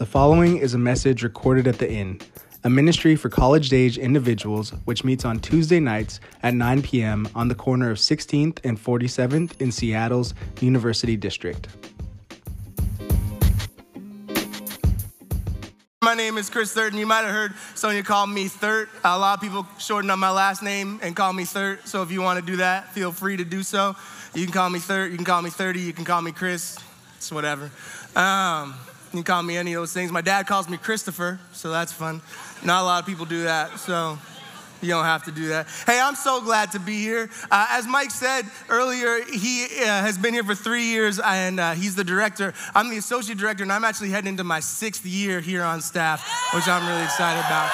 The 0.00 0.06
following 0.06 0.56
is 0.56 0.72
a 0.72 0.78
message 0.78 1.22
recorded 1.22 1.66
at 1.66 1.76
the 1.76 1.86
Inn, 1.86 2.22
a 2.64 2.70
ministry 2.70 3.16
for 3.16 3.28
college 3.28 3.70
age 3.70 3.98
individuals 3.98 4.70
which 4.86 5.04
meets 5.04 5.26
on 5.26 5.40
Tuesday 5.40 5.78
nights 5.78 6.20
at 6.42 6.54
9 6.54 6.80
p.m. 6.80 7.28
on 7.34 7.48
the 7.48 7.54
corner 7.54 7.90
of 7.90 7.98
16th 7.98 8.60
and 8.64 8.82
47th 8.82 9.60
in 9.60 9.70
Seattle's 9.70 10.32
University 10.62 11.18
District. 11.18 11.68
My 16.02 16.14
name 16.14 16.38
is 16.38 16.48
Chris 16.48 16.74
Thurton. 16.74 16.94
You 16.94 17.04
might 17.04 17.24
have 17.24 17.32
heard 17.32 17.52
Sonia 17.74 18.02
call 18.02 18.26
me 18.26 18.48
Thurt. 18.48 18.88
A 19.04 19.18
lot 19.18 19.34
of 19.34 19.42
people 19.42 19.66
shorten 19.78 20.08
up 20.08 20.18
my 20.18 20.30
last 20.30 20.62
name 20.62 20.98
and 21.02 21.14
call 21.14 21.34
me 21.34 21.44
Thurt. 21.44 21.86
So 21.86 22.02
if 22.02 22.10
you 22.10 22.22
want 22.22 22.40
to 22.40 22.52
do 22.52 22.56
that, 22.56 22.90
feel 22.94 23.12
free 23.12 23.36
to 23.36 23.44
do 23.44 23.62
so. 23.62 23.94
You 24.34 24.46
can 24.46 24.54
call 24.54 24.70
me 24.70 24.78
Thurt. 24.78 25.10
You 25.10 25.18
can 25.18 25.26
call 25.26 25.42
me 25.42 25.50
30. 25.50 25.80
You 25.80 25.92
can 25.92 26.06
call 26.06 26.22
me 26.22 26.32
Chris. 26.32 26.78
It's 27.18 27.30
whatever. 27.30 27.70
Um, 28.16 28.74
you 29.12 29.18
can 29.18 29.24
call 29.24 29.42
me 29.42 29.56
any 29.56 29.72
of 29.74 29.82
those 29.82 29.92
things. 29.92 30.12
My 30.12 30.20
dad 30.20 30.46
calls 30.46 30.68
me 30.68 30.76
Christopher, 30.76 31.40
so 31.52 31.70
that's 31.70 31.92
fun. 31.92 32.20
Not 32.64 32.82
a 32.82 32.84
lot 32.84 33.02
of 33.02 33.06
people 33.06 33.26
do 33.26 33.42
that, 33.42 33.78
so 33.78 34.18
you 34.82 34.88
don't 34.88 35.04
have 35.04 35.24
to 35.24 35.32
do 35.32 35.48
that. 35.48 35.66
Hey, 35.86 36.00
I'm 36.00 36.14
so 36.14 36.40
glad 36.40 36.72
to 36.72 36.78
be 36.78 37.00
here. 37.00 37.28
Uh, 37.50 37.66
as 37.70 37.86
Mike 37.86 38.10
said 38.10 38.44
earlier, 38.68 39.24
he 39.24 39.66
uh, 39.82 39.86
has 39.86 40.16
been 40.16 40.32
here 40.32 40.44
for 40.44 40.54
three 40.54 40.84
years 40.84 41.18
and 41.18 41.60
uh, 41.60 41.72
he's 41.72 41.96
the 41.96 42.04
director. 42.04 42.54
I'm 42.74 42.88
the 42.88 42.98
associate 42.98 43.38
director, 43.38 43.62
and 43.62 43.72
I'm 43.72 43.84
actually 43.84 44.10
heading 44.10 44.28
into 44.28 44.44
my 44.44 44.60
sixth 44.60 45.04
year 45.04 45.40
here 45.40 45.62
on 45.62 45.80
staff, 45.80 46.24
which 46.54 46.68
I'm 46.68 46.86
really 46.86 47.02
excited 47.02 47.40
about. 47.40 47.70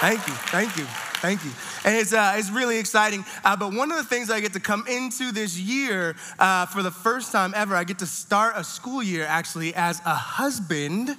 Thank 0.00 0.26
you, 0.26 0.34
thank 0.34 0.76
you, 0.76 0.86
thank 1.22 1.44
you. 1.44 1.52
And 1.84 1.96
it's, 1.96 2.12
uh, 2.12 2.34
it's 2.36 2.50
really 2.50 2.78
exciting. 2.78 3.24
Uh, 3.44 3.56
but 3.56 3.72
one 3.72 3.90
of 3.92 3.96
the 3.96 4.04
things 4.04 4.28
I 4.28 4.40
get 4.40 4.52
to 4.54 4.60
come 4.60 4.84
into 4.88 5.30
this 5.30 5.58
year 5.58 6.16
uh, 6.38 6.66
for 6.66 6.82
the 6.82 6.90
first 6.90 7.30
time 7.30 7.54
ever, 7.56 7.76
I 7.76 7.84
get 7.84 8.00
to 8.00 8.06
start 8.06 8.54
a 8.56 8.64
school 8.64 9.02
year 9.02 9.24
actually 9.24 9.72
as 9.74 10.00
a 10.04 10.14
husband. 10.14 11.06
There 11.06 11.16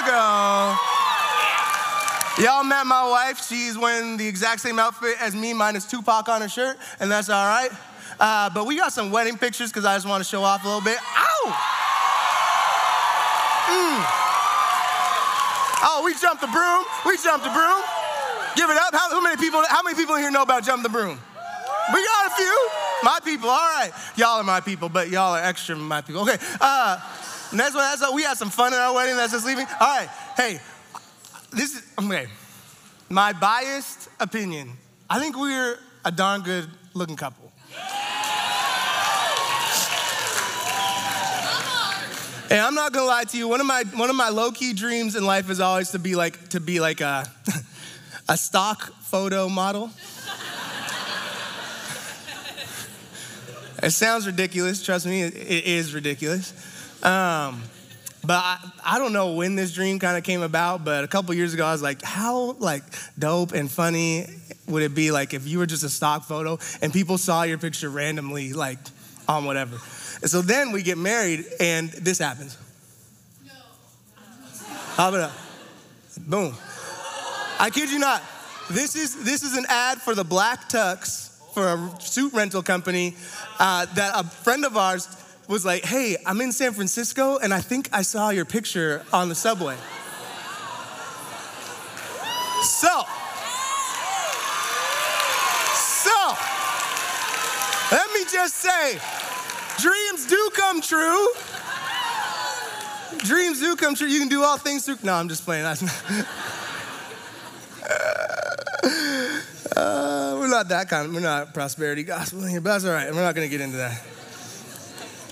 you 0.00 0.06
go. 0.06 0.76
Y'all 2.42 2.64
met 2.64 2.86
my 2.86 3.06
wife. 3.08 3.46
She's 3.46 3.76
wearing 3.76 4.16
the 4.16 4.26
exact 4.26 4.62
same 4.62 4.78
outfit 4.78 5.16
as 5.20 5.34
me, 5.36 5.52
minus 5.52 5.84
Tupac 5.84 6.28
on 6.30 6.40
her 6.40 6.48
shirt, 6.48 6.78
and 6.98 7.10
that's 7.10 7.28
all 7.28 7.46
right. 7.46 7.70
Uh, 8.18 8.48
but 8.48 8.66
we 8.66 8.76
got 8.76 8.92
some 8.92 9.10
wedding 9.10 9.36
pictures 9.36 9.70
because 9.70 9.84
I 9.84 9.94
just 9.96 10.08
want 10.08 10.24
to 10.24 10.28
show 10.28 10.42
off 10.42 10.64
a 10.64 10.66
little 10.66 10.80
bit. 10.80 10.98
Ow! 10.98 11.56
Mm. 13.68 14.29
Oh, 15.82 16.02
we 16.04 16.14
jumped 16.14 16.40
the 16.40 16.48
broom. 16.48 16.84
We 17.06 17.16
jumped 17.22 17.44
the 17.44 17.52
broom. 17.52 17.80
Give 18.56 18.68
it 18.68 18.76
up. 18.76 18.94
How, 18.94 19.20
many 19.20 19.36
people? 19.36 19.62
How 19.68 19.82
many 19.82 19.96
people 19.96 20.16
here 20.16 20.30
know 20.30 20.42
about 20.42 20.64
jump 20.64 20.82
the 20.82 20.88
broom? 20.88 21.18
We 21.92 22.04
got 22.04 22.32
a 22.32 22.34
few. 22.34 22.68
My 23.02 23.18
people. 23.24 23.48
All 23.48 23.56
right. 23.56 23.90
Y'all 24.16 24.40
are 24.40 24.44
my 24.44 24.60
people, 24.60 24.88
but 24.88 25.08
y'all 25.08 25.34
are 25.34 25.42
extra 25.42 25.76
my 25.76 26.02
people. 26.02 26.22
Okay. 26.22 26.36
Uh, 26.60 27.00
that's 27.52 27.74
what. 27.74 27.82
That's 27.82 28.00
what. 28.00 28.14
We 28.14 28.22
had 28.22 28.36
some 28.36 28.50
fun 28.50 28.74
at 28.74 28.80
our 28.80 28.94
wedding. 28.94 29.16
That's 29.16 29.32
just 29.32 29.46
leaving. 29.46 29.66
All 29.80 29.96
right. 29.96 30.08
Hey, 30.36 30.60
this 31.52 31.74
is 31.74 31.82
okay. 31.98 32.26
My 33.08 33.32
biased 33.32 34.08
opinion. 34.20 34.72
I 35.08 35.18
think 35.18 35.36
we're 35.36 35.78
a 36.04 36.12
darn 36.12 36.42
good 36.42 36.68
looking 36.94 37.16
couple. 37.16 37.39
And 42.50 42.60
I'm 42.60 42.74
not 42.74 42.92
gonna 42.92 43.06
lie 43.06 43.22
to 43.22 43.36
you. 43.38 43.46
One 43.46 43.60
of 43.60 43.66
my 43.66 43.84
one 43.94 44.10
of 44.10 44.16
my 44.16 44.28
low 44.28 44.50
key 44.50 44.72
dreams 44.72 45.14
in 45.14 45.24
life 45.24 45.50
is 45.50 45.60
always 45.60 45.90
to 45.90 46.00
be 46.00 46.16
like 46.16 46.48
to 46.48 46.58
be 46.58 46.80
like 46.80 47.00
a 47.00 47.24
a 48.28 48.36
stock 48.36 48.92
photo 49.02 49.48
model. 49.48 49.88
it 53.84 53.90
sounds 53.90 54.26
ridiculous. 54.26 54.82
Trust 54.82 55.06
me, 55.06 55.22
it, 55.22 55.36
it 55.36 55.64
is 55.64 55.94
ridiculous. 55.94 56.52
Um, 57.04 57.62
but 58.24 58.34
I, 58.34 58.70
I, 58.84 58.98
don't 58.98 59.14
know 59.14 59.32
when 59.32 59.54
this 59.54 59.72
dream 59.72 59.98
kind 59.98 60.18
of 60.18 60.24
came 60.24 60.42
about, 60.42 60.84
but 60.84 61.04
a 61.04 61.08
couple 61.08 61.32
years 61.34 61.54
ago, 61.54 61.64
I 61.64 61.72
was 61.72 61.80
like, 61.80 62.02
how 62.02 62.52
like 62.58 62.82
dope 63.18 63.52
and 63.52 63.70
funny 63.70 64.26
would 64.66 64.82
it 64.82 64.94
be 64.94 65.10
like 65.10 65.32
if 65.32 65.46
you 65.46 65.58
were 65.58 65.66
just 65.66 65.84
a 65.84 65.88
stock 65.88 66.24
photo 66.24 66.58
and 66.82 66.92
people 66.92 67.16
saw 67.16 67.44
your 67.44 67.58
picture 67.58 67.88
randomly 67.88 68.52
like 68.52 68.78
on 69.28 69.44
whatever. 69.44 69.78
And 70.22 70.30
so 70.30 70.42
then 70.42 70.72
we 70.72 70.82
get 70.82 70.98
married 70.98 71.44
and 71.60 71.90
this 71.90 72.18
happens. 72.18 72.58
No. 73.44 73.52
About 74.94 75.10
that? 75.12 75.32
Boom. 76.28 76.54
I 77.58 77.70
kid 77.70 77.90
you 77.90 77.98
not. 77.98 78.22
This 78.70 78.96
is, 78.96 79.24
this 79.24 79.42
is 79.42 79.56
an 79.56 79.66
ad 79.68 79.98
for 79.98 80.14
the 80.14 80.24
Black 80.24 80.68
Tux 80.68 81.30
for 81.52 81.66
a 81.66 82.00
suit 82.00 82.32
rental 82.32 82.62
company 82.62 83.16
uh, 83.58 83.86
that 83.94 84.12
a 84.14 84.24
friend 84.24 84.64
of 84.64 84.76
ours 84.76 85.08
was 85.48 85.64
like, 85.64 85.84
hey, 85.84 86.16
I'm 86.24 86.40
in 86.40 86.52
San 86.52 86.72
Francisco 86.72 87.38
and 87.38 87.52
I 87.52 87.60
think 87.60 87.88
I 87.92 88.02
saw 88.02 88.30
your 88.30 88.44
picture 88.44 89.04
on 89.12 89.28
the 89.28 89.34
subway. 89.34 89.76
So, 92.62 93.02
so, 95.74 96.34
let 97.90 98.12
me 98.12 98.24
just 98.30 98.56
say, 98.56 99.00
dreams 99.80 100.26
do 100.26 100.50
come 100.54 100.80
true. 100.80 101.28
Dreams 103.18 103.60
do 103.60 103.76
come 103.76 103.94
true. 103.94 104.08
You 104.08 104.20
can 104.20 104.28
do 104.28 104.42
all 104.42 104.58
things 104.58 104.84
through. 104.84 104.98
No, 105.02 105.14
I'm 105.14 105.28
just 105.28 105.44
playing. 105.44 105.64
Uh, 109.76 110.36
we're 110.38 110.48
not 110.48 110.68
that 110.68 110.88
kind 110.90 111.06
of, 111.06 111.14
we're 111.14 111.20
not 111.20 111.54
prosperity 111.54 112.02
gospel 112.02 112.42
here, 112.42 112.60
but 112.60 112.72
that's 112.72 112.84
all 112.84 112.92
right. 112.92 113.14
We're 113.14 113.22
not 113.22 113.34
going 113.34 113.48
to 113.48 113.50
get 113.50 113.62
into 113.62 113.78
that. 113.78 114.02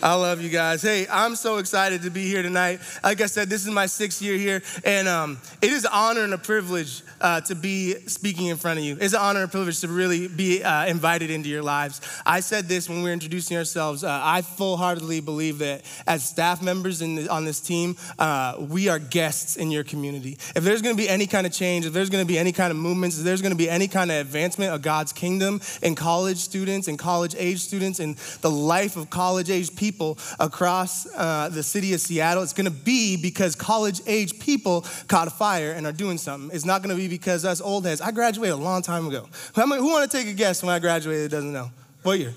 I 0.01 0.15
love 0.15 0.41
you 0.41 0.49
guys. 0.49 0.81
Hey, 0.81 1.09
I'm 1.11 1.35
so 1.35 1.57
excited 1.59 2.03
to 2.03 2.11
be 2.11 2.25
here 2.29 2.41
tonight. 2.41 2.79
Like 3.03 3.21
I 3.21 3.27
said, 3.27 3.49
this 3.49 3.67
is 3.67 3.73
my 3.73 3.87
sixth 3.87 4.23
year 4.23 4.37
here, 4.37 4.63
and 4.85 5.09
um, 5.09 5.39
it 5.61 5.73
is 5.73 5.85
an 5.85 5.91
honor 5.93 6.23
and 6.23 6.33
a 6.33 6.39
privilege 6.39 7.03
uh, 7.21 7.41
to 7.43 7.57
be 7.57 7.95
speaking 8.07 8.47
in 8.47 8.57
front 8.57 8.79
of 8.79 8.85
you. 8.85 8.97
It's 9.01 9.13
an 9.13 9.21
honor 9.21 9.41
and 9.41 9.49
a 9.49 9.51
privilege 9.51 9.81
to 9.81 9.89
really 9.89 10.29
be 10.29 10.63
uh, 10.63 10.87
invited 10.87 11.31
into 11.31 11.49
your 11.49 11.65
lives. 11.65 12.01
I 12.25 12.39
said 12.41 12.67
this 12.67 12.89
when 12.89 12.99
we 12.99 13.05
were 13.05 13.13
introducing 13.13 13.57
ourselves. 13.57 14.05
Uh, 14.05 14.21
I 14.23 14.43
full 14.43 14.77
heartedly 14.77 15.19
believe 15.19 15.59
that 15.59 15.83
as 16.07 16.25
staff 16.25 16.63
members 16.63 17.01
the, 17.01 17.27
on 17.29 17.45
this 17.45 17.59
team, 17.59 17.97
uh, 18.21 18.55
we 18.57 18.89
are 18.89 19.01
guests 19.01 19.57
in 19.57 19.73
your 19.73 19.83
community. 19.83 20.39
If 20.55 20.63
there's 20.63 20.81
going 20.81 20.97
to 20.97 21.03
be 21.03 21.09
any 21.09 21.27
kind 21.27 21.45
of 21.45 21.53
change, 21.53 21.87
if 21.87 21.93
there's 21.93 22.11
going 22.11 22.25
to 22.25 22.29
be 22.29 22.39
any 22.39 22.53
kind 22.53 22.71
of 22.71 22.77
movements, 22.77 23.19
if 23.19 23.25
there's 23.25 23.43
going 23.43 23.53
to 23.53 23.59
be 23.59 23.69
any 23.69 23.89
kind 23.89 24.13
of 24.13 24.19
advancement 24.19 24.73
of 24.73 24.81
God's 24.81 25.13
kingdom 25.13 25.61
in 25.83 25.97
college 25.97 26.39
students 26.39 26.87
and 26.87 26.97
college 27.01 27.35
age 27.37 27.59
students 27.59 27.99
and 27.99 28.17
the 28.43 28.51
life 28.51 28.97
of 28.97 29.11
college 29.11 29.51
age 29.51 29.75
people, 29.75 29.88
people 29.89 30.19
across 30.39 31.07
uh, 31.15 31.49
the 31.51 31.63
city 31.63 31.95
of 31.95 32.01
Seattle. 32.01 32.43
It's 32.43 32.53
gonna 32.53 32.71
be 32.71 33.17
because 33.17 33.55
college 33.55 34.03
age 34.07 34.39
people 34.39 34.85
caught 35.07 35.33
fire 35.33 35.73
and 35.73 35.87
are 35.87 35.93
doing 35.93 36.19
something. 36.19 36.55
It's 36.55 36.67
not 36.67 36.83
gonna 36.83 36.95
be 36.95 37.09
because 37.09 37.47
us 37.47 37.63
old 37.63 37.87
heads. 37.87 38.03
I 38.03 38.11
graduated 38.11 38.55
a 38.55 38.63
long 38.63 38.83
time 38.83 39.07
ago. 39.07 39.27
Who, 39.55 39.63
who 39.63 39.91
wanna 39.91 40.09
take 40.09 40.27
a 40.27 40.35
guess 40.35 40.63
when 40.63 40.75
I 40.75 40.79
graduated 40.79 41.31
doesn't 41.31 41.53
know? 41.53 41.71
What 42.03 42.19
year? 42.19 42.35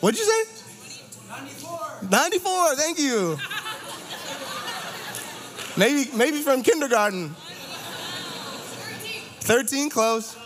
What'd 0.00 0.18
you 0.18 0.24
say? 0.24 0.42
94. 1.28 2.08
94, 2.10 2.76
thank 2.76 2.98
you. 2.98 3.38
maybe, 5.76 6.10
maybe 6.16 6.38
from 6.38 6.62
kindergarten. 6.62 7.34
13, 9.40 9.88
13, 9.88 9.90
close. 9.90 10.36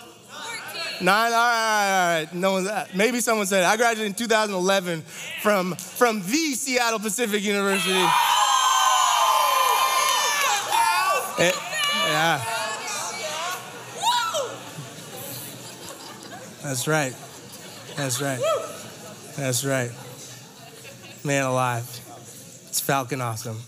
Nine, 1.01 1.33
all 1.33 1.39
right, 1.39 1.45
all 1.45 1.53
right, 1.53 2.17
all 2.17 2.25
right. 2.25 2.35
No 2.35 2.53
one's, 2.53 2.69
maybe 2.95 3.21
someone 3.21 3.47
said 3.47 3.63
it. 3.63 3.67
I 3.67 3.77
graduated 3.77 4.07
in 4.07 4.15
2011 4.15 5.03
from, 5.43 5.75
from 5.77 6.23
the 6.23 6.55
Seattle 6.55 6.99
Pacific 6.99 7.43
University. 7.43 7.93
It, 11.41 11.55
eh, 11.55 11.61
yeah. 12.09 12.45
That's 16.65 16.89
right. 16.89 17.15
That's 17.97 18.21
right. 18.21 18.41
That's 19.37 19.65
right. 19.65 19.91
Man 21.25 21.45
alive. 21.45 21.85
It's 22.69 22.81
Falcon 22.81 23.21
awesome. 23.21 23.59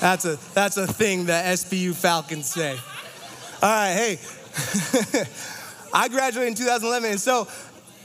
That's 0.00 0.26
a, 0.26 0.38
that's 0.52 0.76
a 0.76 0.86
thing 0.86 1.26
that 1.26 1.46
SPU 1.58 1.94
Falcons 1.94 2.46
say. 2.46 2.76
All 3.62 3.70
right, 3.70 3.94
hey. 3.94 4.18
I 5.94 6.08
graduated 6.08 6.48
in 6.48 6.54
2011, 6.54 7.12
and 7.12 7.20
so 7.20 7.48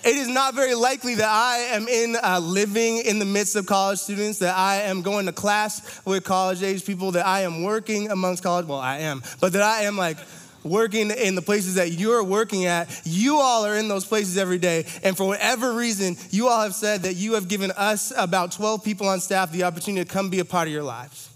it 0.05 0.15
is 0.15 0.29
not 0.29 0.55
very 0.55 0.75
likely 0.75 1.15
that 1.15 1.27
I 1.27 1.57
am 1.75 1.89
in 1.89 2.15
uh, 2.23 2.39
living 2.39 2.99
in 2.99 3.19
the 3.19 3.25
midst 3.25 3.57
of 3.57 3.65
college 3.65 3.99
students, 3.99 4.39
that 4.39 4.57
I 4.57 4.83
am 4.83 5.01
going 5.01 5.25
to 5.25 5.33
class 5.33 6.01
with 6.05 6.23
college 6.23 6.63
age 6.63 6.85
people, 6.85 7.11
that 7.11 7.27
I 7.27 7.41
am 7.41 7.63
working 7.63 8.11
amongst 8.11 8.43
college. 8.43 8.65
Well, 8.65 8.79
I 8.79 8.99
am, 8.99 9.23
but 9.41 9.51
that 9.53 9.61
I 9.61 9.81
am 9.81 9.97
like 9.97 10.17
working 10.63 11.11
in 11.11 11.35
the 11.35 11.41
places 11.41 11.75
that 11.75 11.91
you're 11.91 12.23
working 12.23 12.65
at. 12.65 13.01
You 13.03 13.37
all 13.37 13.65
are 13.65 13.75
in 13.75 13.89
those 13.89 14.05
places 14.05 14.37
every 14.37 14.57
day, 14.57 14.85
and 15.03 15.17
for 15.17 15.25
whatever 15.25 15.73
reason, 15.73 16.15
you 16.29 16.47
all 16.47 16.61
have 16.61 16.75
said 16.75 17.01
that 17.01 17.15
you 17.15 17.33
have 17.33 17.49
given 17.49 17.71
us 17.71 18.13
about 18.15 18.53
12 18.53 18.85
people 18.85 19.07
on 19.09 19.19
staff 19.19 19.51
the 19.51 19.63
opportunity 19.63 20.05
to 20.05 20.09
come 20.09 20.29
be 20.29 20.39
a 20.39 20.45
part 20.45 20.69
of 20.69 20.73
your 20.73 20.83
lives. 20.83 21.30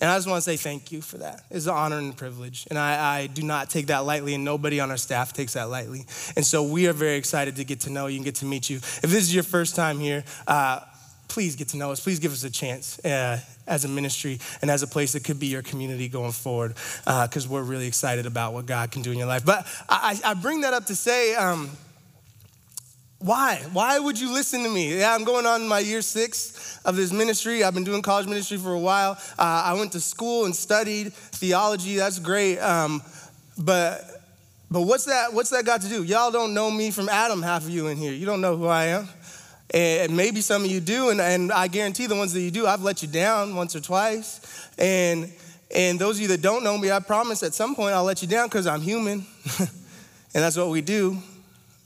And 0.00 0.10
I 0.10 0.16
just 0.16 0.26
want 0.26 0.42
to 0.42 0.42
say 0.42 0.56
thank 0.56 0.92
you 0.92 1.02
for 1.02 1.18
that. 1.18 1.44
It's 1.50 1.66
an 1.66 1.74
honor 1.74 1.98
and 1.98 2.12
a 2.12 2.16
privilege. 2.16 2.66
And 2.70 2.78
I, 2.78 3.18
I, 3.18 3.26
do 3.26 3.42
not 3.42 3.68
take 3.68 3.88
that 3.88 4.06
lightly, 4.06 4.34
and 4.34 4.44
nobody 4.44 4.80
on 4.80 4.90
our 4.90 4.96
staff 4.96 5.34
takes 5.34 5.52
that 5.52 5.64
lightly. 5.64 6.06
And 6.36 6.46
so 6.46 6.62
we 6.62 6.86
are 6.88 6.94
very 6.94 7.16
excited 7.16 7.56
to 7.56 7.64
get 7.64 7.80
to 7.80 7.90
know 7.90 8.06
you 8.06 8.16
and 8.16 8.24
get 8.24 8.36
to 8.36 8.46
meet 8.46 8.70
you. 8.70 8.76
If 8.76 9.02
this 9.02 9.22
is 9.22 9.34
your 9.34 9.44
first 9.44 9.76
time 9.76 9.98
here, 9.98 10.24
uh, 10.46 10.80
please 11.28 11.54
get 11.54 11.68
to 11.68 11.76
know 11.76 11.92
us. 11.92 12.00
Please 12.00 12.18
give 12.18 12.32
us 12.32 12.44
a 12.44 12.50
chance 12.50 12.98
uh, 13.04 13.40
as 13.66 13.84
a 13.84 13.88
ministry 13.88 14.38
and 14.62 14.70
as 14.70 14.82
a 14.82 14.86
place 14.86 15.12
that 15.12 15.22
could 15.22 15.38
be 15.38 15.46
your 15.48 15.62
community 15.62 16.08
going 16.08 16.32
forward, 16.32 16.74
because 17.04 17.46
uh, 17.46 17.50
we're 17.50 17.62
really 17.62 17.86
excited 17.86 18.24
about 18.24 18.54
what 18.54 18.64
God 18.64 18.90
can 18.90 19.02
do 19.02 19.12
in 19.12 19.18
your 19.18 19.28
life. 19.28 19.44
But 19.44 19.66
I, 19.88 20.18
I 20.24 20.34
bring 20.34 20.62
that 20.62 20.72
up 20.72 20.86
to 20.86 20.96
say, 20.96 21.34
um, 21.34 21.70
why? 23.20 23.56
Why 23.74 23.98
would 23.98 24.18
you 24.18 24.32
listen 24.32 24.62
to 24.62 24.70
me? 24.70 24.98
Yeah, 24.98 25.14
I'm 25.14 25.24
going 25.24 25.44
on 25.44 25.68
my 25.68 25.80
year 25.80 26.00
six 26.00 26.80
of 26.86 26.96
this 26.96 27.12
ministry. 27.12 27.62
I've 27.62 27.74
been 27.74 27.84
doing 27.84 28.00
college 28.00 28.26
ministry 28.26 28.56
for 28.56 28.72
a 28.72 28.78
while. 28.78 29.12
Uh, 29.38 29.62
I 29.66 29.74
went 29.74 29.92
to 29.92 30.00
school 30.00 30.46
and 30.46 30.56
studied 30.56 31.12
theology. 31.12 31.96
That's 31.96 32.18
great. 32.18 32.58
Um, 32.58 33.02
but 33.58 34.02
but 34.70 34.82
what's 34.82 35.04
that? 35.04 35.34
What's 35.34 35.50
that 35.50 35.66
got 35.66 35.82
to 35.82 35.88
do? 35.88 36.02
Y'all 36.02 36.30
don't 36.30 36.54
know 36.54 36.70
me 36.70 36.90
from 36.90 37.10
Adam. 37.10 37.42
Half 37.42 37.64
of 37.64 37.70
you 37.70 37.88
in 37.88 37.98
here, 37.98 38.12
you 38.12 38.24
don't 38.24 38.40
know 38.40 38.56
who 38.56 38.66
I 38.66 38.86
am. 38.86 39.08
And 39.74 40.16
maybe 40.16 40.40
some 40.40 40.64
of 40.64 40.70
you 40.70 40.80
do, 40.80 41.10
and, 41.10 41.20
and 41.20 41.52
I 41.52 41.68
guarantee 41.68 42.06
the 42.06 42.16
ones 42.16 42.32
that 42.32 42.40
you 42.40 42.50
do, 42.50 42.66
I've 42.66 42.82
let 42.82 43.02
you 43.02 43.08
down 43.08 43.54
once 43.54 43.76
or 43.76 43.80
twice. 43.80 44.40
And 44.78 45.30
and 45.74 45.98
those 45.98 46.16
of 46.16 46.22
you 46.22 46.28
that 46.28 46.40
don't 46.40 46.64
know 46.64 46.78
me, 46.78 46.90
I 46.90 47.00
promise 47.00 47.42
at 47.42 47.52
some 47.52 47.74
point 47.74 47.94
I'll 47.94 48.04
let 48.04 48.22
you 48.22 48.28
down 48.28 48.48
because 48.48 48.66
I'm 48.66 48.80
human, 48.80 49.26
and 49.58 49.68
that's 50.32 50.56
what 50.56 50.70
we 50.70 50.80
do. 50.80 51.18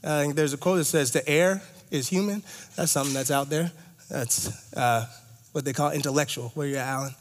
Think 0.05 0.35
there's 0.35 0.53
a 0.53 0.57
quote 0.57 0.77
that 0.77 0.85
says, 0.85 1.11
The 1.11 1.27
err 1.27 1.61
is 1.91 2.07
human." 2.09 2.43
That's 2.75 2.91
something 2.91 3.13
that's 3.13 3.31
out 3.31 3.49
there. 3.49 3.71
That's 4.09 4.73
uh, 4.75 5.07
what 5.51 5.65
they 5.65 5.73
call 5.73 5.91
intellectual. 5.91 6.51
Where 6.53 6.67
you 6.67 6.77
at, 6.77 6.87
Alan? 6.87 7.15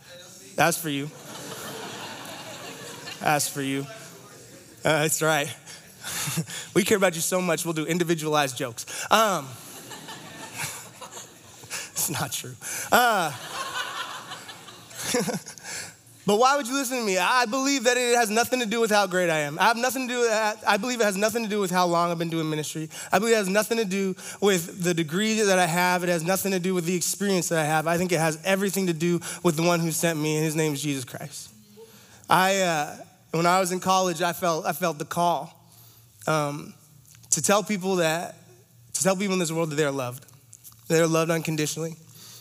That's 0.56 0.76
for 0.76 0.90
you. 0.90 1.10
That's 3.20 3.48
for 3.48 3.62
you. 3.62 3.86
Uh, 4.84 5.02
that's 5.02 5.22
right. 5.22 5.54
we 6.74 6.84
care 6.84 6.98
about 6.98 7.14
you 7.14 7.22
so 7.22 7.40
much. 7.40 7.64
We'll 7.64 7.72
do 7.72 7.86
individualized 7.86 8.56
jokes. 8.56 8.84
Um, 9.10 9.48
it's 11.92 12.10
not 12.10 12.32
true. 12.32 12.54
Uh, 12.92 13.32
But 16.26 16.38
why 16.38 16.56
would 16.56 16.66
you 16.66 16.74
listen 16.74 16.98
to 16.98 17.04
me? 17.04 17.18
I 17.18 17.44
believe 17.44 17.84
that 17.84 17.98
it 17.98 18.16
has 18.16 18.30
nothing 18.30 18.60
to 18.60 18.66
do 18.66 18.80
with 18.80 18.90
how 18.90 19.06
great 19.06 19.28
I 19.28 19.40
am. 19.40 19.58
I 19.58 19.64
have 19.64 19.76
nothing 19.76 20.08
to 20.08 20.14
do 20.14 20.20
with 20.20 20.30
that. 20.30 20.56
I 20.66 20.78
believe 20.78 21.00
it 21.00 21.04
has 21.04 21.18
nothing 21.18 21.42
to 21.42 21.50
do 21.50 21.60
with 21.60 21.70
how 21.70 21.86
long 21.86 22.10
I've 22.10 22.18
been 22.18 22.30
doing 22.30 22.48
ministry. 22.48 22.88
I 23.12 23.18
believe 23.18 23.34
it 23.34 23.38
has 23.38 23.48
nothing 23.48 23.76
to 23.76 23.84
do 23.84 24.16
with 24.40 24.82
the 24.82 24.94
degree 24.94 25.40
that 25.40 25.58
I 25.58 25.66
have. 25.66 26.02
It 26.02 26.08
has 26.08 26.24
nothing 26.24 26.52
to 26.52 26.58
do 26.58 26.72
with 26.72 26.86
the 26.86 26.94
experience 26.94 27.50
that 27.50 27.58
I 27.58 27.64
have. 27.64 27.86
I 27.86 27.98
think 27.98 28.10
it 28.10 28.20
has 28.20 28.38
everything 28.42 28.86
to 28.86 28.94
do 28.94 29.20
with 29.42 29.56
the 29.56 29.62
one 29.62 29.80
who 29.80 29.90
sent 29.90 30.18
me, 30.18 30.36
and 30.36 30.44
his 30.44 30.56
name 30.56 30.72
is 30.72 30.82
Jesus 30.82 31.04
Christ. 31.04 31.50
I, 32.30 32.60
uh, 32.60 32.96
when 33.32 33.44
I 33.44 33.60
was 33.60 33.72
in 33.72 33.80
college, 33.80 34.22
I 34.22 34.32
felt, 34.32 34.64
I 34.64 34.72
felt 34.72 34.98
the 34.98 35.04
call 35.04 35.52
um, 36.26 36.72
to 37.30 37.42
tell 37.42 37.62
people 37.62 37.96
that, 37.96 38.36
to 38.94 39.02
tell 39.02 39.14
people 39.14 39.34
in 39.34 39.40
this 39.40 39.52
world 39.52 39.70
that 39.70 39.76
they're 39.76 39.90
loved. 39.90 40.24
They're 40.88 41.06
loved 41.06 41.30
unconditionally. 41.30 41.96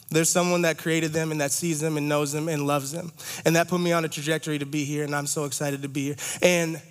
There's 0.10 0.30
someone 0.30 0.62
that 0.62 0.78
created 0.78 1.12
them 1.12 1.32
and 1.32 1.42
that 1.42 1.52
sees 1.52 1.80
them 1.80 1.98
and 1.98 2.08
knows 2.08 2.32
them 2.32 2.48
and 2.48 2.68
loves 2.68 2.92
them. 2.92 3.12
And 3.46 3.56
that 3.56 3.68
put 3.68 3.80
me 3.80 3.92
on 3.92 4.06
a 4.06 4.08
trajectory 4.08 4.60
to 4.60 4.66
be 4.66 4.86
here, 4.86 5.04
and 5.04 5.16
I'm 5.16 5.28
so 5.28 5.46
excited 5.46 5.82
to 5.82 5.90
be 5.90 6.04
here. 6.06 6.16
And 6.42 6.82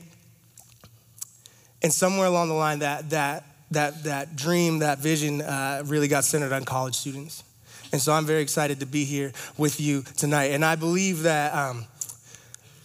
and 1.82 1.92
somewhere 1.92 2.26
along 2.26 2.48
the 2.48 2.54
line, 2.54 2.80
that 2.80 3.10
that 3.10 3.44
that 3.72 4.04
that 4.04 4.36
dream, 4.36 4.80
that 4.80 4.98
vision, 4.98 5.42
uh, 5.42 5.82
really 5.86 6.08
got 6.08 6.24
centered 6.24 6.52
on 6.52 6.64
college 6.64 6.94
students. 6.94 7.44
And 7.92 8.00
so 8.00 8.12
I'm 8.12 8.24
very 8.24 8.40
excited 8.40 8.80
to 8.80 8.86
be 8.86 9.04
here 9.04 9.32
with 9.58 9.80
you 9.80 10.02
tonight. 10.16 10.52
And 10.52 10.64
I 10.64 10.76
believe 10.76 11.24
that 11.24 11.54
um, 11.54 11.84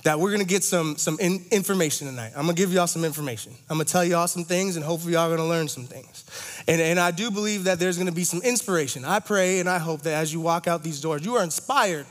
that 0.04 0.20
we're 0.20 0.32
gonna 0.32 0.44
get 0.44 0.64
some 0.64 0.98
some 0.98 1.18
in, 1.20 1.46
information 1.52 2.08
tonight. 2.08 2.32
I'm 2.36 2.44
gonna 2.44 2.54
give 2.54 2.74
y'all 2.74 2.88
some 2.88 3.06
information. 3.06 3.54
I'm 3.70 3.78
gonna 3.78 3.86
tell 3.86 4.04
y'all 4.04 4.28
some 4.28 4.44
things, 4.44 4.76
and 4.76 4.84
hopefully 4.84 5.14
y'all 5.14 5.32
are 5.32 5.36
gonna 5.36 5.50
learn 5.50 5.68
some 5.68 5.84
things. 5.84 6.57
And, 6.68 6.82
and 6.82 7.00
I 7.00 7.12
do 7.12 7.32
believe 7.32 7.64
that 7.64 7.80
there's 7.80 7.98
gonna 7.98 8.12
be 8.12 8.26
some 8.26 8.42
inspiration. 8.42 9.06
I 9.06 9.20
pray 9.20 9.60
and 9.60 9.70
I 9.70 9.78
hope 9.78 10.02
that 10.02 10.14
as 10.14 10.34
you 10.34 10.42
walk 10.42 10.68
out 10.68 10.84
these 10.84 11.00
doors, 11.00 11.26
you 11.26 11.36
are 11.36 11.44
inspired 11.44 12.06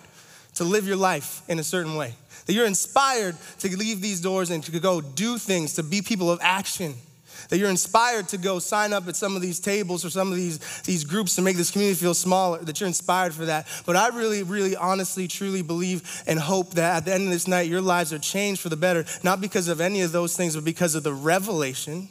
to 0.54 0.64
live 0.64 0.86
your 0.86 0.96
life 0.96 1.42
in 1.48 1.58
a 1.58 1.64
certain 1.64 1.96
way. 1.96 2.14
That 2.46 2.54
you're 2.54 2.66
inspired 2.66 3.36
to 3.58 3.76
leave 3.76 4.00
these 4.00 4.20
doors 4.20 4.50
and 4.50 4.64
to 4.64 4.80
go 4.80 5.00
do 5.00 5.36
things, 5.36 5.74
to 5.74 5.82
be 5.82 6.00
people 6.00 6.30
of 6.30 6.38
action. 6.42 6.94
That 7.50 7.58
you're 7.58 7.70
inspired 7.70 8.28
to 8.28 8.38
go 8.38 8.58
sign 8.58 8.92
up 8.92 9.06
at 9.08 9.14
some 9.14 9.36
of 9.36 9.42
these 9.42 9.60
tables 9.60 10.04
or 10.04 10.10
some 10.10 10.30
of 10.30 10.36
these, 10.36 10.58
these 10.82 11.04
groups 11.04 11.36
to 11.36 11.42
make 11.42 11.56
this 11.56 11.70
community 11.70 12.00
feel 12.00 12.14
smaller, 12.14 12.58
that 12.58 12.80
you're 12.80 12.86
inspired 12.86 13.34
for 13.34 13.44
that. 13.44 13.66
But 13.84 13.96
I 13.96 14.08
really, 14.08 14.42
really, 14.42 14.74
honestly, 14.74 15.28
truly 15.28 15.62
believe 15.62 16.24
and 16.26 16.38
hope 16.38 16.74
that 16.74 16.96
at 16.96 17.04
the 17.04 17.12
end 17.12 17.24
of 17.24 17.30
this 17.30 17.46
night, 17.46 17.68
your 17.68 17.82
lives 17.82 18.12
are 18.12 18.18
changed 18.18 18.60
for 18.60 18.68
the 18.70 18.76
better, 18.76 19.04
not 19.22 19.40
because 19.40 19.68
of 19.68 19.80
any 19.80 20.00
of 20.00 20.12
those 20.12 20.36
things, 20.36 20.54
but 20.54 20.64
because 20.64 20.94
of 20.94 21.02
the 21.02 21.12
revelation 21.12 22.08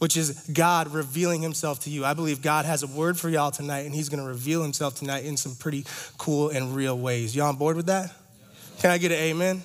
which 0.00 0.16
is 0.16 0.48
God 0.50 0.88
revealing 0.88 1.42
himself 1.42 1.80
to 1.80 1.90
you. 1.90 2.06
I 2.06 2.14
believe 2.14 2.40
God 2.40 2.64
has 2.64 2.82
a 2.82 2.86
word 2.86 3.18
for 3.18 3.28
y'all 3.28 3.50
tonight, 3.50 3.80
and 3.80 3.94
he's 3.94 4.08
gonna 4.08 4.24
reveal 4.24 4.62
himself 4.62 4.94
tonight 4.94 5.26
in 5.26 5.36
some 5.36 5.54
pretty 5.54 5.84
cool 6.16 6.48
and 6.48 6.74
real 6.74 6.98
ways. 6.98 7.36
Y'all 7.36 7.48
on 7.48 7.56
board 7.56 7.76
with 7.76 7.86
that? 7.86 8.10
Can 8.78 8.90
I 8.90 8.96
get 8.96 9.12
an 9.12 9.18
amen? 9.18 9.62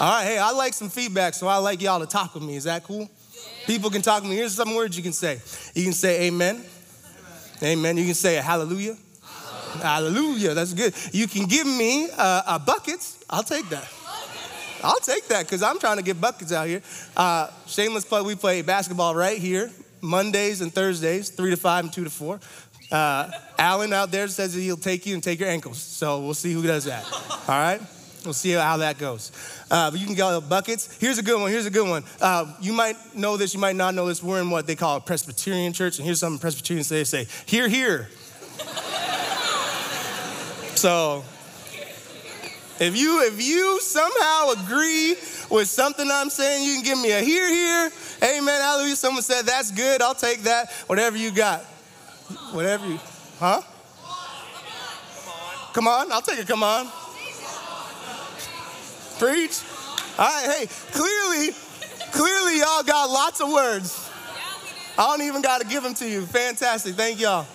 All 0.00 0.10
right, 0.10 0.24
hey, 0.24 0.38
I 0.38 0.52
like 0.52 0.72
some 0.72 0.88
feedback, 0.88 1.34
so 1.34 1.48
I 1.48 1.58
like 1.58 1.82
y'all 1.82 2.00
to 2.00 2.06
talk 2.06 2.32
with 2.32 2.42
me. 2.42 2.56
Is 2.56 2.64
that 2.64 2.82
cool? 2.82 3.10
People 3.66 3.90
can 3.90 4.00
talk 4.00 4.22
to 4.22 4.28
me. 4.28 4.36
Here's 4.36 4.54
some 4.54 4.74
words 4.74 4.96
you 4.96 5.02
can 5.02 5.12
say. 5.12 5.38
You 5.74 5.84
can 5.84 5.92
say 5.92 6.28
amen. 6.28 6.64
Amen. 7.58 7.78
amen. 7.78 7.96
You 7.98 8.06
can 8.06 8.14
say 8.14 8.38
a 8.38 8.42
hallelujah. 8.42 8.96
Hallelujah. 9.22 9.82
hallelujah. 9.82 10.54
That's 10.54 10.72
good. 10.72 10.94
You 11.12 11.28
can 11.28 11.46
give 11.46 11.66
me 11.66 12.08
uh, 12.16 12.42
a 12.46 12.58
buckets. 12.58 13.22
I'll 13.28 13.42
take 13.42 13.68
that. 13.68 13.86
I'll 14.82 15.00
take 15.00 15.28
that 15.28 15.46
because 15.46 15.62
I'm 15.62 15.78
trying 15.78 15.98
to 15.98 16.02
get 16.02 16.20
buckets 16.20 16.52
out 16.52 16.66
here. 16.66 16.82
Uh, 17.16 17.48
shameless 17.66 18.04
plug, 18.04 18.26
we 18.26 18.34
play 18.34 18.62
basketball 18.62 19.14
right 19.14 19.38
here, 19.38 19.70
Mondays 20.00 20.60
and 20.60 20.72
Thursdays, 20.72 21.30
3 21.30 21.50
to 21.50 21.56
5 21.56 21.84
and 21.84 21.92
2 21.92 22.04
to 22.04 22.10
4. 22.10 22.40
Uh, 22.90 23.30
Alan 23.58 23.92
out 23.92 24.10
there 24.10 24.28
says 24.28 24.52
he'll 24.54 24.76
take 24.76 25.06
you 25.06 25.14
and 25.14 25.22
take 25.22 25.40
your 25.40 25.48
ankles. 25.48 25.78
So 25.78 26.20
we'll 26.20 26.34
see 26.34 26.52
who 26.52 26.62
does 26.62 26.84
that. 26.84 27.04
All 27.48 27.58
right? 27.58 27.80
We'll 28.24 28.34
see 28.34 28.52
how 28.52 28.76
that 28.78 28.98
goes. 28.98 29.32
Uh, 29.70 29.90
but 29.90 29.98
you 29.98 30.06
can 30.06 30.14
get 30.14 30.48
buckets. 30.48 30.96
Here's 31.00 31.18
a 31.18 31.22
good 31.22 31.40
one. 31.40 31.50
Here's 31.50 31.66
a 31.66 31.70
good 31.70 31.88
one. 31.88 32.04
Uh, 32.20 32.54
you 32.60 32.72
might 32.72 32.96
know 33.16 33.36
this. 33.36 33.54
You 33.54 33.60
might 33.60 33.76
not 33.76 33.94
know 33.94 34.06
this. 34.06 34.22
We're 34.22 34.40
in 34.40 34.50
what 34.50 34.66
they 34.66 34.76
call 34.76 34.96
a 34.96 35.00
Presbyterian 35.00 35.72
church. 35.72 35.98
And 35.98 36.04
here's 36.04 36.20
something 36.20 36.38
Presbyterians 36.38 36.86
say. 36.86 36.96
They 36.98 37.04
say, 37.04 37.26
hear, 37.46 37.68
hear. 37.68 38.08
so 40.76 41.24
if 42.80 42.96
you 42.96 43.22
if 43.24 43.42
you 43.42 43.80
somehow 43.80 44.50
agree 44.50 45.16
with 45.50 45.68
something 45.68 46.08
I'm 46.10 46.30
saying, 46.30 46.64
you 46.64 46.74
can 46.74 46.84
give 46.84 46.98
me 46.98 47.12
a 47.12 47.20
hear, 47.20 47.48
hear. 47.48 47.90
Amen. 48.22 48.60
Hallelujah. 48.60 48.96
Someone 48.96 49.22
said 49.22 49.42
that's 49.42 49.70
good. 49.70 50.02
I'll 50.02 50.14
take 50.14 50.42
that. 50.42 50.70
Whatever 50.86 51.16
you 51.16 51.30
got. 51.30 51.60
Whatever 52.52 52.88
you, 52.88 52.98
huh? 53.38 53.60
Come 55.72 55.88
on. 55.88 56.12
I'll 56.12 56.22
take 56.22 56.38
it. 56.38 56.48
Come 56.48 56.62
on. 56.62 56.86
Preach. 59.18 59.60
All 60.18 60.26
right. 60.26 60.56
Hey, 60.58 60.66
clearly, 60.92 61.54
clearly 62.12 62.58
y'all 62.58 62.82
got 62.82 63.10
lots 63.10 63.40
of 63.40 63.50
words. 63.50 64.10
I 64.98 65.06
don't 65.06 65.22
even 65.22 65.40
got 65.40 65.60
to 65.60 65.66
give 65.66 65.82
them 65.82 65.94
to 65.94 66.08
you. 66.08 66.26
Fantastic. 66.26 66.94
Thank 66.94 67.20
y'all. 67.20 67.46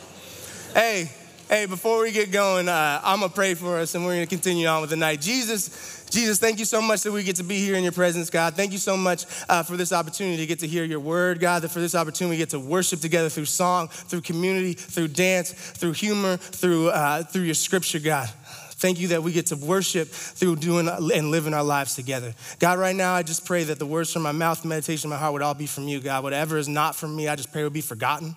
Hey, 0.74 1.12
Hey, 1.50 1.66
before 1.66 2.02
we 2.02 2.12
get 2.12 2.30
going, 2.30 2.68
uh, 2.68 3.00
I'm 3.02 3.22
gonna 3.22 3.32
pray 3.32 3.54
for 3.54 3.78
us 3.78 3.96
and 3.96 4.06
we're 4.06 4.16
gonna 4.16 4.28
continue 4.28 4.68
on 4.68 4.82
with 4.82 4.90
the 4.90 4.98
night. 4.98 5.22
Jesus, 5.22 6.06
Jesus, 6.10 6.40
thank 6.40 6.60
you 6.60 6.66
so 6.66 6.82
much 6.82 7.04
that 7.04 7.12
we 7.14 7.24
get 7.24 7.38
to 7.38 7.44
be 7.44 7.58
here 7.62 7.76
in 7.76 7.84
your 7.84 7.94
presence, 7.94 8.30
God. 8.30 8.56
Thank 8.56 8.74
you 8.74 8.78
so 8.78 8.98
much 8.98 9.26
uh, 9.48 9.64
for 9.64 9.78
this 9.78 9.94
opportunity 9.94 10.36
to 10.36 10.46
get 10.46 10.60
to 10.60 10.68
hear 10.68 10.84
your 10.84 11.00
word, 11.00 11.40
God, 11.40 11.62
that 11.62 11.70
for 11.70 11.80
this 11.80 11.96
opportunity 11.96 12.34
we 12.34 12.38
get 12.38 12.50
to 12.50 12.60
worship 12.60 13.00
together 13.00 13.30
through 13.30 13.46
song, 13.46 13.88
through 13.88 14.22
community, 14.22 14.74
through 14.74 15.08
dance, 15.08 15.54
through 15.54 15.94
humor, 15.94 16.36
through, 16.36 16.90
uh, 16.90 17.24
through 17.24 17.44
your 17.44 17.56
scripture, 17.56 18.00
God. 18.00 18.30
Thank 18.72 19.00
you 19.00 19.08
that 19.10 19.24
we 19.24 19.32
get 19.32 19.46
to 19.48 19.56
worship 19.56 20.10
through 20.10 20.58
doing 20.58 20.90
and 20.90 21.32
living 21.32 21.54
our 21.54 21.64
lives 21.64 21.96
together. 21.96 22.34
God, 22.60 22.78
right 22.78 22.96
now, 22.96 23.14
I 23.14 23.24
just 23.24 23.46
pray 23.46 23.64
that 23.64 23.80
the 23.80 23.86
words 23.86 24.12
from 24.12 24.24
my 24.24 24.34
mouth, 24.34 24.66
meditation 24.66 25.08
of 25.08 25.12
my 25.12 25.18
heart 25.18 25.32
would 25.32 25.42
all 25.42 25.54
be 25.54 25.66
from 25.66 25.88
you, 25.88 26.02
God. 26.02 26.24
Whatever 26.24 26.58
is 26.58 26.68
not 26.68 26.94
from 26.98 27.16
me, 27.16 27.30
I 27.30 27.38
just 27.38 27.54
pray 27.54 27.64
would 27.64 27.72
be 27.72 27.80
forgotten. 27.80 28.36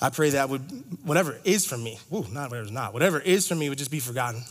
I 0.00 0.10
pray 0.10 0.30
that 0.30 0.48
would, 0.48 0.62
whatever 1.04 1.38
is 1.44 1.66
from 1.66 1.82
me, 1.82 1.98
ooh, 2.12 2.26
not 2.30 2.50
whatever's 2.50 2.70
not, 2.70 2.92
whatever 2.92 3.20
is 3.20 3.48
from 3.48 3.58
me 3.58 3.68
would 3.68 3.78
just 3.78 3.90
be 3.90 4.00
forgotten. 4.00 4.42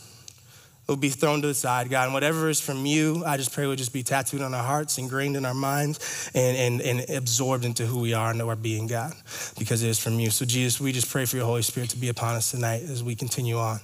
It 0.88 0.92
would 0.92 1.00
be 1.00 1.10
thrown 1.10 1.42
to 1.42 1.46
the 1.46 1.54
side, 1.54 1.90
God. 1.90 2.04
And 2.04 2.14
whatever 2.14 2.48
is 2.48 2.62
from 2.62 2.86
you, 2.86 3.22
I 3.26 3.36
just 3.36 3.52
pray 3.52 3.66
would 3.66 3.76
just 3.76 3.92
be 3.92 4.02
tattooed 4.02 4.40
on 4.40 4.54
our 4.54 4.62
hearts, 4.62 4.96
ingrained 4.96 5.36
in 5.36 5.44
our 5.44 5.52
minds, 5.52 6.30
and, 6.34 6.56
and, 6.56 6.80
and 6.80 7.10
absorbed 7.10 7.66
into 7.66 7.84
who 7.84 8.00
we 8.00 8.14
are 8.14 8.30
and 8.30 8.40
our 8.40 8.56
being, 8.56 8.86
God, 8.86 9.12
because 9.58 9.82
it 9.82 9.88
is 9.88 9.98
from 9.98 10.18
you. 10.18 10.30
So, 10.30 10.46
Jesus, 10.46 10.80
we 10.80 10.92
just 10.92 11.10
pray 11.10 11.26
for 11.26 11.36
your 11.36 11.44
Holy 11.44 11.60
Spirit 11.60 11.90
to 11.90 11.98
be 11.98 12.08
upon 12.08 12.36
us 12.36 12.50
tonight 12.50 12.84
as 12.84 13.04
we 13.04 13.14
continue 13.14 13.58
on 13.58 13.80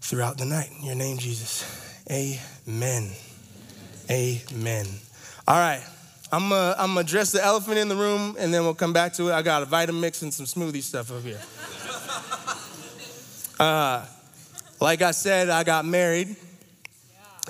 throughout 0.00 0.38
the 0.38 0.44
night. 0.44 0.70
In 0.80 0.86
your 0.86 0.96
name, 0.96 1.18
Jesus. 1.18 1.64
Amen. 2.10 3.12
Amen. 4.10 4.86
All 5.46 5.56
right. 5.56 5.84
I'm 6.32 6.48
gonna, 6.48 6.74
I'm 6.78 6.96
address 6.96 7.30
the 7.30 7.44
elephant 7.44 7.76
in 7.76 7.88
the 7.88 7.94
room 7.94 8.36
and 8.38 8.52
then 8.54 8.62
we'll 8.62 8.72
come 8.72 8.94
back 8.94 9.12
to 9.14 9.28
it. 9.28 9.32
I 9.34 9.42
got 9.42 9.62
a 9.62 9.66
Vitamix 9.66 10.22
and 10.22 10.32
some 10.32 10.46
smoothie 10.46 10.82
stuff 10.82 11.12
up 11.12 11.22
here. 11.22 11.38
Uh, 13.60 14.04
like 14.80 15.02
I 15.02 15.10
said, 15.10 15.50
I 15.50 15.62
got 15.62 15.84
married. 15.84 16.34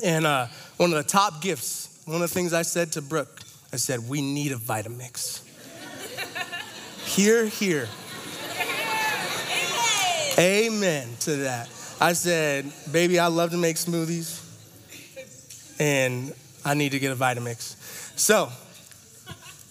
And 0.03 0.27
uh, 0.27 0.49
one 0.77 0.91
of 0.91 0.97
the 0.97 1.09
top 1.09 1.41
gifts, 1.41 2.03
one 2.07 2.17
of 2.17 2.23
the 2.23 2.29
things 2.35 2.53
I 2.53 2.62
said 2.62 2.93
to 2.93 3.03
Brooke, 3.03 3.41
I 3.73 3.77
said, 3.77 4.09
we 4.09 4.21
need 4.21 4.51
a 4.53 4.57
Vitamix. 4.57 5.43
hear, 7.07 7.47
hear. 7.47 7.89
Amen 10.39 11.09
to 11.21 11.37
that. 11.37 11.71
I 12.01 12.15
said, 12.15 12.71
baby, 12.91 13.21
I 13.21 13.29
love 13.29 13.53
to 13.53 13.57
make 13.57 13.77
smoothies 13.77 14.41
and 15.79 16.35
I 16.65 16.75
need 16.75 16.93
to 16.93 16.99
get 16.99 17.12
a 17.12 17.17
Vitamix. 17.17 17.77
So 18.19 18.51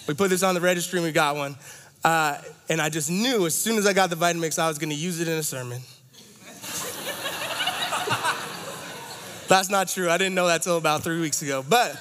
we 0.07 0.13
put 0.13 0.29
this 0.29 0.43
on 0.43 0.55
the 0.55 0.61
registry 0.61 0.99
and 0.99 1.05
we 1.05 1.11
got 1.11 1.35
one. 1.35 1.55
Uh, 2.03 2.37
and 2.69 2.81
I 2.81 2.89
just 2.89 3.11
knew 3.11 3.45
as 3.45 3.53
soon 3.53 3.77
as 3.77 3.85
I 3.85 3.93
got 3.93 4.09
the 4.09 4.15
Vitamix, 4.15 4.57
I 4.57 4.67
was 4.67 4.79
gonna 4.79 4.93
use 4.93 5.19
it 5.19 5.27
in 5.27 5.37
a 5.37 5.43
sermon. 5.43 5.81
That's 9.47 9.69
not 9.69 9.89
true. 9.89 10.09
I 10.09 10.17
didn't 10.17 10.33
know 10.33 10.47
that 10.47 10.63
till 10.63 10.77
about 10.77 11.03
three 11.03 11.21
weeks 11.21 11.41
ago. 11.41 11.63
But 11.67 11.95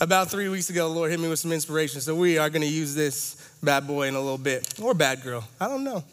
about 0.00 0.30
three 0.30 0.48
weeks 0.48 0.70
ago, 0.70 0.88
the 0.88 0.94
Lord 0.94 1.10
hit 1.10 1.20
me 1.20 1.28
with 1.28 1.38
some 1.38 1.52
inspiration. 1.52 2.00
So 2.00 2.14
we 2.14 2.38
are 2.38 2.48
gonna 2.48 2.66
use 2.66 2.94
this 2.94 3.36
bad 3.62 3.86
boy 3.86 4.08
in 4.08 4.14
a 4.14 4.20
little 4.20 4.38
bit, 4.38 4.80
or 4.80 4.94
bad 4.94 5.22
girl. 5.22 5.44
I 5.60 5.68
don't 5.68 5.84
know. 5.84 5.98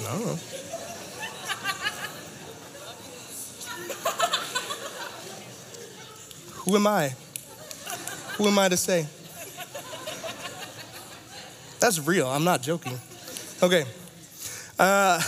I 0.00 0.12
don't 0.12 0.26
know. 0.26 0.38
Who 6.68 6.76
am 6.76 6.86
I? 6.86 7.14
Who 8.36 8.46
am 8.46 8.58
I 8.58 8.68
to 8.68 8.76
say? 8.76 9.06
That's 11.80 11.98
real. 11.98 12.28
I'm 12.28 12.44
not 12.44 12.60
joking. 12.60 12.92
Okay. 13.62 13.86
Uh, 14.78 15.18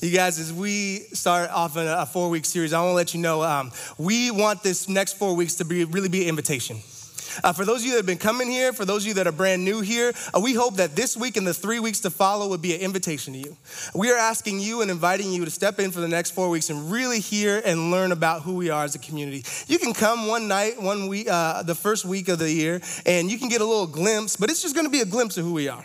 you 0.00 0.12
guys, 0.12 0.38
as 0.38 0.52
we 0.52 1.00
start 1.14 1.50
off 1.50 1.76
in 1.76 1.84
a 1.84 2.06
four 2.06 2.30
week 2.30 2.44
series, 2.44 2.72
I 2.72 2.78
want 2.78 2.90
to 2.90 2.94
let 2.94 3.12
you 3.12 3.18
know 3.18 3.42
um, 3.42 3.72
we 3.98 4.30
want 4.30 4.62
this 4.62 4.88
next 4.88 5.14
four 5.14 5.34
weeks 5.34 5.56
to 5.56 5.64
be 5.64 5.82
really 5.82 6.08
be 6.08 6.22
an 6.22 6.28
invitation. 6.28 6.76
Uh, 7.42 7.52
for 7.52 7.64
those 7.64 7.80
of 7.80 7.86
you 7.86 7.92
that 7.92 7.98
have 7.98 8.06
been 8.06 8.18
coming 8.18 8.48
here, 8.48 8.72
for 8.72 8.84
those 8.84 9.02
of 9.02 9.08
you 9.08 9.14
that 9.14 9.26
are 9.26 9.32
brand 9.32 9.64
new 9.64 9.80
here, 9.80 10.12
uh, 10.34 10.40
we 10.40 10.54
hope 10.54 10.76
that 10.76 10.94
this 10.94 11.16
week 11.16 11.36
and 11.36 11.46
the 11.46 11.54
three 11.54 11.80
weeks 11.80 12.00
to 12.00 12.10
follow 12.10 12.48
would 12.48 12.62
be 12.62 12.74
an 12.74 12.80
invitation 12.80 13.32
to 13.32 13.38
you. 13.38 13.56
We 13.94 14.10
are 14.10 14.18
asking 14.18 14.60
you 14.60 14.82
and 14.82 14.90
inviting 14.90 15.32
you 15.32 15.44
to 15.44 15.50
step 15.50 15.78
in 15.80 15.90
for 15.90 16.00
the 16.00 16.08
next 16.08 16.32
four 16.32 16.48
weeks 16.48 16.70
and 16.70 16.90
really 16.90 17.20
hear 17.20 17.62
and 17.64 17.90
learn 17.90 18.12
about 18.12 18.42
who 18.42 18.54
we 18.54 18.70
are 18.70 18.84
as 18.84 18.94
a 18.94 18.98
community. 18.98 19.44
You 19.66 19.78
can 19.78 19.94
come 19.94 20.26
one 20.26 20.48
night, 20.48 20.80
one 20.80 21.08
week, 21.08 21.28
uh, 21.30 21.62
the 21.62 21.74
first 21.74 22.04
week 22.04 22.28
of 22.28 22.38
the 22.38 22.50
year, 22.50 22.80
and 23.06 23.30
you 23.30 23.38
can 23.38 23.48
get 23.48 23.60
a 23.60 23.64
little 23.64 23.86
glimpse, 23.86 24.36
but 24.36 24.50
it's 24.50 24.62
just 24.62 24.74
going 24.74 24.86
to 24.86 24.92
be 24.92 25.00
a 25.00 25.06
glimpse 25.06 25.36
of 25.36 25.44
who 25.44 25.52
we 25.52 25.68
are. 25.68 25.84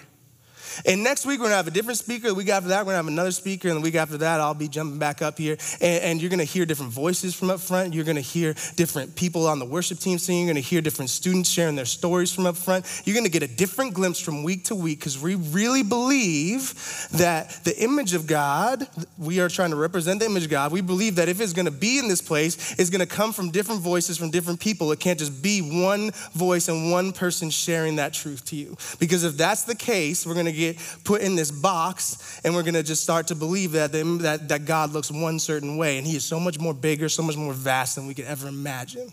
And 0.86 1.04
next 1.04 1.26
week, 1.26 1.40
we're 1.40 1.46
gonna 1.46 1.56
have 1.56 1.68
a 1.68 1.72
different 1.72 1.98
speaker. 1.98 2.28
The 2.28 2.34
week 2.34 2.50
after 2.50 2.70
that, 2.70 2.86
we're 2.86 2.92
gonna 2.92 2.98
have 2.98 3.08
another 3.08 3.32
speaker. 3.32 3.68
And 3.68 3.78
the 3.78 3.82
week 3.82 3.96
after 3.96 4.18
that, 4.18 4.40
I'll 4.40 4.54
be 4.54 4.68
jumping 4.68 5.00
back 5.00 5.22
up 5.22 5.38
here. 5.38 5.58
And, 5.82 6.04
and 6.04 6.22
you're 6.22 6.30
gonna 6.30 6.44
hear 6.44 6.66
different 6.66 6.92
voices 6.92 7.36
from 7.36 7.50
up 7.50 7.60
front. 7.60 7.94
You're 7.94 8.06
gonna 8.06 8.22
hear 8.22 8.54
different 8.76 9.16
people 9.16 9.48
on 9.48 9.60
the 9.60 9.66
worship 9.66 10.00
team 10.00 10.18
singing. 10.18 10.46
You're 10.46 10.54
gonna 10.54 10.62
hear 10.62 10.82
different 10.82 11.10
students 11.10 11.50
sharing 11.50 11.76
their 11.76 11.86
stories 11.86 12.32
from 12.34 12.46
up 12.46 12.58
front. 12.58 12.86
You're 13.06 13.16
gonna 13.16 13.30
get 13.30 13.44
a 13.44 13.48
different 13.48 13.94
glimpse 13.94 14.20
from 14.20 14.44
week 14.44 14.66
to 14.66 14.76
week 14.76 15.00
because 15.00 15.20
we 15.20 15.36
really 15.36 15.84
believe 15.84 16.74
that 17.14 17.64
the 17.64 17.78
image 17.82 18.14
of 18.14 18.28
God, 18.28 18.88
we 19.18 19.40
are 19.40 19.50
trying 19.50 19.72
to 19.72 19.76
represent 19.76 20.20
the 20.20 20.26
image 20.26 20.46
of 20.46 20.50
God. 20.50 20.72
We 20.72 20.82
believe 20.82 21.16
that 21.16 21.30
if 21.30 21.42
it's 21.42 21.54
gonna 21.54 21.72
be 21.72 22.00
in 22.00 22.08
this 22.08 22.22
place, 22.22 22.76
it's 22.80 22.90
gonna 22.90 23.06
come 23.06 23.34
from 23.34 23.52
different 23.52 23.82
voices 23.82 24.18
from 24.18 24.30
different 24.30 24.60
people. 24.60 24.92
It 24.92 25.00
can't 25.00 25.20
just 25.20 25.42
be 25.42 25.62
one 25.84 26.12
voice 26.34 26.68
and 26.68 26.92
one 26.92 27.12
person 27.12 27.50
sharing 27.50 27.98
that 27.98 28.14
truth 28.14 28.46
to 28.46 28.56
you. 28.56 28.78
Because 29.00 29.24
if 29.24 29.38
that's 29.38 29.64
the 29.64 29.76
case, 29.76 30.26
we're 30.26 30.36
gonna 30.36 30.52
get 30.52 30.69
put 31.04 31.22
in 31.22 31.36
this 31.36 31.52
box 31.52 32.42
and 32.44 32.56
we're 32.56 32.64
going 32.64 32.74
to 32.74 32.84
just 32.84 33.04
start 33.04 33.28
to 33.28 33.36
believe 33.36 33.74
that, 33.74 33.92
that, 33.92 34.48
that 34.50 34.66
God 34.66 34.92
looks 34.92 35.12
one 35.12 35.40
certain 35.40 35.78
way 35.78 35.98
and 35.98 36.06
he 36.06 36.16
is 36.16 36.26
so 36.26 36.40
much 36.40 36.60
more 36.60 36.74
bigger, 36.74 37.10
so 37.10 37.24
much 37.24 37.38
more 37.38 37.54
vast 37.54 37.96
than 37.96 38.08
we 38.08 38.14
could 38.14 38.26
ever 38.26 38.48
imagine. 38.48 39.12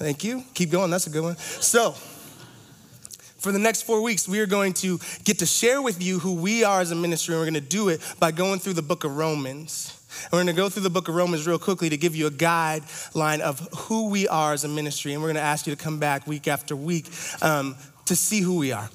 Thank 0.00 0.24
you. 0.24 0.42
Keep 0.54 0.70
going. 0.70 0.90
That's 0.90 1.06
a 1.06 1.10
good 1.10 1.22
one. 1.22 1.36
So, 1.36 1.94
for 3.40 3.52
the 3.52 3.58
next 3.58 3.82
four 3.82 4.02
weeks, 4.02 4.26
we 4.26 4.40
are 4.40 4.46
going 4.46 4.72
to 4.74 4.98
get 5.24 5.38
to 5.40 5.46
share 5.46 5.82
with 5.82 6.02
you 6.02 6.18
who 6.18 6.34
we 6.34 6.64
are 6.64 6.80
as 6.80 6.90
a 6.90 6.94
ministry, 6.94 7.34
and 7.34 7.40
we're 7.40 7.50
going 7.50 7.62
to 7.62 7.68
do 7.68 7.88
it 7.88 8.00
by 8.18 8.32
going 8.32 8.60
through 8.60 8.74
the 8.74 8.82
book 8.82 9.04
of 9.04 9.16
Romans. 9.16 9.96
And 10.24 10.32
we're 10.32 10.44
going 10.44 10.46
to 10.48 10.52
go 10.54 10.68
through 10.68 10.82
the 10.82 10.90
book 10.90 11.08
of 11.08 11.14
Romans 11.14 11.46
real 11.46 11.58
quickly 11.58 11.88
to 11.90 11.96
give 11.96 12.16
you 12.16 12.26
a 12.26 12.30
guideline 12.30 13.40
of 13.40 13.60
who 13.76 14.08
we 14.08 14.26
are 14.28 14.52
as 14.52 14.64
a 14.64 14.68
ministry. 14.68 15.12
And 15.12 15.22
we're 15.22 15.28
going 15.28 15.36
to 15.36 15.42
ask 15.42 15.66
you 15.66 15.74
to 15.74 15.82
come 15.82 15.98
back 15.98 16.26
week 16.26 16.48
after 16.48 16.74
week 16.74 17.06
um, 17.42 17.76
to 18.06 18.16
see 18.16 18.40
who 18.40 18.56
we 18.56 18.72
are 18.72 18.88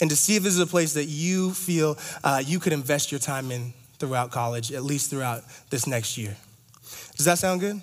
and 0.00 0.10
to 0.10 0.16
see 0.16 0.36
if 0.36 0.42
this 0.42 0.54
is 0.54 0.60
a 0.60 0.66
place 0.66 0.94
that 0.94 1.06
you 1.06 1.52
feel 1.52 1.98
uh, 2.24 2.42
you 2.44 2.58
could 2.58 2.72
invest 2.72 3.12
your 3.12 3.20
time 3.20 3.50
in 3.50 3.72
throughout 3.98 4.30
college, 4.30 4.72
at 4.72 4.82
least 4.82 5.10
throughout 5.10 5.42
this 5.70 5.86
next 5.86 6.16
year. 6.16 6.36
Does 7.16 7.26
that 7.26 7.38
sound 7.38 7.60
good? 7.60 7.80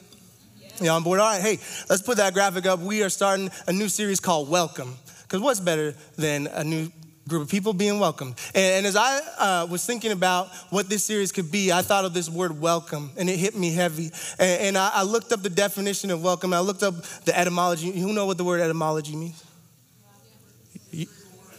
Yeah. 0.59 0.69
You 0.83 0.89
on 0.89 1.03
board? 1.03 1.19
All 1.19 1.27
right, 1.31 1.41
hey, 1.41 1.59
let's 1.89 2.01
put 2.01 2.17
that 2.17 2.33
graphic 2.33 2.65
up. 2.65 2.79
We 2.79 3.03
are 3.03 3.09
starting 3.09 3.51
a 3.67 3.73
new 3.73 3.87
series 3.87 4.19
called 4.19 4.49
Welcome. 4.49 4.95
Because 5.23 5.41
what's 5.41 5.59
better 5.59 5.93
than 6.15 6.47
a 6.47 6.63
new 6.63 6.89
group 7.27 7.43
of 7.43 7.49
people 7.49 7.73
being 7.73 7.99
welcomed. 7.99 8.35
And, 8.55 8.77
and 8.77 8.85
as 8.85 8.95
I 8.95 9.19
uh, 9.37 9.67
was 9.69 9.85
thinking 9.85 10.11
about 10.11 10.47
what 10.69 10.89
this 10.89 11.03
series 11.03 11.31
could 11.31 11.51
be, 11.51 11.71
I 11.71 11.81
thought 11.81 12.05
of 12.05 12.13
this 12.13 12.29
word 12.29 12.59
welcome, 12.59 13.11
and 13.17 13.29
it 13.29 13.37
hit 13.37 13.55
me 13.55 13.73
heavy. 13.73 14.11
And, 14.39 14.61
and 14.61 14.77
I, 14.77 14.91
I, 14.93 15.03
looked 15.03 15.31
up 15.31 15.43
the 15.43 15.49
definition 15.49 16.09
of 16.09 16.23
welcome. 16.23 16.53
I 16.53 16.59
looked 16.61 16.83
up 16.83 16.95
the 17.25 17.37
etymology. 17.37 17.89
You 17.89 18.13
know 18.13 18.25
what 18.25 18.37
the 18.37 18.45
word 18.45 18.61
etymology 18.61 19.15
means? 19.15 19.43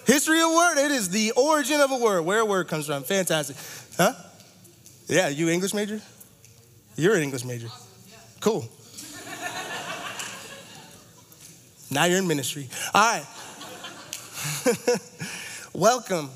History 0.09 0.41
of 0.41 0.49
word, 0.51 0.79
it 0.79 0.91
is 0.91 1.11
the 1.11 1.33
origin 1.33 1.83
of 1.83 1.91
a 1.91 1.99
word, 1.99 2.23
where 2.23 2.39
a 2.39 2.45
word 2.47 2.67
comes 2.67 2.87
from. 2.87 3.03
Fantastic. 3.03 3.57
Huh? 3.99 4.15
Yeah, 5.07 5.29
you 5.29 5.51
English 5.51 5.75
major? 5.75 6.01
You're 6.97 7.15
an 7.15 7.23
English 7.23 7.45
major. 7.45 7.69
Cool. 8.41 8.67
now 11.91 12.07
you're 12.07 12.17
in 12.17 12.27
ministry. 12.27 12.71
All 12.95 13.03
right. 13.03 13.27
Welcome. 15.75 16.31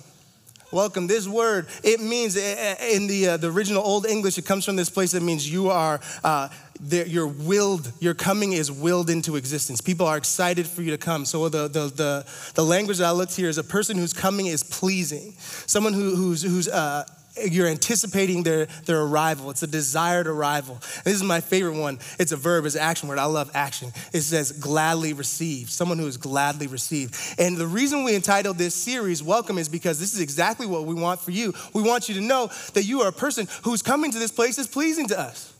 Welcome. 0.70 1.06
This 1.06 1.26
word, 1.26 1.66
it 1.82 1.98
means 1.98 2.36
eh, 2.36 2.76
eh, 2.78 2.94
in 2.94 3.06
the, 3.06 3.28
uh, 3.28 3.36
the 3.38 3.50
original 3.50 3.82
Old 3.82 4.04
English, 4.04 4.36
it 4.36 4.44
comes 4.44 4.66
from 4.66 4.76
this 4.76 4.90
place 4.90 5.12
that 5.12 5.22
means 5.22 5.50
you 5.50 5.70
are 5.70 5.98
uh, 6.22 6.50
you're 6.90 7.26
willed, 7.26 7.92
your 8.00 8.14
coming 8.14 8.52
is 8.52 8.70
willed 8.70 9.10
into 9.10 9.36
existence. 9.36 9.80
People 9.80 10.06
are 10.06 10.16
excited 10.16 10.66
for 10.66 10.82
you 10.82 10.90
to 10.90 10.98
come. 10.98 11.24
So 11.24 11.48
the, 11.48 11.68
the, 11.68 11.86
the, 11.88 12.26
the 12.54 12.64
language 12.64 12.98
that 12.98 13.06
I 13.06 13.12
looked 13.12 13.36
here 13.36 13.48
is 13.48 13.58
a 13.58 13.64
person 13.64 13.96
whose 13.96 14.12
coming 14.12 14.46
is 14.46 14.62
pleasing, 14.62 15.34
someone 15.66 15.92
who, 15.92 16.16
who's, 16.16 16.42
who's 16.42 16.68
uh, 16.68 17.04
you're 17.50 17.68
anticipating 17.68 18.42
their, 18.42 18.66
their 18.84 19.00
arrival. 19.00 19.50
It's 19.50 19.62
a 19.62 19.66
desired 19.66 20.26
arrival. 20.26 20.78
This 21.04 21.14
is 21.14 21.22
my 21.22 21.40
favorite 21.40 21.78
one. 21.78 21.98
It's 22.18 22.32
a 22.32 22.36
verb, 22.36 22.66
it's 22.66 22.74
an 22.74 22.82
action 22.82 23.08
word. 23.08 23.18
I 23.18 23.24
love 23.24 23.50
action. 23.54 23.90
It 24.12 24.20
says 24.20 24.52
gladly 24.52 25.12
received, 25.12 25.70
someone 25.70 25.98
who 25.98 26.06
is 26.06 26.16
gladly 26.16 26.66
received. 26.66 27.16
And 27.38 27.56
the 27.56 27.66
reason 27.66 28.04
we 28.04 28.14
entitled 28.14 28.58
this 28.58 28.74
series 28.74 29.22
Welcome 29.22 29.56
is 29.56 29.68
because 29.68 29.98
this 29.98 30.14
is 30.14 30.20
exactly 30.20 30.66
what 30.66 30.84
we 30.84 30.94
want 30.94 31.20
for 31.20 31.30
you. 31.30 31.54
We 31.72 31.82
want 31.82 32.08
you 32.08 32.16
to 32.16 32.20
know 32.20 32.50
that 32.74 32.84
you 32.84 33.00
are 33.00 33.08
a 33.08 33.12
person 33.12 33.48
who's 33.62 33.82
coming 33.82 34.10
to 34.10 34.18
this 34.18 34.32
place 34.32 34.58
is 34.58 34.66
pleasing 34.66 35.08
to 35.08 35.18
us. 35.18 35.54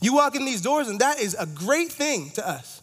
You 0.00 0.14
walk 0.14 0.34
in 0.34 0.44
these 0.44 0.60
doors, 0.60 0.88
and 0.88 1.00
that 1.00 1.20
is 1.20 1.36
a 1.38 1.46
great 1.46 1.92
thing 1.92 2.30
to 2.30 2.48
us. 2.48 2.80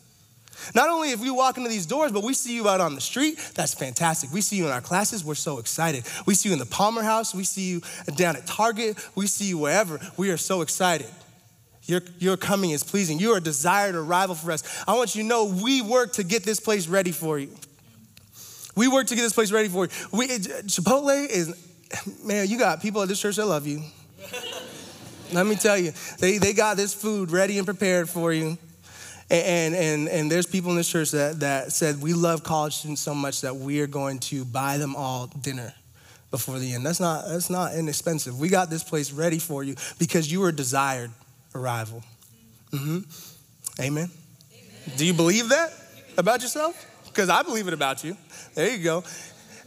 Not 0.74 0.90
only 0.90 1.12
if 1.12 1.20
we 1.20 1.30
walk 1.30 1.58
into 1.58 1.70
these 1.70 1.86
doors, 1.86 2.12
but 2.12 2.24
we 2.24 2.34
see 2.34 2.56
you 2.56 2.68
out 2.68 2.82
on 2.82 2.96
the 2.96 3.02
street, 3.02 3.38
that's 3.54 3.74
fantastic. 3.74 4.32
We 4.32 4.42
see 4.42 4.56
you 4.56 4.66
in 4.66 4.72
our 4.72 4.82
classes, 4.82 5.24
we're 5.24 5.36
so 5.36 5.60
excited. 5.60 6.04
We 6.26 6.34
see 6.34 6.50
you 6.50 6.54
in 6.54 6.60
the 6.60 6.66
Palmer 6.66 7.04
House, 7.04 7.34
we 7.34 7.44
see 7.44 7.70
you 7.70 7.82
down 8.16 8.36
at 8.36 8.48
Target, 8.48 8.98
we 9.16 9.28
see 9.28 9.46
you 9.46 9.58
wherever. 9.58 10.00
We 10.18 10.32
are 10.32 10.38
so 10.38 10.62
excited. 10.62 11.08
Your, 11.84 12.02
your 12.20 12.38
coming 12.38 12.72
is 12.72 12.84
pleasing. 12.84 13.18
You 13.18 13.34
are 13.34 13.38
a 13.38 13.42
desired 13.42 13.96
arrival 13.96 14.36
for 14.36 14.52
us. 14.52 14.64
I 14.88 14.96
want 14.96 15.16
you 15.16 15.22
to 15.22 15.28
know 15.28 15.46
we 15.46 15.82
work 15.82 16.14
to 16.14 16.24
get 16.24 16.44
this 16.44 16.60
place 16.60 16.88
ready 16.88 17.12
for 17.12 17.40
you. 17.40 17.50
We 18.76 18.88
work 18.88 19.08
to 19.08 19.16
get 19.16 19.22
this 19.22 19.34
place 19.34 19.52
ready 19.52 19.70
for 19.70 19.86
you. 19.86 19.92
We, 20.12 20.28
Chipotle 20.28 21.28
is, 21.30 21.56
man, 22.24 22.48
you 22.48 22.60
got 22.60 22.82
people 22.82 23.02
at 23.02 23.08
this 23.08 23.22
church 23.22 23.38
that 23.38 23.46
love 23.46 23.66
you. 23.66 23.84
Let 25.32 25.46
me 25.46 25.56
tell 25.56 25.78
you, 25.78 25.92
they, 26.20 26.38
they 26.38 26.54
got 26.54 26.78
this 26.78 26.94
food 26.94 27.32
ready 27.32 27.58
and 27.58 27.66
prepared 27.66 28.10
for 28.10 28.32
you. 28.32 28.58
And, 29.30 29.76
and, 29.76 30.08
and 30.08 30.32
there's 30.32 30.46
people 30.46 30.72
in 30.72 30.78
this 30.78 30.90
church 30.90 31.12
that, 31.12 31.42
that 31.42 31.74
said, 31.74 32.02
We 32.02 32.14
love 32.14 32.44
college 32.44 32.78
students 32.78 33.02
so 33.02 33.14
much 33.14 33.42
that 33.42 33.56
we 33.56 33.82
are 33.82 33.88
going 33.88 34.20
to 34.20 34.46
buy 34.46 34.78
them 34.78 34.96
all 34.96 35.28
dinner 35.28 35.74
before 36.32 36.60
the 36.60 36.74
end. 36.74 36.86
That's 36.86 37.00
not, 37.00 37.26
that's 37.28 37.50
not 37.50 37.76
inexpensive. 37.76 38.40
We 38.40 38.48
got 38.48 38.70
this 38.70 38.84
place 38.84 39.12
ready 39.12 39.40
for 39.40 39.64
you 39.64 39.76
because 40.00 40.32
you 40.32 40.44
are 40.44 40.52
desired 40.52 41.12
arrival. 41.54 42.04
Mm-hmm. 42.72 43.82
Amen. 43.82 44.10
Amen. 44.54 44.98
Do 44.98 45.06
you 45.06 45.14
believe 45.14 45.50
that 45.50 45.74
about 46.18 46.42
yourself? 46.42 46.86
Because 47.06 47.30
I 47.30 47.44
believe 47.44 47.68
it 47.68 47.74
about 47.74 48.04
you. 48.04 48.16
There 48.54 48.70
you 48.70 48.84
go. 48.84 49.04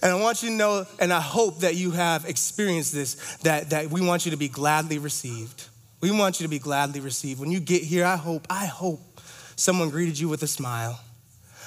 And 0.03 0.13
I 0.13 0.15
want 0.21 0.43
you 0.43 0.49
to 0.49 0.55
know, 0.55 0.87
and 0.99 1.13
I 1.13 1.21
hope 1.21 1.61
that 1.61 1.77
you 1.77 1.91
have 1.91 2.25
experienced 2.25 2.93
this, 2.93 3.37
that, 3.39 3.71
that 3.71 3.91
we 3.91 4.01
want 4.01 4.25
you 4.25 4.31
to 4.31 4.37
be 4.37 4.49
gladly 4.49 4.99
received. 4.99 5.69
We 6.01 6.11
want 6.11 6.41
you 6.41 6.45
to 6.45 6.51
be 6.51 6.59
gladly 6.59 7.01
received. 7.01 7.39
When 7.39 7.51
you 7.51 7.61
get 7.61 7.83
here, 7.83 8.07
I 8.07 8.17
hope, 8.17 8.47
I 8.49 8.67
hope 8.67 9.21
someone 9.57 9.91
greeted 9.91 10.19
you 10.19 10.29
with 10.29 10.43
a 10.43 10.47
smile. 10.47 10.99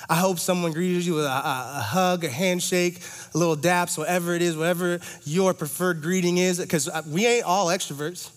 I 0.09 0.15
hope 0.15 0.39
someone 0.39 0.73
greeted 0.73 1.05
you 1.05 1.15
with 1.15 1.25
a, 1.25 1.29
a, 1.29 1.73
a, 1.77 1.81
hug, 1.81 2.23
a 2.23 2.29
handshake, 2.29 2.99
a 3.33 3.37
little 3.37 3.55
daps, 3.55 3.97
whatever 3.97 4.33
it 4.33 4.41
is, 4.41 4.57
whatever 4.57 4.99
your 5.23 5.53
preferred 5.53 6.01
greeting 6.01 6.37
is, 6.37 6.59
because 6.59 6.89
uh, 6.89 7.03
we 7.07 7.25
ain't 7.25 7.45
all 7.45 7.67
extroverts. 7.67 8.31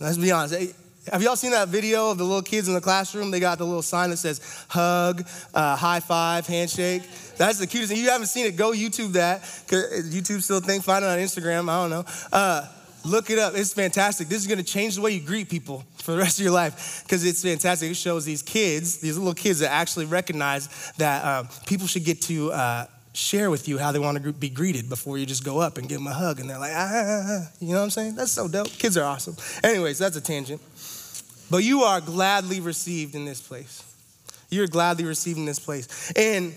Let's 0.00 0.16
be 0.16 0.30
honest. 0.30 0.74
Have 1.12 1.22
y'all 1.22 1.36
seen 1.36 1.52
that 1.52 1.68
video 1.68 2.10
of 2.10 2.18
the 2.18 2.24
little 2.24 2.42
kids 2.42 2.68
in 2.68 2.74
the 2.74 2.80
classroom? 2.80 3.30
They 3.30 3.40
got 3.40 3.58
the 3.58 3.64
little 3.64 3.82
sign 3.82 4.10
that 4.10 4.18
says 4.18 4.40
hug, 4.68 5.26
uh, 5.54 5.76
high 5.76 6.00
five, 6.00 6.46
handshake. 6.46 7.02
That's 7.36 7.58
the 7.58 7.66
cutest 7.66 7.92
thing. 7.92 8.02
You 8.02 8.10
haven't 8.10 8.26
seen 8.26 8.46
it, 8.46 8.56
go 8.56 8.72
YouTube 8.72 9.12
that. 9.12 9.42
YouTube 9.42 10.42
still 10.42 10.60
think, 10.60 10.84
find 10.84 11.04
it 11.04 11.08
on 11.08 11.18
Instagram, 11.18 11.68
I 11.70 11.82
don't 11.82 11.90
know. 11.90 12.04
Uh, 12.32 12.66
look 13.04 13.30
it 13.30 13.38
up, 13.38 13.54
it's 13.56 13.72
fantastic. 13.72 14.28
This 14.28 14.38
is 14.38 14.46
gonna 14.46 14.62
change 14.62 14.96
the 14.96 15.02
way 15.02 15.12
you 15.12 15.20
greet 15.20 15.48
people 15.48 15.84
for 15.96 16.12
the 16.12 16.18
rest 16.18 16.38
of 16.38 16.44
your 16.44 16.52
life 16.52 17.04
because 17.04 17.24
it's 17.24 17.42
fantastic. 17.42 17.90
It 17.90 17.94
shows 17.94 18.24
these 18.24 18.42
kids, 18.42 18.98
these 18.98 19.16
little 19.16 19.34
kids 19.34 19.60
that 19.60 19.70
actually 19.70 20.06
recognize 20.06 20.92
that 20.98 21.24
um, 21.24 21.48
people 21.66 21.86
should 21.86 22.04
get 22.04 22.20
to 22.22 22.52
uh, 22.52 22.86
share 23.18 23.50
with 23.50 23.66
you 23.66 23.78
how 23.78 23.90
they 23.90 23.98
want 23.98 24.22
to 24.22 24.32
be 24.32 24.48
greeted 24.48 24.88
before 24.88 25.18
you 25.18 25.26
just 25.26 25.44
go 25.44 25.58
up 25.58 25.76
and 25.76 25.88
give 25.88 25.98
them 25.98 26.06
a 26.06 26.12
hug 26.12 26.38
and 26.38 26.48
they're 26.48 26.58
like, 26.58 26.72
ah, 26.74 27.48
you 27.60 27.68
know 27.68 27.78
what 27.78 27.84
I'm 27.84 27.90
saying? 27.90 28.14
That's 28.14 28.30
so 28.30 28.46
dope. 28.46 28.68
Kids 28.68 28.96
are 28.96 29.04
awesome. 29.04 29.36
Anyways, 29.64 29.98
that's 29.98 30.16
a 30.16 30.20
tangent. 30.20 30.60
But 31.50 31.64
you 31.64 31.82
are 31.82 32.00
gladly 32.00 32.60
received 32.60 33.14
in 33.14 33.24
this 33.24 33.40
place. 33.40 33.84
You're 34.50 34.66
gladly 34.66 35.04
received 35.04 35.38
in 35.38 35.44
this 35.44 35.58
place. 35.58 36.12
And 36.16 36.54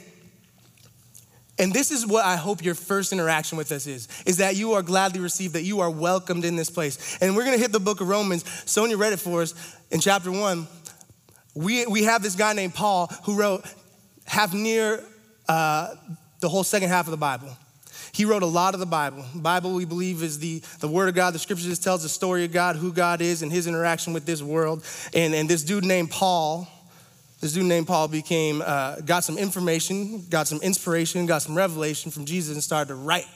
and 1.60 1.72
this 1.72 1.92
is 1.92 2.08
what 2.08 2.26
I 2.26 2.38
hope 2.38 2.64
your 2.64 2.74
first 2.74 3.14
interaction 3.14 3.56
with 3.56 3.72
us 3.72 3.86
is, 3.86 4.08
is 4.26 4.38
that 4.38 4.56
you 4.56 4.74
are 4.74 4.82
gladly 4.82 5.20
received, 5.20 5.54
that 5.54 5.62
you 5.62 5.82
are 5.82 5.92
welcomed 5.92 6.44
in 6.44 6.56
this 6.56 6.72
place. 6.72 7.20
And 7.22 7.36
we're 7.36 7.44
gonna 7.44 7.58
hit 7.58 7.72
the 7.72 7.80
book 7.80 8.02
of 8.02 8.08
Romans. 8.08 8.44
Sonia 8.66 8.98
read 8.98 9.14
it 9.14 9.20
for 9.20 9.44
us 9.44 9.54
in 9.92 10.00
chapter 10.00 10.32
one. 10.32 10.68
We, 11.54 11.86
we 11.86 12.04
have 12.06 12.24
this 12.24 12.36
guy 12.36 12.54
named 12.54 12.74
Paul 12.74 13.08
who 13.26 13.36
wrote 13.36 13.66
half 14.26 14.54
near 14.54 15.04
uh, 15.48 15.94
the 16.40 16.50
whole 16.50 16.64
second 16.64 16.90
half 16.90 17.06
of 17.06 17.12
the 17.12 17.18
Bible. 17.18 17.56
He 18.14 18.26
wrote 18.26 18.44
a 18.44 18.48
lot 18.48 18.74
of 18.74 18.80
the 18.80 18.86
Bible. 18.86 19.24
The 19.34 19.42
Bible, 19.42 19.74
we 19.74 19.86
believe, 19.86 20.22
is 20.22 20.40
the, 20.40 20.62
the 20.80 20.88
Word 20.88 21.10
of 21.10 21.16
God. 21.16 21.34
The 21.34 21.40
Scripture 21.40 21.68
just 21.68 21.84
tells 21.84 22.04
the 22.04 22.10
story 22.10 22.44
of 22.46 22.52
God, 22.52 22.76
who 22.76 22.92
God 22.92 23.22
is, 23.22 23.42
and 23.42 23.52
his 23.52 23.68
interaction 23.68 24.14
with 24.14 24.26
this 24.26 24.42
world. 24.42 24.84
And, 25.14 25.34
and 25.34 25.50
this 25.50 25.64
dude 25.64 25.86
named 25.86 26.12
Paul, 26.12 26.68
this 27.40 27.54
dude 27.54 27.66
named 27.66 27.88
Paul 27.88 28.08
became, 28.08 28.62
uh, 28.66 29.02
got 29.02 29.24
some 29.24 29.38
information, 29.38 30.26
got 30.30 30.48
some 30.48 30.60
inspiration, 30.62 31.26
got 31.26 31.42
some 31.42 31.56
revelation 31.56 32.12
from 32.12 32.26
Jesus, 32.26 32.54
and 32.54 32.64
started 32.64 32.90
to 32.90 32.96
write. 32.96 33.28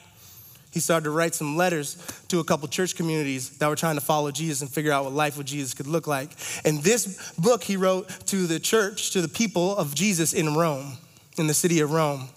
He 0.72 0.80
started 0.80 1.04
to 1.04 1.10
write 1.10 1.34
some 1.34 1.56
letters 1.56 1.96
to 2.28 2.38
a 2.40 2.44
couple 2.44 2.68
church 2.68 2.96
communities 2.96 3.56
that 3.58 3.68
were 3.68 3.76
trying 3.76 3.94
to 3.94 4.02
follow 4.02 4.30
Jesus 4.30 4.60
and 4.60 4.70
figure 4.70 4.92
out 4.92 5.04
what 5.04 5.14
life 5.14 5.38
with 5.38 5.46
Jesus 5.46 5.72
could 5.72 5.86
look 5.86 6.06
like. 6.06 6.32
And 6.66 6.82
this 6.82 7.32
book 7.38 7.64
he 7.64 7.78
wrote 7.78 8.10
to 8.26 8.46
the 8.46 8.60
church, 8.60 9.12
to 9.12 9.22
the 9.22 9.28
people 9.28 9.74
of 9.74 9.94
Jesus 9.94 10.34
in 10.34 10.54
Rome, 10.54 10.98
in 11.38 11.46
the 11.46 11.54
city 11.54 11.80
of 11.80 11.92
Rome. 11.92 12.28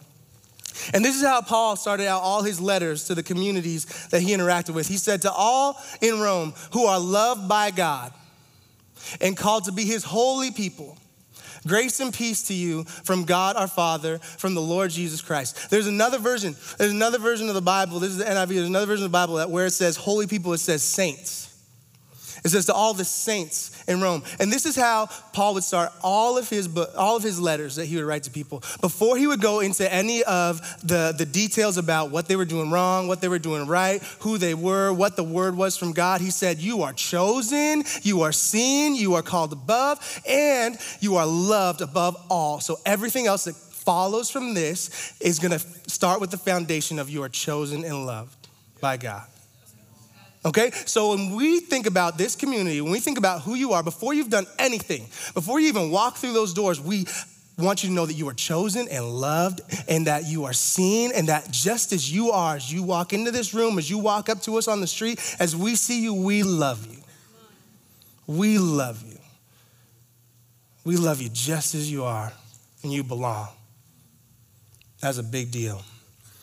And 0.93 1.03
this 1.03 1.15
is 1.15 1.23
how 1.23 1.41
Paul 1.41 1.75
started 1.75 2.07
out 2.07 2.21
all 2.21 2.43
his 2.43 2.59
letters 2.59 3.05
to 3.05 3.15
the 3.15 3.23
communities 3.23 3.85
that 4.09 4.21
he 4.21 4.31
interacted 4.31 4.73
with. 4.73 4.87
He 4.87 4.97
said, 4.97 5.21
To 5.23 5.31
all 5.31 5.81
in 6.01 6.19
Rome 6.19 6.53
who 6.73 6.85
are 6.85 6.99
loved 6.99 7.47
by 7.47 7.71
God 7.71 8.13
and 9.21 9.35
called 9.35 9.65
to 9.65 9.71
be 9.71 9.85
his 9.85 10.03
holy 10.03 10.51
people, 10.51 10.97
grace 11.67 11.99
and 11.99 12.13
peace 12.13 12.43
to 12.43 12.53
you 12.53 12.83
from 12.83 13.25
God 13.25 13.55
our 13.55 13.67
Father, 13.67 14.19
from 14.19 14.55
the 14.55 14.61
Lord 14.61 14.91
Jesus 14.91 15.21
Christ. 15.21 15.69
There's 15.69 15.87
another 15.87 16.19
version. 16.19 16.55
There's 16.77 16.91
another 16.91 17.19
version 17.19 17.49
of 17.49 17.55
the 17.55 17.61
Bible. 17.61 17.99
This 17.99 18.11
is 18.11 18.17
the 18.17 18.25
NIV. 18.25 18.47
There's 18.47 18.67
another 18.67 18.85
version 18.85 19.05
of 19.05 19.11
the 19.11 19.17
Bible 19.17 19.35
that 19.35 19.49
where 19.49 19.65
it 19.65 19.71
says 19.71 19.95
holy 19.95 20.27
people, 20.27 20.53
it 20.53 20.59
says 20.59 20.83
saints. 20.83 21.48
It 22.43 22.49
says 22.49 22.65
to 22.67 22.73
all 22.73 22.93
the 22.93 23.05
saints 23.05 23.71
in 23.87 24.01
Rome. 24.01 24.23
And 24.39 24.51
this 24.51 24.65
is 24.65 24.75
how 24.75 25.07
Paul 25.33 25.55
would 25.55 25.63
start 25.63 25.91
all 26.01 26.37
of 26.37 26.49
his 26.49 26.69
all 26.97 27.17
of 27.17 27.23
his 27.23 27.39
letters 27.39 27.75
that 27.75 27.85
he 27.85 27.95
would 27.95 28.05
write 28.05 28.23
to 28.23 28.31
people. 28.31 28.63
Before 28.81 29.17
he 29.17 29.27
would 29.27 29.41
go 29.41 29.59
into 29.59 29.91
any 29.91 30.23
of 30.23 30.61
the, 30.81 31.13
the 31.17 31.25
details 31.25 31.77
about 31.77 32.11
what 32.11 32.27
they 32.27 32.35
were 32.35 32.45
doing 32.45 32.71
wrong, 32.71 33.07
what 33.07 33.21
they 33.21 33.27
were 33.27 33.39
doing 33.39 33.67
right, 33.67 34.01
who 34.19 34.37
they 34.37 34.53
were, 34.53 34.93
what 34.93 35.15
the 35.15 35.23
word 35.23 35.55
was 35.55 35.77
from 35.77 35.91
God, 35.91 36.21
he 36.21 36.31
said, 36.31 36.59
You 36.59 36.83
are 36.83 36.93
chosen, 36.93 37.83
you 38.03 38.21
are 38.21 38.31
seen, 38.31 38.95
you 38.95 39.15
are 39.15 39.23
called 39.23 39.53
above, 39.53 40.21
and 40.27 40.77
you 40.99 41.15
are 41.17 41.25
loved 41.25 41.81
above 41.81 42.15
all. 42.29 42.59
So 42.59 42.77
everything 42.85 43.27
else 43.27 43.45
that 43.45 43.55
follows 43.55 44.29
from 44.29 44.53
this 44.53 45.13
is 45.19 45.39
gonna 45.39 45.59
start 45.87 46.21
with 46.21 46.31
the 46.31 46.37
foundation 46.37 46.99
of 46.99 47.09
you 47.09 47.23
are 47.23 47.29
chosen 47.29 47.83
and 47.83 48.05
loved 48.05 48.47
by 48.79 48.97
God. 48.97 49.25
Okay? 50.45 50.71
So 50.71 51.09
when 51.15 51.35
we 51.35 51.59
think 51.59 51.85
about 51.85 52.17
this 52.17 52.35
community, 52.35 52.81
when 52.81 52.91
we 52.91 52.99
think 52.99 53.17
about 53.17 53.41
who 53.41 53.55
you 53.55 53.73
are, 53.73 53.83
before 53.83 54.13
you've 54.13 54.29
done 54.29 54.47
anything, 54.57 55.01
before 55.33 55.59
you 55.59 55.67
even 55.67 55.91
walk 55.91 56.17
through 56.17 56.33
those 56.33 56.53
doors, 56.53 56.79
we 56.79 57.05
want 57.57 57.83
you 57.83 57.89
to 57.89 57.95
know 57.95 58.05
that 58.05 58.13
you 58.13 58.27
are 58.29 58.33
chosen 58.33 58.87
and 58.89 59.05
loved 59.05 59.61
and 59.89 60.07
that 60.07 60.25
you 60.25 60.45
are 60.45 60.53
seen 60.53 61.11
and 61.13 61.27
that 61.27 61.51
just 61.51 61.91
as 61.91 62.11
you 62.11 62.31
are, 62.31 62.55
as 62.55 62.71
you 62.71 62.83
walk 62.83 63.11
into 63.11 63.31
this 63.31 63.53
room, 63.53 63.77
as 63.77 63.89
you 63.89 63.97
walk 63.97 64.29
up 64.29 64.41
to 64.43 64.57
us 64.57 64.67
on 64.67 64.79
the 64.79 64.87
street, 64.87 65.19
as 65.39 65.55
we 65.55 65.75
see 65.75 66.01
you, 66.01 66.13
we 66.13 66.43
love 66.43 66.87
you. 66.89 67.01
We 68.27 68.57
love 68.57 69.03
you. 69.05 69.17
We 70.85 70.95
love 70.95 71.21
you 71.21 71.29
just 71.29 71.75
as 71.75 71.91
you 71.91 72.05
are 72.05 72.31
and 72.83 72.93
you 72.93 73.03
belong. 73.03 73.49
That's 75.01 75.17
a 75.17 75.23
big 75.23 75.51
deal. 75.51 75.83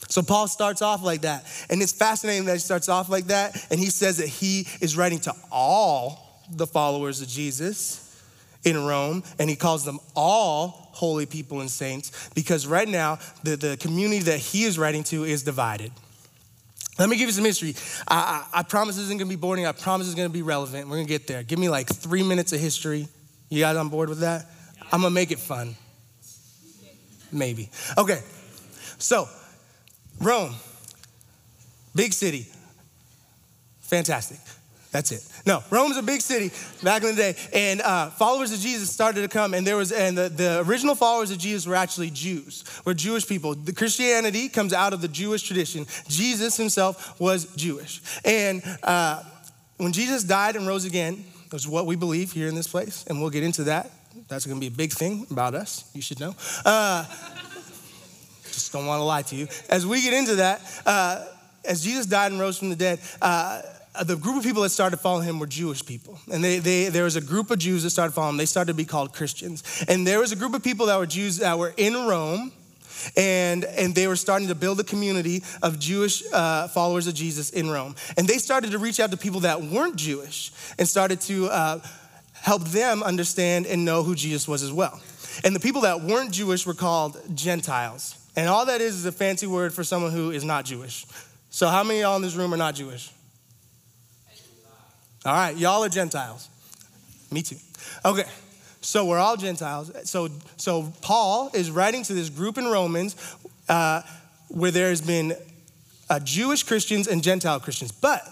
So 0.09 0.23
Paul 0.23 0.49
starts 0.49 0.83
off 0.83 1.03
like 1.03 1.23
that. 1.23 1.45
And 1.69 1.83
it's 1.83 1.93
fascinating 1.93 2.45
that 2.47 2.55
he 2.55 2.59
starts 2.59 2.89
off 2.89 3.09
like 3.09 3.27
that. 3.27 3.67
And 3.71 3.81
he 3.81 3.87
says 3.87 4.19
that 4.19 4.29
he 4.29 4.67
is 4.81 4.97
writing 4.97 5.21
to 5.21 5.35
all 5.51 6.45
the 6.51 6.67
followers 6.67 7.21
of 7.21 7.29
Jesus 7.29 8.03
in 8.65 8.85
Rome. 8.85 9.23
And 9.39 9.51
he 9.51 9.57
calls 9.57 9.85
them 9.85 9.99
all 10.15 10.87
holy 10.93 11.27
people 11.27 11.61
and 11.61 11.71
saints 11.71 12.31
because 12.35 12.67
right 12.67 12.89
now, 12.89 13.19
the, 13.43 13.57
the 13.57 13.77
community 13.77 14.23
that 14.23 14.39
he 14.39 14.65
is 14.65 14.79
writing 14.79 15.05
to 15.05 15.25
is 15.25 15.43
divided. 15.43 15.93
Let 16.99 17.11
me 17.11 17.19
give 17.19 17.29
you 17.29 17.33
some 17.33 17.45
history. 17.45 17.75
I, 18.09 18.47
I, 18.55 18.61
I 18.61 18.63
promise 18.63 18.97
this 18.97 19.05
isn't 19.05 19.19
gonna 19.19 19.29
be 19.29 19.37
boring. 19.37 19.67
I 19.67 19.73
promise 19.73 20.07
it's 20.07 20.17
gonna 20.17 20.31
be 20.31 20.41
relevant. 20.41 20.89
We're 20.89 20.97
gonna 20.97 21.09
get 21.09 21.27
there. 21.27 21.43
Give 21.43 21.59
me 21.59 21.69
like 21.69 21.89
three 21.89 22.23
minutes 22.23 22.55
of 22.55 22.61
history. 22.61 23.09
You 23.51 23.61
guys 23.61 23.77
on 23.77 23.91
board 23.91 24.09
with 24.09 24.21
that? 24.21 24.47
I'm 24.91 25.03
gonna 25.03 25.11
make 25.11 25.31
it 25.31 25.39
fun. 25.39 25.77
Maybe. 27.31 27.69
Okay. 27.99 28.21
So, 28.99 29.29
Rome, 30.21 30.55
big 31.95 32.13
city. 32.13 32.47
Fantastic. 33.81 34.39
That's 34.91 35.13
it. 35.13 35.27
No, 35.45 35.63
Rome's 35.71 35.97
a 35.99 36.03
big 36.03 36.23
city 36.23 36.51
back 36.83 37.03
in 37.03 37.15
the 37.15 37.17
day, 37.17 37.37
and 37.53 37.83
uh, 37.83 38.09
followers 38.11 38.51
of 38.53 38.61
Jesus 38.61 38.91
started 38.91 39.23
to 39.23 39.29
come, 39.29 39.53
and 39.53 39.67
there 39.67 39.77
was, 39.77 39.93
and 39.93 40.17
the, 40.17 40.29
the 40.29 40.65
original 40.67 40.95
followers 40.95 41.31
of 41.31 41.39
Jesus 41.39 41.67
were 41.67 41.75
actually 41.75 42.11
Jews, 42.11 42.65
were 42.85 42.95
Jewish 42.95 43.27
people. 43.27 43.55
The 43.55 43.75
Christianity 43.75 44.49
comes 44.49 44.73
out 44.73 44.95
of 44.95 45.03
the 45.03 45.09
Jewish 45.09 45.43
tradition. 45.43 45.87
Jesus 46.09 46.57
himself 46.57 47.21
was 47.21 47.55
Jewish, 47.57 48.01
and 48.25 48.63
uh, 48.83 49.23
when 49.77 49.93
Jesus 49.93 50.25
died 50.25 50.57
and 50.57 50.67
rose 50.67 50.87
again, 50.87 51.25
was 51.53 51.69
what 51.69 51.87
we 51.87 51.97
believe 51.97 52.33
here 52.33 52.49
in 52.49 52.55
this 52.55 52.69
place, 52.69 53.05
and 53.09 53.21
we'll 53.21 53.31
get 53.31 53.43
into 53.43 53.65
that. 53.65 53.91
That's 54.29 54.47
going 54.47 54.59
to 54.59 54.61
be 54.61 54.73
a 54.73 54.77
big 54.77 54.93
thing 54.93 55.27
about 55.31 55.55
us. 55.55 55.89
You 55.95 56.03
should 56.03 56.21
know. 56.21 56.35
Uh, 56.65 57.05
just 58.57 58.73
don't 58.73 58.87
want 58.87 59.01
to 59.01 59.05
lie 59.05 59.23
to 59.23 59.37
you. 59.37 59.47
As 59.69 59.87
we 59.87 60.03
get 60.03 60.15
into 60.15 60.37
that, 60.37 60.63
uh, 60.87 61.25
as 61.65 61.85
Jesus 61.85 62.07
died 62.07 62.33
and 62.33 62.41
rose 62.41 62.59
from 62.59 62.71
the 62.71 62.77
dead, 62.77 63.01
uh, 63.21 63.63
the 64.05 64.17
group 64.17 64.37
of 64.39 64.43
people 64.43 64.63
that 64.63 64.71
started 64.71 64.99
following 64.99 65.25
him 65.25 65.39
were 65.39 65.47
Jewish 65.47 65.85
people. 65.85 66.19
And 66.33 66.43
they, 66.43 66.59
they, 66.59 66.89
there 66.89 67.05
was 67.05 67.17
a 67.17 67.21
group 67.21 67.51
of 67.51 67.59
Jews 67.59 67.83
that 67.83 67.91
started 67.91 68.13
following 68.13 68.35
him. 68.35 68.39
They 68.39 68.47
started 68.47 68.73
to 68.73 68.77
be 68.77 68.85
called 68.85 69.13
Christians. 69.13 69.85
And 69.89 70.07
there 70.07 70.19
was 70.21 70.33
a 70.33 70.37
group 70.37 70.55
of 70.55 70.63
people 70.63 70.87
that 70.87 70.99
were 70.99 71.07
Jews 71.07 71.39
that 71.39 71.59
were 71.59 71.75
in 71.77 71.95
Rome. 71.95 72.53
And, 73.17 73.65
and 73.65 73.95
they 73.95 74.07
were 74.07 74.17
starting 74.17 74.49
to 74.49 74.55
build 74.55 74.81
a 74.81 74.85
community 74.85 75.43
of 75.63 75.79
Jewish 75.79 76.23
uh, 76.33 76.69
followers 76.69 77.07
of 77.07 77.15
Jesus 77.15 77.51
in 77.51 77.71
Rome. 77.71 77.95
And 78.17 78.27
they 78.27 78.39
started 78.39 78.71
to 78.73 78.79
reach 78.79 79.01
out 79.01 79.11
to 79.11 79.17
people 79.17 79.41
that 79.41 79.63
weren't 79.63 79.97
Jewish 79.97 80.51
and 80.79 80.89
started 80.89 81.21
to 81.23 81.47
uh, 81.49 81.81
help 82.33 82.65
them 82.65 83.03
understand 83.03 83.67
and 83.67 83.85
know 83.85 84.03
who 84.03 84.15
Jesus 84.15 84.49
was 84.49 84.63
as 84.63 84.73
well. 84.73 85.01
And 85.45 85.55
the 85.55 85.61
people 85.61 85.83
that 85.83 86.01
weren't 86.03 86.33
Jewish 86.33 86.67
were 86.67 86.75
called 86.75 87.21
Gentiles. 87.35 88.16
And 88.37 88.49
all 88.49 88.67
that 88.67 88.81
is 88.81 88.97
is 88.97 89.07
a 89.07 89.13
fancy 89.13 89.47
word 89.47 89.73
for 89.73 89.83
someone 89.83 90.13
who 90.13 90.31
is 90.31 90.45
not 90.45 90.67
Jewish. 90.67 91.07
So, 91.49 91.69
how 91.69 91.83
many 91.83 92.01
of 92.01 92.03
y'all 92.03 92.17
in 92.17 92.23
this 92.23 92.35
room 92.35 92.53
are 92.53 92.59
not 92.59 92.75
Jewish? 92.75 93.11
All 95.25 95.35
right, 95.35 95.57
y'all 95.57 95.83
are 95.83 95.89
Gentiles. 95.89 96.49
Me 97.33 97.43
too. 97.43 97.57
Okay, 98.05 98.25
so 98.81 99.07
we're 99.07 99.19
all 99.19 99.37
Gentiles. 99.37 99.91
So, 100.05 100.29
so 100.57 100.93
Paul 101.01 101.51
is 101.55 101.71
writing 101.71 102.03
to 102.05 102.15
this 102.15 102.29
group 102.29 102.59
in 102.59 102.67
Romans 102.67 103.17
uh, 103.69 104.03
where 104.49 104.71
there 104.71 104.91
has 104.91 105.01
been 105.01 105.35
uh, 106.09 106.21
Jewish 106.21 106.63
Christians 106.63 107.09
and 107.09 107.23
Gentile 107.23 107.59
Christians. 107.59 107.91
But 107.91 108.23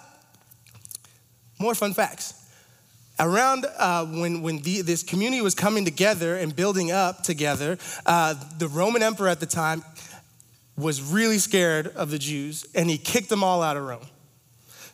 more 1.59 1.75
fun 1.75 1.95
facts. 1.95 2.44
Around 3.19 3.67
uh, 3.79 4.07
when, 4.07 4.43
when 4.43 4.59
the, 4.59 4.83
this 4.83 5.03
community 5.03 5.41
was 5.41 5.55
coming 5.55 5.85
together 5.85 6.37
and 6.37 6.55
building 6.55 6.91
up 6.91 7.23
together, 7.23 7.79
uh, 8.07 8.35
the 8.59 8.67
Roman 8.69 9.03
emperor 9.03 9.29
at 9.29 9.41
the 9.41 9.47
time 9.47 9.85
was 10.77 11.01
really 11.01 11.39
scared 11.39 11.87
of 11.89 12.11
the 12.11 12.19
Jews 12.19 12.67
and 12.75 12.91
he 12.91 12.99
kicked 12.99 13.29
them 13.29 13.45
all 13.45 13.63
out 13.63 13.77
of 13.77 13.85
Rome. 13.85 14.07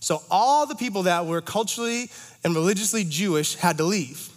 So 0.01 0.23
all 0.31 0.67
the 0.67 0.75
people 0.75 1.05
that 1.05 1.27
were 1.27 1.41
culturally 1.41 2.11
and 2.45 2.55
religiously 2.55 3.05
Jewish 3.05 3.55
had 3.55 3.79
to 3.79 3.85
leave. 3.85 4.29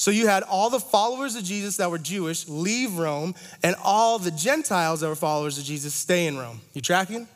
So 0.00 0.10
you 0.10 0.26
had 0.26 0.42
all 0.44 0.70
the 0.70 0.80
followers 0.80 1.36
of 1.36 1.44
Jesus 1.44 1.76
that 1.76 1.90
were 1.90 1.98
Jewish 1.98 2.48
leave 2.48 2.96
Rome, 2.96 3.34
and 3.62 3.76
all 3.84 4.18
the 4.18 4.30
Gentiles 4.30 5.00
that 5.00 5.08
were 5.08 5.14
followers 5.14 5.58
of 5.58 5.64
Jesus 5.64 5.92
stay 5.92 6.26
in 6.26 6.38
Rome. 6.38 6.62
You 6.72 6.80
tracking? 6.80 7.28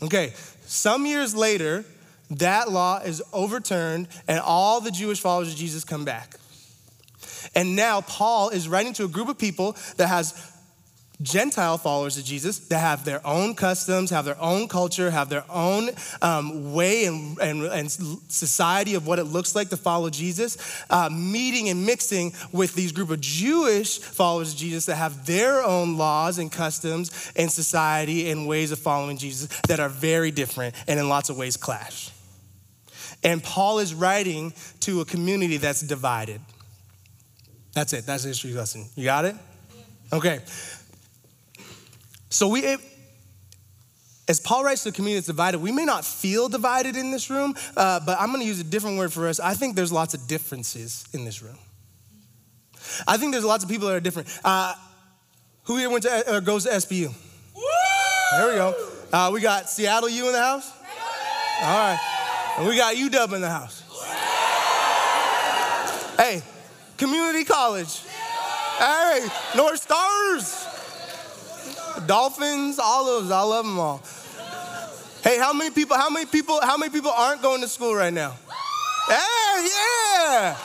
Okay, 0.00 0.32
some 0.64 1.04
years 1.04 1.36
later, 1.36 1.84
that 2.30 2.70
law 2.70 2.98
is 2.98 3.22
overturned, 3.32 4.08
and 4.26 4.40
all 4.40 4.80
the 4.80 4.90
Jewish 4.90 5.20
followers 5.20 5.52
of 5.52 5.56
Jesus 5.56 5.84
come 5.84 6.04
back. 6.04 6.36
And 7.54 7.76
now 7.76 8.00
Paul 8.00 8.50
is 8.50 8.68
writing 8.68 8.92
to 8.94 9.04
a 9.04 9.08
group 9.08 9.28
of 9.28 9.38
people 9.38 9.76
that 9.96 10.08
has 10.08 10.52
Gentile 11.22 11.78
followers 11.78 12.18
of 12.18 12.24
Jesus 12.24 12.58
that 12.68 12.78
have 12.78 13.04
their 13.06 13.26
own 13.26 13.54
customs, 13.54 14.10
have 14.10 14.26
their 14.26 14.38
own 14.38 14.68
culture, 14.68 15.10
have 15.10 15.30
their 15.30 15.44
own 15.48 15.88
um, 16.20 16.74
way 16.74 17.06
and, 17.06 17.38
and, 17.38 17.62
and, 17.62 17.90
society 17.90 18.94
of 18.94 19.06
what 19.06 19.18
it 19.18 19.24
looks 19.24 19.54
like 19.54 19.70
to 19.70 19.78
follow 19.78 20.10
Jesus, 20.10 20.84
uh, 20.90 21.08
meeting 21.10 21.70
and 21.70 21.86
mixing 21.86 22.34
with 22.52 22.74
these 22.74 22.92
group 22.92 23.08
of 23.08 23.20
Jewish 23.20 23.98
followers 23.98 24.52
of 24.52 24.58
Jesus 24.58 24.86
that 24.86 24.96
have 24.96 25.24
their 25.24 25.62
own 25.62 25.96
laws 25.96 26.38
and 26.38 26.52
customs 26.52 27.32
and 27.34 27.50
society 27.50 28.30
and 28.30 28.46
ways 28.46 28.70
of 28.70 28.78
following 28.78 29.16
Jesus 29.16 29.48
that 29.68 29.80
are 29.80 29.88
very 29.88 30.30
different 30.30 30.74
and 30.86 31.00
in 31.00 31.08
lots 31.08 31.30
of 31.30 31.38
ways 31.38 31.56
clash. 31.56 32.10
And 33.26 33.42
Paul 33.42 33.80
is 33.80 33.92
writing 33.92 34.54
to 34.80 35.00
a 35.00 35.04
community 35.04 35.56
that's 35.56 35.80
divided. 35.80 36.40
That's 37.72 37.92
it. 37.92 38.06
That's 38.06 38.22
the 38.22 38.28
history 38.28 38.52
lesson. 38.52 38.86
You 38.94 39.04
got 39.04 39.24
it? 39.24 39.34
Okay. 40.12 40.38
So 42.30 42.46
we, 42.46 42.60
it, 42.60 42.80
as 44.28 44.38
Paul 44.38 44.62
writes 44.62 44.84
to 44.84 44.92
the 44.92 44.94
community 44.94 45.18
that's 45.18 45.26
divided, 45.26 45.58
we 45.58 45.72
may 45.72 45.84
not 45.84 46.04
feel 46.04 46.48
divided 46.48 46.94
in 46.94 47.10
this 47.10 47.28
room, 47.28 47.56
uh, 47.76 47.98
but 48.06 48.16
I'm 48.20 48.28
going 48.28 48.42
to 48.42 48.46
use 48.46 48.60
a 48.60 48.64
different 48.64 48.96
word 48.96 49.12
for 49.12 49.26
us. 49.26 49.40
I 49.40 49.54
think 49.54 49.74
there's 49.74 49.92
lots 49.92 50.14
of 50.14 50.28
differences 50.28 51.04
in 51.12 51.24
this 51.24 51.42
room. 51.42 51.58
I 53.08 53.16
think 53.16 53.32
there's 53.32 53.44
lots 53.44 53.64
of 53.64 53.70
people 53.70 53.88
that 53.88 53.94
are 53.96 54.00
different. 54.00 54.28
Uh, 54.44 54.72
who 55.64 55.78
here 55.78 55.90
went 55.90 56.04
to 56.04 56.36
or 56.36 56.40
goes 56.40 56.62
to 56.62 56.70
SPU? 56.70 57.08
Woo! 57.08 57.62
There 58.32 58.48
we 58.48 58.54
go. 58.54 58.90
Uh, 59.12 59.30
we 59.32 59.40
got 59.40 59.68
Seattle 59.68 60.08
U 60.08 60.26
in 60.28 60.32
the 60.32 60.38
house. 60.38 60.70
All 61.62 61.78
right, 61.78 62.15
and 62.58 62.66
we 62.66 62.76
got 62.76 62.94
UW 62.94 63.34
in 63.34 63.40
the 63.40 63.50
house. 63.50 63.82
Hey, 66.16 66.42
community 66.96 67.44
college. 67.44 68.00
Hey, 68.78 69.26
North 69.54 69.80
Stars. 69.80 70.66
Dolphins, 72.06 72.78
all 72.78 73.18
of. 73.18 73.30
I 73.30 73.42
love 73.42 73.64
them 73.64 73.78
all. 73.78 74.02
Hey, 75.22 75.38
how 75.38 75.52
many 75.52 75.70
people, 75.70 75.96
how 75.96 76.08
many 76.08 76.26
people, 76.26 76.60
how 76.62 76.76
many 76.76 76.92
people 76.92 77.10
aren't 77.10 77.42
going 77.42 77.60
to 77.60 77.68
school 77.68 77.94
right 77.94 78.12
now? 78.12 78.34
Hey, 79.08 79.68
yeah. 79.68 80.56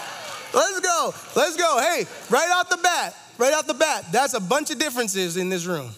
Let's 0.53 0.79
go. 0.79 1.13
Let's 1.35 1.57
go. 1.57 1.79
Hey, 1.79 2.05
right 2.29 2.51
off 2.55 2.69
the 2.69 2.77
bat, 2.77 3.15
right 3.37 3.53
off 3.53 3.67
the 3.67 3.73
bat, 3.73 4.05
that's 4.11 4.33
a 4.33 4.39
bunch 4.39 4.69
of 4.71 4.79
differences 4.79 5.37
in 5.37 5.49
this 5.49 5.65
room. 5.65 5.91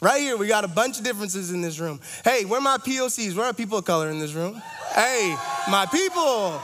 Right 0.00 0.20
here, 0.22 0.36
we 0.38 0.46
got 0.46 0.64
a 0.64 0.68
bunch 0.68 0.98
of 0.98 1.04
differences 1.04 1.52
in 1.52 1.60
this 1.60 1.78
room. 1.78 2.00
Hey, 2.24 2.46
where 2.46 2.60
my 2.60 2.78
POCs? 2.78 3.36
Where 3.36 3.46
are 3.46 3.52
people 3.52 3.78
of 3.78 3.84
color 3.84 4.08
in 4.08 4.18
this 4.18 4.32
room? 4.32 4.60
Hey, 4.94 5.36
my 5.68 5.86
people. 5.86 6.60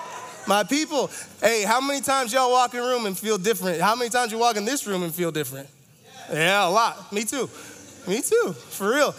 My 0.46 0.64
people. 0.64 1.10
Hey, 1.42 1.62
how 1.64 1.80
many 1.80 2.00
times 2.00 2.32
y'all 2.32 2.50
walk 2.50 2.72
in 2.72 2.80
room 2.80 3.04
and 3.04 3.18
feel 3.18 3.36
different? 3.36 3.80
How 3.80 3.94
many 3.94 4.08
times 4.08 4.32
you 4.32 4.38
walk 4.38 4.56
in 4.56 4.64
this 4.64 4.86
room 4.86 5.02
and 5.02 5.14
feel 5.14 5.30
different? 5.30 5.68
Yeah, 6.32 6.66
a 6.66 6.70
lot. 6.70 7.12
Me 7.12 7.24
too. 7.24 7.50
Me 8.08 8.22
too, 8.22 8.52
for 8.52 8.90
real. 8.90 9.14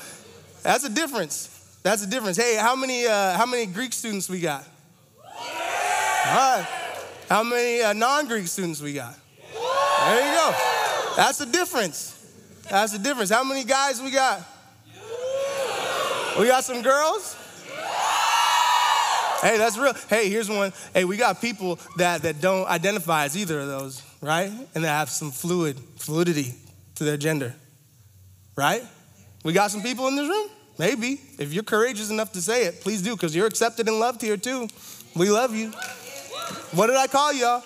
That's 0.63 0.83
a 0.83 0.89
difference. 0.89 1.79
That's 1.83 2.03
a 2.03 2.07
difference. 2.07 2.37
Hey, 2.37 2.55
how 2.55 2.75
many 2.75 3.05
uh, 3.05 3.37
how 3.37 3.45
many 3.45 3.65
Greek 3.67 3.93
students 3.93 4.29
we 4.29 4.39
got? 4.39 4.65
All 5.25 5.35
right. 6.33 6.67
How 7.29 7.43
many 7.43 7.81
uh, 7.81 7.93
non-Greek 7.93 8.47
students 8.47 8.81
we 8.81 8.93
got? 8.93 9.13
There 9.53 10.27
you 10.27 10.33
go. 10.33 10.55
That's 11.17 11.39
a 11.41 11.45
difference. 11.45 12.16
That's 12.69 12.91
the 12.91 12.99
difference. 12.99 13.29
How 13.29 13.43
many 13.43 13.63
guys 13.63 14.01
we 14.01 14.11
got? 14.11 14.41
We 16.39 16.47
got 16.47 16.63
some 16.63 16.81
girls? 16.81 17.35
Hey, 19.41 19.57
that's 19.57 19.77
real. 19.77 19.93
Hey, 20.09 20.29
here's 20.29 20.49
one. 20.49 20.73
Hey, 20.93 21.05
we 21.05 21.15
got 21.15 21.41
people 21.41 21.79
that, 21.97 22.23
that 22.23 22.41
don't 22.41 22.67
identify 22.67 23.25
as 23.25 23.37
either 23.37 23.59
of 23.59 23.67
those, 23.67 24.01
right? 24.21 24.51
And 24.73 24.83
that 24.83 24.89
have 24.89 25.09
some 25.09 25.31
fluid, 25.31 25.79
fluidity 25.97 26.55
to 26.95 27.03
their 27.03 27.17
gender 27.17 27.53
right? 28.57 28.83
We 29.45 29.53
got 29.53 29.71
some 29.71 29.81
people 29.81 30.07
in 30.09 30.17
this 30.17 30.27
room? 30.27 30.49
Maybe. 30.77 31.21
If 31.39 31.53
you're 31.53 31.63
courageous 31.63 32.09
enough 32.09 32.33
to 32.33 32.41
say 32.41 32.65
it, 32.65 32.81
please 32.81 33.01
do, 33.01 33.15
because 33.15 33.33
you're 33.33 33.47
accepted 33.47 33.87
and 33.87 33.99
loved 33.99 34.21
here 34.21 34.35
too. 34.35 34.67
We 35.15 35.29
love 35.29 35.55
you. 35.55 35.71
What 36.71 36.87
did 36.87 36.97
I 36.97 37.07
call 37.07 37.31
y'all? 37.31 37.63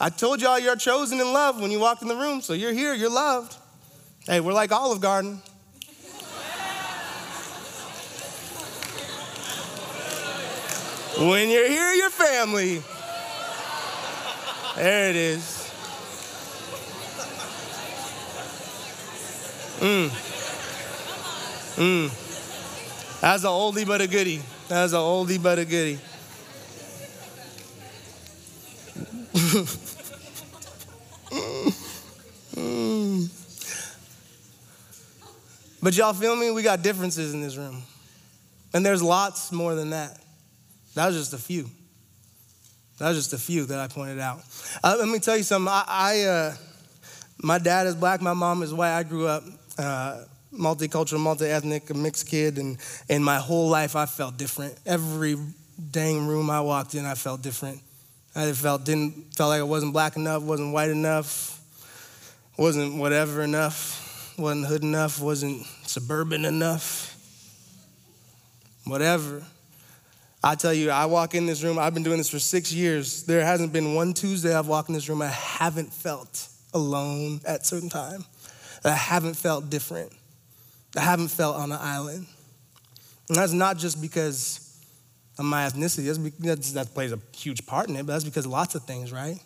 I 0.00 0.08
told 0.08 0.40
y'all 0.40 0.58
you're 0.58 0.76
chosen 0.76 1.20
and 1.20 1.32
loved 1.32 1.60
when 1.60 1.70
you 1.70 1.80
walked 1.80 2.02
in 2.02 2.08
the 2.08 2.16
room, 2.16 2.40
so 2.40 2.52
you're 2.52 2.72
here, 2.72 2.94
you're 2.94 3.10
loved. 3.10 3.56
Hey, 4.26 4.40
we're 4.40 4.52
like 4.52 4.72
Olive 4.72 5.00
Garden. 5.00 5.40
when 11.16 11.48
you're 11.48 11.68
here, 11.68 11.92
you're 11.92 12.10
family. 12.10 12.82
There 14.74 15.10
it 15.10 15.16
is. 15.16 15.70
Mm. 19.78 20.08
Mm. 21.76 23.20
That's 23.20 23.44
an 23.44 23.50
oldie 23.50 23.86
but 23.86 24.00
a 24.00 24.08
goodie. 24.08 24.42
That's 24.66 24.92
an 24.92 24.98
oldie 24.98 25.40
but 25.40 25.60
a 25.60 25.64
goodie. 25.64 26.00
But 35.82 35.96
y'all 35.96 36.12
feel 36.12 36.36
me? 36.36 36.50
We 36.50 36.62
got 36.62 36.82
differences 36.82 37.34
in 37.34 37.40
this 37.42 37.56
room. 37.56 37.82
And 38.72 38.84
there's 38.84 39.02
lots 39.02 39.52
more 39.52 39.74
than 39.74 39.90
that. 39.90 40.18
That 40.94 41.06
was 41.06 41.16
just 41.16 41.32
a 41.34 41.38
few. 41.38 41.68
That 42.98 43.08
was 43.08 43.18
just 43.18 43.32
a 43.32 43.38
few 43.38 43.66
that 43.66 43.78
I 43.78 43.88
pointed 43.88 44.18
out. 44.18 44.40
Uh, 44.82 44.96
let 44.98 45.08
me 45.08 45.18
tell 45.18 45.36
you 45.36 45.42
something. 45.42 45.68
I, 45.68 45.84
I 45.86 46.22
uh, 46.22 46.54
my 47.42 47.58
dad 47.58 47.86
is 47.86 47.94
black, 47.94 48.22
my 48.22 48.32
mom 48.32 48.62
is 48.62 48.72
white. 48.72 48.96
I 48.96 49.02
grew 49.02 49.26
up 49.26 49.44
uh, 49.78 50.24
multicultural, 50.52 51.20
multi-ethnic, 51.20 51.90
a 51.90 51.94
mixed 51.94 52.26
kid, 52.28 52.58
and, 52.58 52.78
and 53.10 53.22
my 53.22 53.36
whole 53.36 53.68
life 53.68 53.94
I 53.94 54.06
felt 54.06 54.38
different. 54.38 54.74
Every 54.86 55.36
dang 55.90 56.26
room 56.26 56.48
I 56.48 56.62
walked 56.62 56.94
in, 56.94 57.04
I 57.04 57.14
felt 57.14 57.42
different. 57.42 57.80
I 58.34 58.52
felt 58.52 58.84
didn't 58.84 59.34
felt 59.34 59.48
like 59.50 59.60
I 59.60 59.64
wasn't 59.64 59.92
black 59.92 60.16
enough, 60.16 60.42
wasn't 60.42 60.72
white 60.72 60.90
enough, 60.90 61.60
wasn't 62.58 62.96
whatever 62.96 63.42
enough, 63.42 64.05
wasn't 64.38 64.66
hood 64.66 64.82
enough, 64.82 65.20
wasn't 65.20 65.66
suburban 65.86 66.44
enough, 66.44 67.16
whatever. 68.84 69.42
I 70.44 70.54
tell 70.54 70.72
you, 70.72 70.90
I 70.90 71.06
walk 71.06 71.34
in 71.34 71.46
this 71.46 71.62
room, 71.62 71.78
I've 71.78 71.94
been 71.94 72.02
doing 72.02 72.18
this 72.18 72.28
for 72.28 72.38
six 72.38 72.72
years. 72.72 73.24
There 73.24 73.44
hasn't 73.44 73.72
been 73.72 73.94
one 73.94 74.14
Tuesday 74.14 74.54
I've 74.54 74.68
walked 74.68 74.88
in 74.88 74.94
this 74.94 75.08
room 75.08 75.22
I 75.22 75.28
haven't 75.28 75.92
felt 75.92 76.48
alone 76.72 77.40
at 77.46 77.66
certain 77.66 77.88
time 77.88 78.24
I 78.86 78.90
haven't 78.90 79.34
felt 79.34 79.68
different, 79.68 80.12
I 80.96 81.00
haven't 81.00 81.28
felt 81.28 81.56
on 81.56 81.72
an 81.72 81.78
island. 81.80 82.26
And 83.28 83.36
that's 83.36 83.52
not 83.52 83.76
just 83.76 84.00
because 84.00 84.62
of 85.38 85.44
my 85.44 85.66
ethnicity, 85.66 86.06
that's 86.38 86.72
that 86.72 86.94
plays 86.94 87.12
a 87.12 87.18
huge 87.34 87.66
part 87.66 87.88
in 87.88 87.96
it, 87.96 88.06
but 88.06 88.12
that's 88.12 88.24
because 88.24 88.46
lots 88.46 88.74
of 88.74 88.84
things, 88.84 89.12
right? 89.12 89.38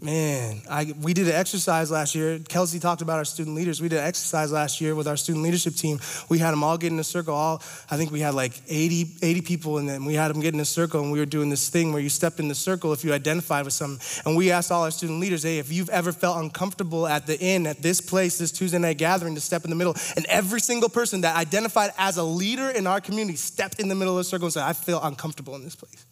Man, 0.00 0.62
I, 0.68 0.94
we 1.00 1.12
did 1.12 1.28
an 1.28 1.34
exercise 1.34 1.90
last 1.90 2.14
year. 2.14 2.40
Kelsey 2.48 2.80
talked 2.80 3.02
about 3.02 3.18
our 3.18 3.24
student 3.24 3.54
leaders. 3.54 3.80
We 3.80 3.88
did 3.88 3.98
an 3.98 4.06
exercise 4.06 4.50
last 4.50 4.80
year 4.80 4.94
with 4.94 5.06
our 5.06 5.16
student 5.16 5.44
leadership 5.44 5.74
team. 5.74 6.00
We 6.28 6.38
had 6.38 6.50
them 6.50 6.64
all 6.64 6.78
get 6.78 6.92
in 6.92 6.98
a 6.98 7.04
circle. 7.04 7.34
All 7.34 7.62
I 7.90 7.96
think 7.98 8.10
we 8.10 8.18
had 8.18 8.34
like 8.34 8.52
80, 8.68 9.16
80 9.22 9.40
people 9.42 9.78
in 9.78 9.86
them. 9.86 10.06
We 10.06 10.14
had 10.14 10.28
them 10.28 10.40
get 10.40 10.54
in 10.54 10.60
a 10.60 10.64
circle, 10.64 11.02
and 11.02 11.12
we 11.12 11.18
were 11.18 11.26
doing 11.26 11.50
this 11.50 11.68
thing 11.68 11.92
where 11.92 12.02
you 12.02 12.08
step 12.08 12.40
in 12.40 12.48
the 12.48 12.54
circle 12.54 12.92
if 12.92 13.04
you 13.04 13.12
identify 13.12 13.60
with 13.62 13.74
something. 13.74 14.04
And 14.24 14.36
we 14.36 14.50
asked 14.50 14.72
all 14.72 14.82
our 14.82 14.90
student 14.90 15.20
leaders, 15.20 15.42
hey, 15.42 15.58
if 15.58 15.70
you've 15.70 15.90
ever 15.90 16.10
felt 16.10 16.38
uncomfortable 16.38 17.06
at 17.06 17.26
the 17.26 17.38
inn, 17.38 17.66
at 17.66 17.82
this 17.82 18.00
place, 18.00 18.38
this 18.38 18.50
Tuesday 18.50 18.78
night 18.78 18.98
gathering, 18.98 19.34
to 19.34 19.40
step 19.40 19.62
in 19.62 19.70
the 19.70 19.76
middle. 19.76 19.94
And 20.16 20.24
every 20.26 20.60
single 20.60 20.88
person 20.88 21.20
that 21.20 21.36
identified 21.36 21.90
as 21.98 22.16
a 22.16 22.24
leader 22.24 22.70
in 22.70 22.86
our 22.86 23.00
community 23.00 23.36
stepped 23.36 23.78
in 23.78 23.88
the 23.88 23.94
middle 23.94 24.14
of 24.14 24.18
the 24.18 24.24
circle 24.24 24.46
and 24.46 24.52
said, 24.52 24.64
I 24.64 24.72
feel 24.72 25.00
uncomfortable 25.02 25.54
in 25.54 25.62
this 25.62 25.76
place. 25.76 26.06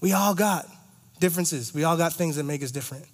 We 0.00 0.12
all 0.12 0.34
got 0.34 0.66
differences. 1.18 1.74
We 1.74 1.84
all 1.84 1.96
got 1.96 2.12
things 2.12 2.36
that 2.36 2.44
make 2.44 2.62
us 2.62 2.70
different. 2.70 3.06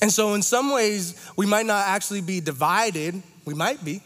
And 0.00 0.12
so, 0.12 0.34
in 0.34 0.42
some 0.42 0.72
ways, 0.72 1.30
we 1.36 1.46
might 1.46 1.66
not 1.66 1.86
actually 1.86 2.20
be 2.20 2.40
divided. 2.40 3.20
We 3.44 3.54
might 3.54 3.84
be, 3.84 4.00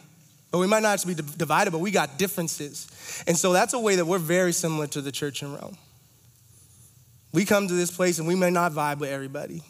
but 0.50 0.58
we 0.58 0.66
might 0.66 0.82
not 0.82 0.94
actually 0.94 1.16
be 1.16 1.22
divided, 1.36 1.70
but 1.70 1.80
we 1.80 1.90
got 1.90 2.18
differences. 2.18 2.86
And 3.26 3.36
so, 3.36 3.52
that's 3.52 3.74
a 3.74 3.78
way 3.78 3.96
that 3.96 4.06
we're 4.06 4.18
very 4.18 4.52
similar 4.52 4.86
to 4.88 5.02
the 5.02 5.12
church 5.12 5.42
in 5.42 5.52
Rome. 5.52 5.76
We 7.32 7.44
come 7.44 7.68
to 7.68 7.74
this 7.74 7.90
place 7.90 8.18
and 8.18 8.28
we 8.28 8.34
may 8.34 8.50
not 8.50 8.72
vibe 8.72 8.98
with 8.98 9.10
everybody. 9.10 9.62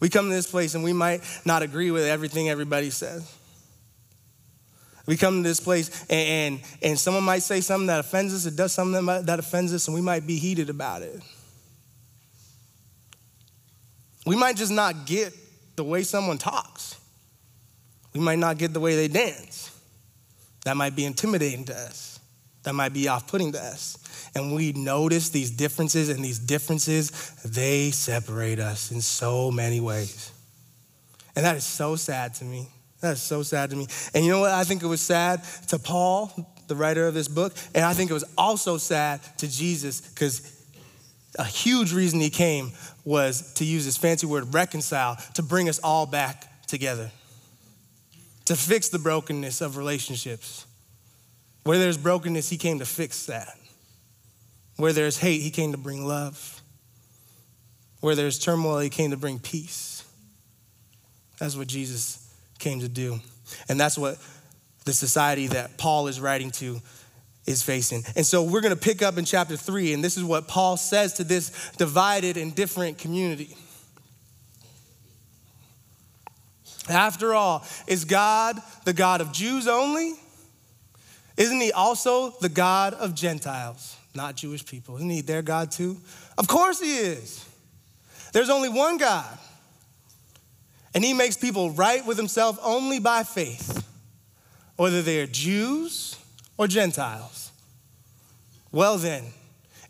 We 0.00 0.08
come 0.08 0.28
to 0.28 0.34
this 0.34 0.50
place 0.50 0.74
and 0.74 0.84
we 0.84 0.92
might 0.92 1.22
not 1.44 1.62
agree 1.62 1.90
with 1.90 2.04
everything 2.04 2.48
everybody 2.48 2.90
says. 2.90 3.37
We 5.08 5.16
come 5.16 5.42
to 5.42 5.48
this 5.48 5.58
place 5.58 6.04
and, 6.10 6.28
and, 6.28 6.60
and 6.82 6.98
someone 6.98 7.24
might 7.24 7.42
say 7.42 7.62
something 7.62 7.86
that 7.86 7.98
offends 7.98 8.34
us, 8.34 8.44
it 8.44 8.56
does 8.56 8.74
something 8.74 9.06
that, 9.06 9.38
offends 9.38 9.72
us, 9.72 9.88
and 9.88 9.94
we 9.94 10.02
might 10.02 10.26
be 10.26 10.36
heated 10.36 10.68
about 10.68 11.00
it. 11.00 11.22
We 14.26 14.36
might 14.36 14.56
just 14.56 14.70
not 14.70 15.06
get 15.06 15.32
the 15.76 15.82
way 15.82 16.02
someone 16.02 16.36
talks. 16.36 17.00
We 18.12 18.20
might 18.20 18.38
not 18.38 18.58
get 18.58 18.74
the 18.74 18.80
way 18.80 18.96
they 18.96 19.08
dance. 19.08 19.74
That 20.66 20.76
might 20.76 20.94
be 20.94 21.06
intimidating 21.06 21.64
to 21.64 21.74
us. 21.74 22.20
That 22.64 22.74
might 22.74 22.92
be 22.92 23.08
off 23.08 23.26
putting 23.26 23.52
to 23.52 23.64
us. 23.64 23.96
And 24.34 24.54
we 24.54 24.74
notice 24.74 25.30
these 25.30 25.50
differences, 25.50 26.10
and 26.10 26.22
these 26.22 26.38
differences, 26.38 27.32
they 27.46 27.92
separate 27.92 28.58
us 28.58 28.90
in 28.90 29.00
so 29.00 29.50
many 29.50 29.80
ways. 29.80 30.32
And 31.34 31.46
that 31.46 31.56
is 31.56 31.64
so 31.64 31.96
sad 31.96 32.34
to 32.34 32.44
me. 32.44 32.68
That 33.00 33.12
is 33.12 33.22
so 33.22 33.42
sad 33.42 33.70
to 33.70 33.76
me. 33.76 33.86
And 34.14 34.24
you 34.24 34.30
know 34.32 34.40
what? 34.40 34.50
I 34.50 34.64
think 34.64 34.82
it 34.82 34.86
was 34.86 35.00
sad 35.00 35.42
to 35.68 35.78
Paul, 35.78 36.32
the 36.66 36.74
writer 36.74 37.06
of 37.06 37.14
this 37.14 37.28
book, 37.28 37.54
and 37.74 37.84
I 37.84 37.94
think 37.94 38.10
it 38.10 38.14
was 38.14 38.24
also 38.36 38.76
sad 38.76 39.20
to 39.38 39.48
Jesus 39.48 40.00
because 40.00 40.54
a 41.38 41.44
huge 41.44 41.92
reason 41.92 42.20
he 42.20 42.30
came 42.30 42.72
was 43.04 43.54
to 43.54 43.64
use 43.64 43.84
this 43.84 43.96
fancy 43.96 44.26
word 44.26 44.52
reconcile 44.52 45.16
to 45.34 45.42
bring 45.42 45.68
us 45.68 45.78
all 45.78 46.06
back 46.06 46.66
together, 46.66 47.10
to 48.46 48.56
fix 48.56 48.88
the 48.88 48.98
brokenness 48.98 49.60
of 49.60 49.76
relationships. 49.76 50.66
Where 51.64 51.78
there's 51.78 51.98
brokenness, 51.98 52.48
he 52.48 52.56
came 52.56 52.78
to 52.80 52.86
fix 52.86 53.26
that. 53.26 53.56
Where 54.76 54.92
there's 54.92 55.18
hate, 55.18 55.42
he 55.42 55.50
came 55.50 55.72
to 55.72 55.78
bring 55.78 56.06
love. 56.06 56.62
Where 58.00 58.14
there's 58.14 58.38
turmoil, 58.38 58.78
he 58.78 58.90
came 58.90 59.10
to 59.10 59.16
bring 59.16 59.38
peace. 59.38 60.04
That's 61.38 61.56
what 61.56 61.66
Jesus 61.66 62.27
came 62.58 62.80
to 62.80 62.88
do. 62.88 63.20
And 63.68 63.78
that's 63.78 63.96
what 63.96 64.18
the 64.84 64.92
society 64.92 65.48
that 65.48 65.78
Paul 65.78 66.08
is 66.08 66.20
writing 66.20 66.50
to 66.52 66.80
is 67.46 67.62
facing. 67.62 68.02
And 68.14 68.26
so 68.26 68.42
we're 68.42 68.60
going 68.60 68.74
to 68.74 68.80
pick 68.80 69.02
up 69.02 69.16
in 69.16 69.24
chapter 69.24 69.56
3 69.56 69.94
and 69.94 70.04
this 70.04 70.16
is 70.16 70.24
what 70.24 70.48
Paul 70.48 70.76
says 70.76 71.14
to 71.14 71.24
this 71.24 71.72
divided 71.78 72.36
and 72.36 72.54
different 72.54 72.98
community. 72.98 73.56
After 76.88 77.34
all, 77.34 77.66
is 77.86 78.04
God 78.04 78.60
the 78.84 78.92
God 78.92 79.20
of 79.20 79.32
Jews 79.32 79.66
only? 79.66 80.14
Isn't 81.36 81.60
he 81.60 81.70
also 81.70 82.30
the 82.40 82.48
God 82.48 82.94
of 82.94 83.14
Gentiles, 83.14 83.96
not 84.14 84.36
Jewish 84.36 84.64
people? 84.64 84.96
Isn't 84.96 85.10
he 85.10 85.20
their 85.20 85.42
God 85.42 85.70
too? 85.70 85.98
Of 86.36 86.48
course 86.48 86.80
he 86.80 86.96
is. 86.96 87.44
There's 88.32 88.50
only 88.50 88.68
one 88.68 88.96
God. 88.96 89.38
And 90.94 91.04
he 91.04 91.12
makes 91.12 91.36
people 91.36 91.70
right 91.70 92.04
with 92.04 92.16
himself 92.16 92.58
only 92.62 92.98
by 92.98 93.22
faith, 93.22 93.86
whether 94.76 95.02
they 95.02 95.20
are 95.20 95.26
Jews 95.26 96.16
or 96.56 96.66
Gentiles. 96.66 97.52
Well 98.72 98.98
then, 98.98 99.24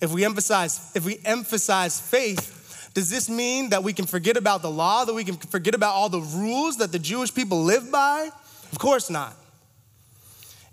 if 0.01 0.13
we 0.13 0.25
emphasize 0.25 0.93
if 0.95 1.05
we 1.05 1.19
emphasize 1.25 2.01
faith, 2.01 2.91
does 2.95 3.11
this 3.11 3.29
mean 3.29 3.71
that 3.71 3.83
we 3.83 3.93
can 3.93 4.07
forget 4.07 4.37
about 4.37 4.63
the 4.63 4.71
law, 4.71 5.05
that 5.05 5.15
we 5.15 5.25
can 5.25 5.37
forget 5.37 5.75
about 5.75 5.95
all 5.95 6.09
the 6.09 6.21
rules 6.21 6.79
that 6.79 6.93
the 6.93 6.99
Jewish 6.99 7.35
people 7.35 7.63
live 7.63 7.91
by? 7.91 8.31
Of 8.73 8.79
course 8.79 9.11
not. 9.11 9.37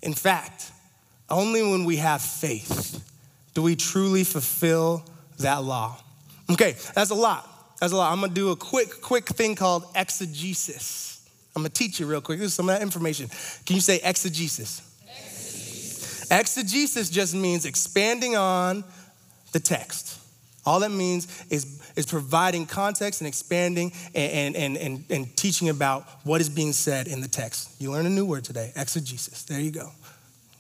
In 0.02 0.14
fact, 0.14 0.72
only 1.30 1.62
when 1.64 1.86
we 1.86 1.98
have 1.98 2.22
faith 2.22 3.04
do 3.54 3.64
we 3.64 3.76
truly 3.76 4.24
fulfill 4.24 5.04
that 5.40 5.64
law. 5.64 5.98
Okay, 6.52 6.76
that's 6.94 7.10
a 7.10 7.16
lot. 7.16 7.50
That's 7.80 7.94
a 7.94 7.98
lot. 7.98 8.12
I'm 8.12 8.22
gonna 8.22 8.34
do 8.34 8.52
a 8.52 8.56
quick, 8.56 9.02
quick 9.02 9.28
thing 9.28 9.56
called 9.56 9.86
exegesis. 9.96 11.28
I'm 11.56 11.62
gonna 11.62 11.70
teach 11.70 12.00
you 12.00 12.06
real 12.06 12.22
quick. 12.22 12.40
This 12.40 12.48
is 12.48 12.54
some 12.54 12.70
of 12.70 12.76
that 12.76 12.82
information. 12.82 13.30
Can 13.66 13.76
you 13.76 13.82
say 13.82 14.00
exegesis? 14.04 14.82
Exegesis, 15.08 16.32
exegesis 16.32 17.10
just 17.10 17.36
means 17.36 17.66
expanding 17.66 18.36
on 18.36 18.84
the 19.52 19.60
text. 19.60 20.20
All 20.66 20.80
that 20.80 20.90
means 20.90 21.28
is, 21.52 21.82
is 21.96 22.06
providing 22.06 22.66
context 22.66 23.22
and 23.22 23.28
expanding 23.28 23.92
and, 24.16 24.56
and, 24.56 24.78
and, 24.78 25.04
and, 25.10 25.38
teaching 25.38 25.70
about 25.70 26.08
what 26.24 26.42
is 26.42 26.50
being 26.50 26.74
said 26.74 27.08
in 27.08 27.22
the 27.22 27.28
text. 27.28 27.80
You 27.80 27.92
learn 27.92 28.08
a 28.08 28.10
new 28.10 28.26
word 28.26 28.44
today 28.44 28.72
exegesis. 28.76 29.44
There 29.44 29.60
you 29.60 29.70
go. 29.70 29.92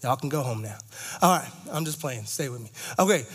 Y'all 0.04 0.15
can 0.15 0.30
go 0.30 0.43
home 0.43 0.62
now. 0.62 0.78
All 1.23 1.39
right, 1.39 1.49
I'm 1.71 1.86
just 1.86 1.99
playing. 1.99 2.25
Stay 2.25 2.49
with 2.49 2.62
me. 2.62 2.69
Okay, 2.99 3.25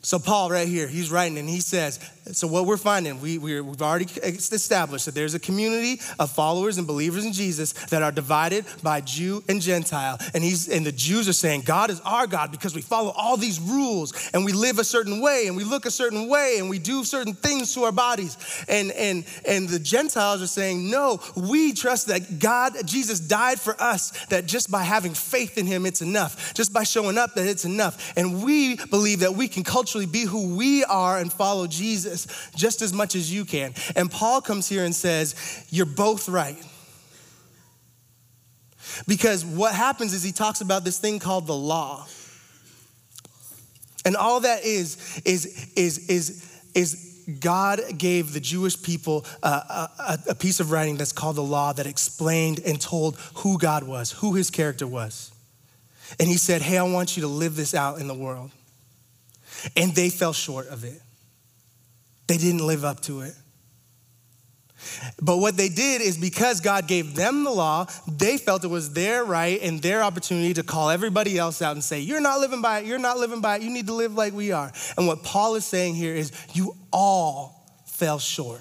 so, 0.00 0.20
Paul, 0.20 0.48
right 0.48 0.68
here, 0.68 0.86
he's 0.86 1.10
writing 1.10 1.38
and 1.38 1.48
he 1.48 1.58
says, 1.58 1.98
So, 2.30 2.46
what 2.46 2.66
we're 2.66 2.76
finding, 2.76 3.20
we, 3.20 3.36
we 3.36 3.54
have 3.54 3.82
already 3.82 4.06
established 4.22 5.06
that 5.06 5.14
there's 5.16 5.34
a 5.34 5.40
community 5.40 6.00
of 6.20 6.30
followers 6.30 6.78
and 6.78 6.86
believers 6.86 7.24
in 7.24 7.32
Jesus 7.32 7.72
that 7.86 8.04
are 8.04 8.12
divided 8.12 8.64
by 8.80 9.00
Jew 9.00 9.42
and 9.48 9.60
Gentile. 9.60 10.16
And, 10.34 10.44
he's, 10.44 10.68
and 10.68 10.86
the 10.86 10.92
Jews 10.92 11.28
are 11.28 11.32
saying, 11.32 11.62
God 11.62 11.90
is 11.90 12.00
our 12.02 12.28
God 12.28 12.52
because 12.52 12.76
we 12.76 12.80
follow 12.80 13.12
all 13.16 13.36
these 13.36 13.58
rules 13.58 14.30
and 14.32 14.44
we 14.44 14.52
live 14.52 14.78
a 14.78 14.84
certain 14.84 15.20
way 15.20 15.48
and 15.48 15.56
we 15.56 15.64
look 15.64 15.84
a 15.84 15.90
certain 15.90 16.28
way 16.28 16.58
and 16.60 16.70
we 16.70 16.78
do 16.78 17.02
certain 17.02 17.34
things 17.34 17.74
to 17.74 17.82
our 17.82 17.92
bodies. 17.92 18.36
And, 18.68 18.92
and, 18.92 19.24
and 19.48 19.68
the 19.68 19.80
Gentiles 19.80 20.40
are 20.40 20.46
saying, 20.46 20.88
No, 20.88 21.20
we 21.34 21.72
trust 21.72 22.06
that 22.06 22.38
God, 22.38 22.74
Jesus 22.86 23.18
died 23.18 23.58
for 23.58 23.74
us, 23.82 24.12
that 24.26 24.46
just 24.46 24.70
by 24.70 24.84
having 24.84 25.12
faith 25.12 25.58
in 25.58 25.66
him, 25.66 25.86
it's 25.86 26.02
enough. 26.02 26.54
Just 26.54 26.72
by 26.72 26.84
showing 26.84 27.18
up, 27.18 27.34
that 27.34 27.48
it's 27.48 27.64
enough. 27.64 28.12
And 28.16 28.44
we 28.44 28.76
believe 28.76 29.20
that 29.20 29.34
we 29.34 29.48
can 29.48 29.64
culturally 29.88 30.06
be 30.06 30.22
who 30.22 30.54
we 30.54 30.84
are 30.84 31.18
and 31.18 31.32
follow 31.32 31.66
Jesus 31.66 32.50
just 32.54 32.82
as 32.82 32.92
much 32.92 33.14
as 33.14 33.32
you 33.32 33.46
can. 33.46 33.72
And 33.96 34.10
Paul 34.10 34.42
comes 34.42 34.68
here 34.68 34.84
and 34.84 34.94
says, 34.94 35.64
You're 35.70 35.86
both 35.86 36.28
right. 36.28 36.62
Because 39.06 39.44
what 39.44 39.74
happens 39.74 40.12
is 40.12 40.22
he 40.22 40.32
talks 40.32 40.60
about 40.60 40.84
this 40.84 40.98
thing 40.98 41.18
called 41.18 41.46
the 41.46 41.54
law. 41.54 42.06
And 44.04 44.14
all 44.14 44.40
that 44.40 44.64
is, 44.64 45.20
is, 45.24 45.72
is, 45.74 46.08
is, 46.08 46.60
is 46.74 47.36
God 47.40 47.80
gave 47.96 48.32
the 48.32 48.40
Jewish 48.40 48.80
people 48.80 49.24
a, 49.42 49.48
a, 49.48 50.18
a, 50.30 50.34
piece 50.34 50.60
of 50.60 50.70
writing 50.70 50.96
that's 50.96 51.12
called 51.12 51.36
the 51.36 51.42
law 51.42 51.72
that 51.74 51.86
explained 51.86 52.60
and 52.64 52.80
told 52.80 53.18
who 53.36 53.58
God 53.58 53.84
was, 53.84 54.12
who 54.12 54.34
his 54.34 54.50
character 54.50 54.86
was. 54.86 55.32
And 56.18 56.28
he 56.28 56.38
said, 56.38 56.62
Hey, 56.62 56.78
I 56.78 56.84
want 56.84 57.16
you 57.16 57.22
to 57.22 57.28
live 57.28 57.56
this 57.56 57.74
out 57.74 58.00
in 58.00 58.06
the 58.08 58.14
world. 58.14 58.50
And 59.76 59.94
they 59.94 60.10
fell 60.10 60.32
short 60.32 60.68
of 60.68 60.84
it. 60.84 61.00
They 62.26 62.36
didn't 62.36 62.66
live 62.66 62.84
up 62.84 63.00
to 63.02 63.22
it. 63.22 63.34
But 65.20 65.38
what 65.38 65.56
they 65.56 65.68
did 65.68 66.02
is 66.02 66.16
because 66.16 66.60
God 66.60 66.86
gave 66.86 67.16
them 67.16 67.42
the 67.42 67.50
law, 67.50 67.86
they 68.06 68.38
felt 68.38 68.64
it 68.64 68.68
was 68.68 68.92
their 68.92 69.24
right 69.24 69.60
and 69.60 69.82
their 69.82 70.02
opportunity 70.02 70.54
to 70.54 70.62
call 70.62 70.90
everybody 70.90 71.36
else 71.36 71.60
out 71.60 71.72
and 71.72 71.82
say, 71.82 72.00
You're 72.00 72.20
not 72.20 72.38
living 72.38 72.62
by 72.62 72.80
it, 72.80 72.86
you're 72.86 72.98
not 72.98 73.18
living 73.18 73.40
by 73.40 73.56
it, 73.56 73.62
you 73.62 73.70
need 73.70 73.88
to 73.88 73.94
live 73.94 74.14
like 74.14 74.32
we 74.32 74.52
are. 74.52 74.70
And 74.96 75.06
what 75.06 75.24
Paul 75.24 75.56
is 75.56 75.64
saying 75.64 75.96
here 75.96 76.14
is, 76.14 76.30
You 76.52 76.76
all 76.92 77.66
fell 77.86 78.18
short. 78.18 78.60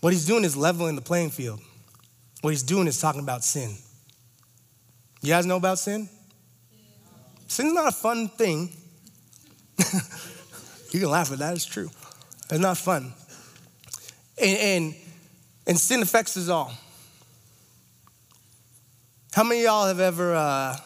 What 0.00 0.12
he's 0.12 0.26
doing 0.26 0.44
is 0.44 0.56
leveling 0.56 0.96
the 0.96 1.02
playing 1.02 1.30
field. 1.30 1.60
What 2.42 2.50
he's 2.50 2.62
doing 2.62 2.86
is 2.86 3.00
talking 3.00 3.22
about 3.22 3.42
sin. 3.42 3.74
You 5.22 5.30
guys 5.30 5.46
know 5.46 5.56
about 5.56 5.78
sin? 5.78 6.08
Sin's 7.48 7.72
not 7.72 7.88
a 7.88 7.92
fun 7.92 8.28
thing. 8.28 8.70
you 10.90 11.00
can 11.00 11.10
laugh 11.10 11.32
at 11.32 11.38
that, 11.38 11.54
it's 11.54 11.64
true. 11.64 11.90
It's 12.50 12.60
not 12.60 12.78
fun. 12.78 13.12
And, 14.40 14.58
and, 14.58 14.94
and 15.66 15.78
sin 15.78 16.02
affects 16.02 16.36
us 16.36 16.48
all. 16.48 16.72
How 19.32 19.44
many 19.44 19.60
of 19.60 19.64
y'all 19.64 19.86
have 19.86 20.00
ever 20.00 20.34
uh, 20.34 20.76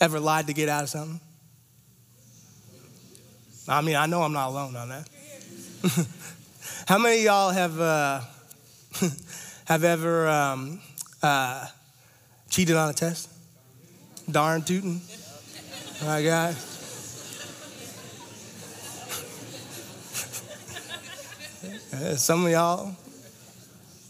ever 0.00 0.20
lied 0.20 0.46
to 0.46 0.52
get 0.52 0.68
out 0.68 0.84
of 0.84 0.88
something? 0.88 1.20
I 3.68 3.82
mean, 3.82 3.96
I 3.96 4.06
know 4.06 4.22
I'm 4.22 4.32
not 4.32 4.48
alone 4.48 4.76
on 4.76 4.88
that. 4.88 5.08
How 6.86 6.98
many 6.98 7.18
of 7.18 7.24
y'all 7.24 7.50
have 7.50 7.80
uh, 7.80 8.20
have 9.66 9.84
ever 9.84 10.28
um, 10.28 10.80
uh, 11.22 11.66
cheated 12.48 12.76
on 12.76 12.90
a 12.90 12.92
test? 12.92 13.28
Darn 14.30 14.62
tootin'. 14.62 15.00
My 16.02 16.22
God. 16.22 16.54
Some 22.16 22.46
of 22.46 22.50
y'all 22.50 22.96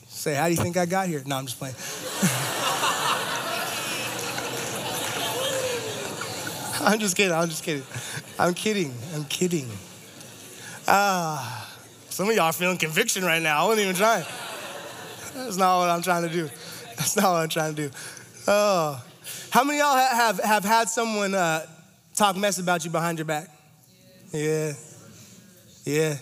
say, 0.06 0.34
How 0.34 0.44
do 0.44 0.52
you 0.52 0.56
think 0.56 0.76
I 0.76 0.86
got 0.86 1.08
here? 1.08 1.20
No, 1.26 1.36
I'm 1.36 1.46
just 1.46 1.58
playing. 1.58 1.74
I'm 6.86 7.00
just 7.00 7.16
kidding. 7.16 7.34
I'm 7.34 7.48
just 7.48 7.64
kidding. 7.64 7.82
I'm 8.38 8.54
kidding. 8.54 8.94
I'm 9.14 9.24
kidding. 9.24 9.68
Ah, 10.86 11.66
uh, 11.66 11.70
some 12.08 12.30
of 12.30 12.36
y'all 12.36 12.44
are 12.44 12.52
feeling 12.52 12.78
conviction 12.78 13.24
right 13.24 13.42
now. 13.42 13.64
I 13.64 13.66
wasn't 13.66 13.84
even 13.84 13.96
trying. 13.96 14.24
That's 15.34 15.56
not 15.56 15.80
what 15.80 15.90
I'm 15.90 16.02
trying 16.02 16.22
to 16.22 16.32
do. 16.32 16.48
That's 16.96 17.16
not 17.16 17.32
what 17.32 17.42
I'm 17.42 17.48
trying 17.48 17.74
to 17.74 17.88
do. 17.88 17.94
Oh, 18.46 19.02
how 19.50 19.64
many 19.64 19.80
y'all 19.80 19.96
have, 19.96 20.38
have 20.38 20.64
had 20.64 20.88
someone 20.88 21.34
uh, 21.34 21.66
talk 22.20 22.36
mess 22.36 22.58
about 22.58 22.84
you 22.84 22.90
behind 22.90 23.18
your 23.18 23.24
back? 23.24 23.48
Yeah. 24.30 24.74
Yeah. 25.84 26.18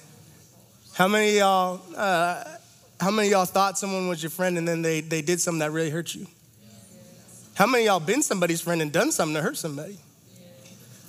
How 0.94 1.08
many 1.08 1.38
y'all 1.38 1.82
uh, 1.96 2.44
how 3.00 3.10
many 3.10 3.30
y'all 3.30 3.44
thought 3.44 3.76
someone 3.76 4.08
was 4.08 4.22
your 4.22 4.30
friend 4.30 4.56
and 4.58 4.66
then 4.66 4.80
they, 4.80 5.00
they 5.00 5.22
did 5.22 5.40
something 5.40 5.58
that 5.58 5.72
really 5.72 5.90
hurt 5.90 6.14
you? 6.14 6.26
How 7.54 7.66
many 7.66 7.86
y'all 7.86 7.98
been 7.98 8.22
somebody's 8.22 8.60
friend 8.60 8.80
and 8.80 8.92
done 8.92 9.10
something 9.10 9.34
to 9.34 9.42
hurt 9.42 9.56
somebody? 9.56 9.98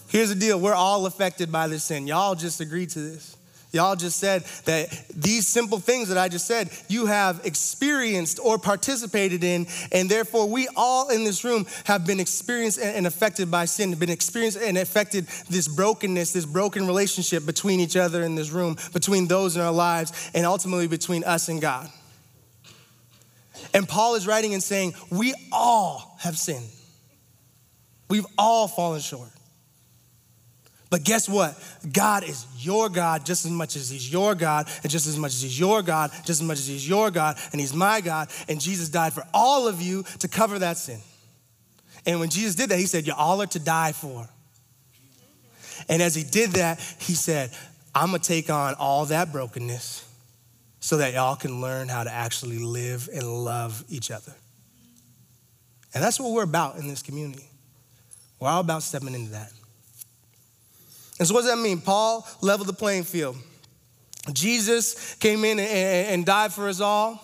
Here's 0.08 0.30
the 0.30 0.36
deal 0.36 0.60
we're 0.60 0.74
all 0.74 1.06
affected 1.06 1.52
by 1.52 1.68
this 1.68 1.84
sin. 1.84 2.08
Y'all 2.08 2.34
just 2.34 2.60
agreed 2.60 2.90
to 2.92 3.00
this. 3.00 3.38
Y'all 3.72 3.96
just 3.96 4.20
said 4.20 4.44
that 4.66 4.90
these 5.14 5.48
simple 5.48 5.80
things 5.80 6.10
that 6.10 6.18
I 6.18 6.28
just 6.28 6.48
said, 6.48 6.72
you 6.88 7.06
have 7.06 7.42
experienced 7.46 8.40
or 8.44 8.58
participated 8.58 9.44
in, 9.44 9.68
and 9.92 10.10
therefore 10.10 10.50
we 10.50 10.68
all 10.76 11.10
in 11.10 11.24
this 11.24 11.44
room 11.44 11.68
have 11.84 12.06
been 12.06 12.20
experienced 12.20 12.80
and 12.80 13.06
affected 13.06 13.52
by 13.52 13.66
sin, 13.66 13.94
been 13.94 14.10
experienced 14.10 14.58
and 14.58 14.76
affected 14.76 15.28
this 15.50 15.68
brokenness, 15.68 16.34
this 16.34 16.48
broken 16.48 16.88
relationship 16.88 17.46
between 17.46 17.80
each 17.80 17.96
other 17.96 18.24
in 18.24 18.34
this 18.34 18.50
room, 18.50 18.76
between 18.92 19.28
those 19.28 19.56
in 19.56 19.62
our 19.62 19.72
lives, 19.72 20.32
and 20.34 20.48
ultimately 20.48 20.88
between 20.88 21.24
us 21.24 21.48
and 21.48 21.62
God. 21.62 21.88
And 23.76 23.88
Paul 23.88 24.16
is 24.16 24.26
writing 24.26 24.56
and 24.56 24.64
saying, 24.64 24.94
We 25.12 25.36
all 25.52 26.18
have 26.22 26.40
sinned. 26.40 26.70
We've 28.10 28.26
all 28.36 28.68
fallen 28.68 29.02
short. 29.02 29.30
But 30.90 31.04
guess 31.04 31.30
what? 31.30 31.56
God 31.92 32.24
is 32.24 32.48
your 32.58 32.90
God 32.90 33.26
just 33.26 33.46
as 33.46 33.52
much 33.52 33.76
as 33.76 33.90
He's 33.90 34.12
your 34.12 34.34
God, 34.34 34.68
and 34.82 34.92
just 34.92 35.08
as 35.08 35.18
much 35.18 35.32
as 35.32 35.42
He's 35.42 35.60
your 35.60 35.82
God, 35.82 36.12
just 36.26 36.42
as 36.42 36.44
much 36.44 36.58
as 36.58 36.68
He's 36.68 36.88
your 36.88 37.12
God, 37.12 37.38
and 37.52 37.62
He's 37.62 37.74
my 37.74 38.02
God. 38.02 38.30
And 38.48 38.60
Jesus 38.60 38.90
died 38.90 39.14
for 39.14 39.24
all 39.34 39.68
of 39.68 39.82
you 39.82 40.04
to 40.20 40.28
cover 40.28 40.60
that 40.60 40.78
sin. 40.78 41.00
And 42.06 42.20
when 42.20 42.30
Jesus 42.30 42.56
did 42.56 42.70
that, 42.70 42.80
He 42.80 42.88
said, 42.88 43.06
You 43.06 43.14
all 43.16 43.42
are 43.42 43.48
to 43.48 43.60
die 43.60 43.92
for. 43.92 44.28
And 45.88 46.02
as 46.02 46.16
He 46.16 46.24
did 46.24 46.52
that, 46.52 46.80
He 47.00 47.14
said, 47.14 47.52
I'm 47.94 48.08
gonna 48.08 48.20
take 48.20 48.50
on 48.50 48.74
all 48.76 49.06
that 49.06 49.32
brokenness 49.32 50.06
so 50.80 50.98
that 50.98 51.14
y'all 51.14 51.36
can 51.36 51.62
learn 51.62 51.88
how 51.88 52.04
to 52.04 52.12
actually 52.12 52.58
live 52.58 53.10
and 53.14 53.24
love 53.24 53.84
each 53.90 54.10
other. 54.10 54.34
And 55.94 56.04
that's 56.04 56.20
what 56.20 56.32
we're 56.32 56.44
about 56.44 56.78
in 56.78 56.88
this 56.88 57.02
community. 57.02 57.50
We're 58.40 58.50
all 58.50 58.62
about 58.62 58.84
stepping 58.84 59.14
into 59.14 59.32
that. 59.32 59.52
And 61.20 61.28
so, 61.28 61.34
what 61.34 61.42
does 61.42 61.50
that 61.52 61.58
mean? 61.62 61.82
Paul 61.82 62.28
leveled 62.42 62.70
the 62.70 62.74
playing 62.74 63.04
field. 63.04 63.36
Jesus 64.34 65.16
came 65.16 65.44
in 65.44 65.60
and, 65.60 66.08
and 66.08 66.26
died 66.26 66.54
for 66.54 66.70
us 66.70 66.80
all. 66.82 67.22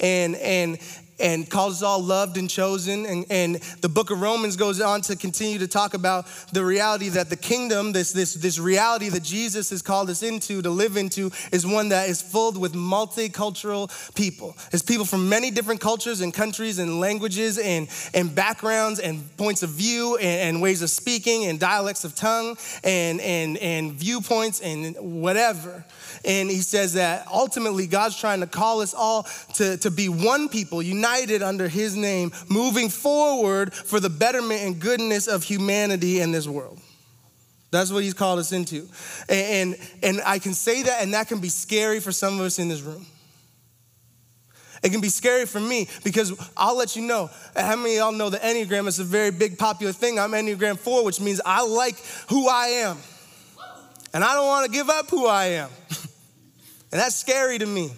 And, 0.00 0.34
and 0.36 0.78
and 1.18 1.48
calls 1.48 1.74
us 1.74 1.82
all 1.82 2.02
loved 2.02 2.36
and 2.36 2.50
chosen. 2.50 3.06
And, 3.06 3.24
and 3.30 3.54
the 3.80 3.88
book 3.88 4.10
of 4.10 4.20
Romans 4.20 4.56
goes 4.56 4.80
on 4.80 5.00
to 5.02 5.16
continue 5.16 5.58
to 5.58 5.68
talk 5.68 5.94
about 5.94 6.26
the 6.52 6.64
reality 6.64 7.08
that 7.10 7.30
the 7.30 7.36
kingdom, 7.36 7.92
this, 7.92 8.12
this, 8.12 8.34
this 8.34 8.58
reality 8.58 9.08
that 9.10 9.22
Jesus 9.22 9.70
has 9.70 9.82
called 9.82 10.10
us 10.10 10.22
into, 10.22 10.62
to 10.62 10.70
live 10.70 10.96
into, 10.96 11.30
is 11.52 11.66
one 11.66 11.90
that 11.90 12.08
is 12.08 12.20
filled 12.20 12.58
with 12.58 12.74
multicultural 12.74 13.90
people. 14.14 14.56
It's 14.72 14.82
people 14.82 15.04
from 15.04 15.28
many 15.28 15.50
different 15.50 15.80
cultures 15.80 16.20
and 16.20 16.34
countries 16.34 16.78
and 16.78 17.00
languages 17.00 17.58
and, 17.58 17.88
and 18.12 18.34
backgrounds 18.34 18.98
and 18.98 19.24
points 19.36 19.62
of 19.62 19.70
view 19.70 20.16
and, 20.16 20.56
and 20.56 20.62
ways 20.62 20.82
of 20.82 20.90
speaking 20.90 21.44
and 21.44 21.60
dialects 21.60 22.04
of 22.04 22.14
tongue 22.14 22.56
and, 22.82 23.20
and, 23.20 23.56
and 23.58 23.92
viewpoints 23.92 24.60
and 24.60 24.96
whatever. 24.96 25.84
And 26.24 26.50
he 26.50 26.60
says 26.60 26.94
that 26.94 27.26
ultimately 27.30 27.86
God's 27.86 28.18
trying 28.18 28.40
to 28.40 28.46
call 28.46 28.80
us 28.80 28.94
all 28.94 29.24
to, 29.54 29.76
to 29.78 29.90
be 29.90 30.08
one 30.08 30.48
people, 30.48 30.82
united 30.82 31.03
under 31.04 31.68
his 31.68 31.96
name, 31.96 32.32
moving 32.48 32.88
forward 32.88 33.72
for 33.72 34.00
the 34.00 34.10
betterment 34.10 34.62
and 34.62 34.80
goodness 34.80 35.26
of 35.26 35.44
humanity 35.44 36.20
in 36.20 36.32
this 36.32 36.48
world. 36.48 36.80
That's 37.70 37.90
what 37.90 38.04
he's 38.04 38.14
called 38.14 38.38
us 38.38 38.52
into. 38.52 38.88
And, 39.28 39.74
and, 39.74 39.90
and 40.02 40.20
I 40.24 40.38
can 40.38 40.54
say 40.54 40.84
that, 40.84 41.02
and 41.02 41.14
that 41.14 41.28
can 41.28 41.40
be 41.40 41.48
scary 41.48 42.00
for 42.00 42.12
some 42.12 42.34
of 42.34 42.46
us 42.46 42.58
in 42.58 42.68
this 42.68 42.80
room. 42.80 43.04
It 44.82 44.92
can 44.92 45.00
be 45.00 45.08
scary 45.08 45.46
for 45.46 45.60
me 45.60 45.88
because 46.04 46.32
I'll 46.56 46.76
let 46.76 46.94
you 46.94 47.02
know. 47.02 47.30
How 47.56 47.74
many 47.74 47.96
of 47.96 47.96
y'all 47.96 48.12
know 48.12 48.30
the 48.30 48.36
Enneagram 48.36 48.86
is 48.86 48.98
a 48.98 49.04
very 49.04 49.30
big 49.30 49.58
popular 49.58 49.92
thing? 49.92 50.18
I'm 50.18 50.32
Enneagram 50.32 50.78
4, 50.78 51.04
which 51.04 51.20
means 51.20 51.40
I 51.44 51.66
like 51.66 51.96
who 52.28 52.48
I 52.48 52.66
am. 52.66 52.98
And 54.12 54.22
I 54.22 54.34
don't 54.34 54.46
want 54.46 54.66
to 54.66 54.70
give 54.70 54.90
up 54.90 55.08
who 55.10 55.26
I 55.26 55.46
am. 55.46 55.70
And 56.92 57.00
that's 57.00 57.16
scary 57.16 57.58
to 57.58 57.66
me. 57.66 57.90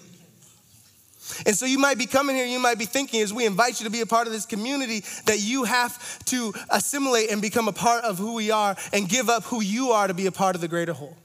And 1.45 1.57
so 1.57 1.67
you 1.67 1.79
might 1.79 1.99
be 1.99 2.07
coming 2.07 2.37
here, 2.37 2.47
you 2.47 2.59
might 2.59 2.79
be 2.79 2.85
thinking 2.85 3.21
as 3.21 3.33
we 3.33 3.47
invite 3.47 3.81
you 3.81 3.85
to 3.85 3.91
be 3.91 4.01
a 4.01 4.07
part 4.07 4.27
of 4.27 4.33
this 4.33 4.47
community 4.47 5.05
that 5.27 5.41
you 5.41 5.65
have 5.65 6.25
to 6.27 6.53
assimilate 6.71 7.31
and 7.31 7.43
become 7.43 7.69
a 7.69 7.73
part 7.73 8.05
of 8.05 8.19
who 8.19 8.35
we 8.35 8.51
are 8.51 8.77
and 8.93 9.09
give 9.09 9.29
up 9.29 9.45
who 9.45 9.61
you 9.61 9.91
are 9.91 10.07
to 10.07 10.15
be 10.15 10.27
a 10.27 10.33
part 10.33 10.55
of 10.55 10.61
the 10.61 10.69
greater 10.69 10.93
whole. 10.93 11.17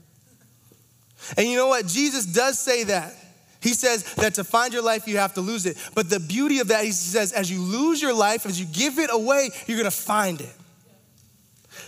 And 1.37 1.47
you 1.47 1.55
know 1.55 1.67
what? 1.67 1.87
Jesus 1.87 2.25
does 2.25 2.57
say 2.57 2.85
that. 2.85 3.13
He 3.61 3.73
says 3.73 4.03
that 4.15 4.33
to 4.35 4.43
find 4.43 4.73
your 4.73 4.81
life, 4.81 5.07
you 5.07 5.17
have 5.17 5.35
to 5.35 5.41
lose 5.41 5.67
it. 5.67 5.77
But 5.93 6.09
the 6.09 6.19
beauty 6.19 6.59
of 6.59 6.69
that, 6.69 6.83
he 6.83 6.91
says, 6.91 7.31
as 7.31 7.51
you 7.51 7.61
lose 7.61 8.01
your 8.01 8.13
life, 8.13 8.47
as 8.47 8.59
you 8.59 8.65
give 8.65 8.97
it 8.97 9.11
away, 9.13 9.51
you're 9.67 9.77
gonna 9.77 9.91
find 9.91 10.41
it. 10.41 10.53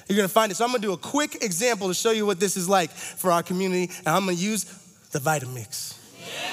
You're 0.07 0.17
gonna 0.17 0.27
find 0.27 0.51
it. 0.51 0.55
So 0.55 0.65
I'm 0.65 0.71
gonna 0.71 0.83
do 0.83 0.93
a 0.93 0.97
quick 0.97 1.43
example 1.43 1.87
to 1.87 1.95
show 1.95 2.11
you 2.11 2.27
what 2.27 2.39
this 2.39 2.57
is 2.57 2.69
like 2.69 2.91
for 2.91 3.31
our 3.31 3.41
community. 3.41 3.91
And 3.99 4.09
I'm 4.09 4.25
gonna 4.25 4.33
use 4.33 4.65
the 5.11 5.19
Vitamix. 5.19 5.97
Let's 6.19 6.52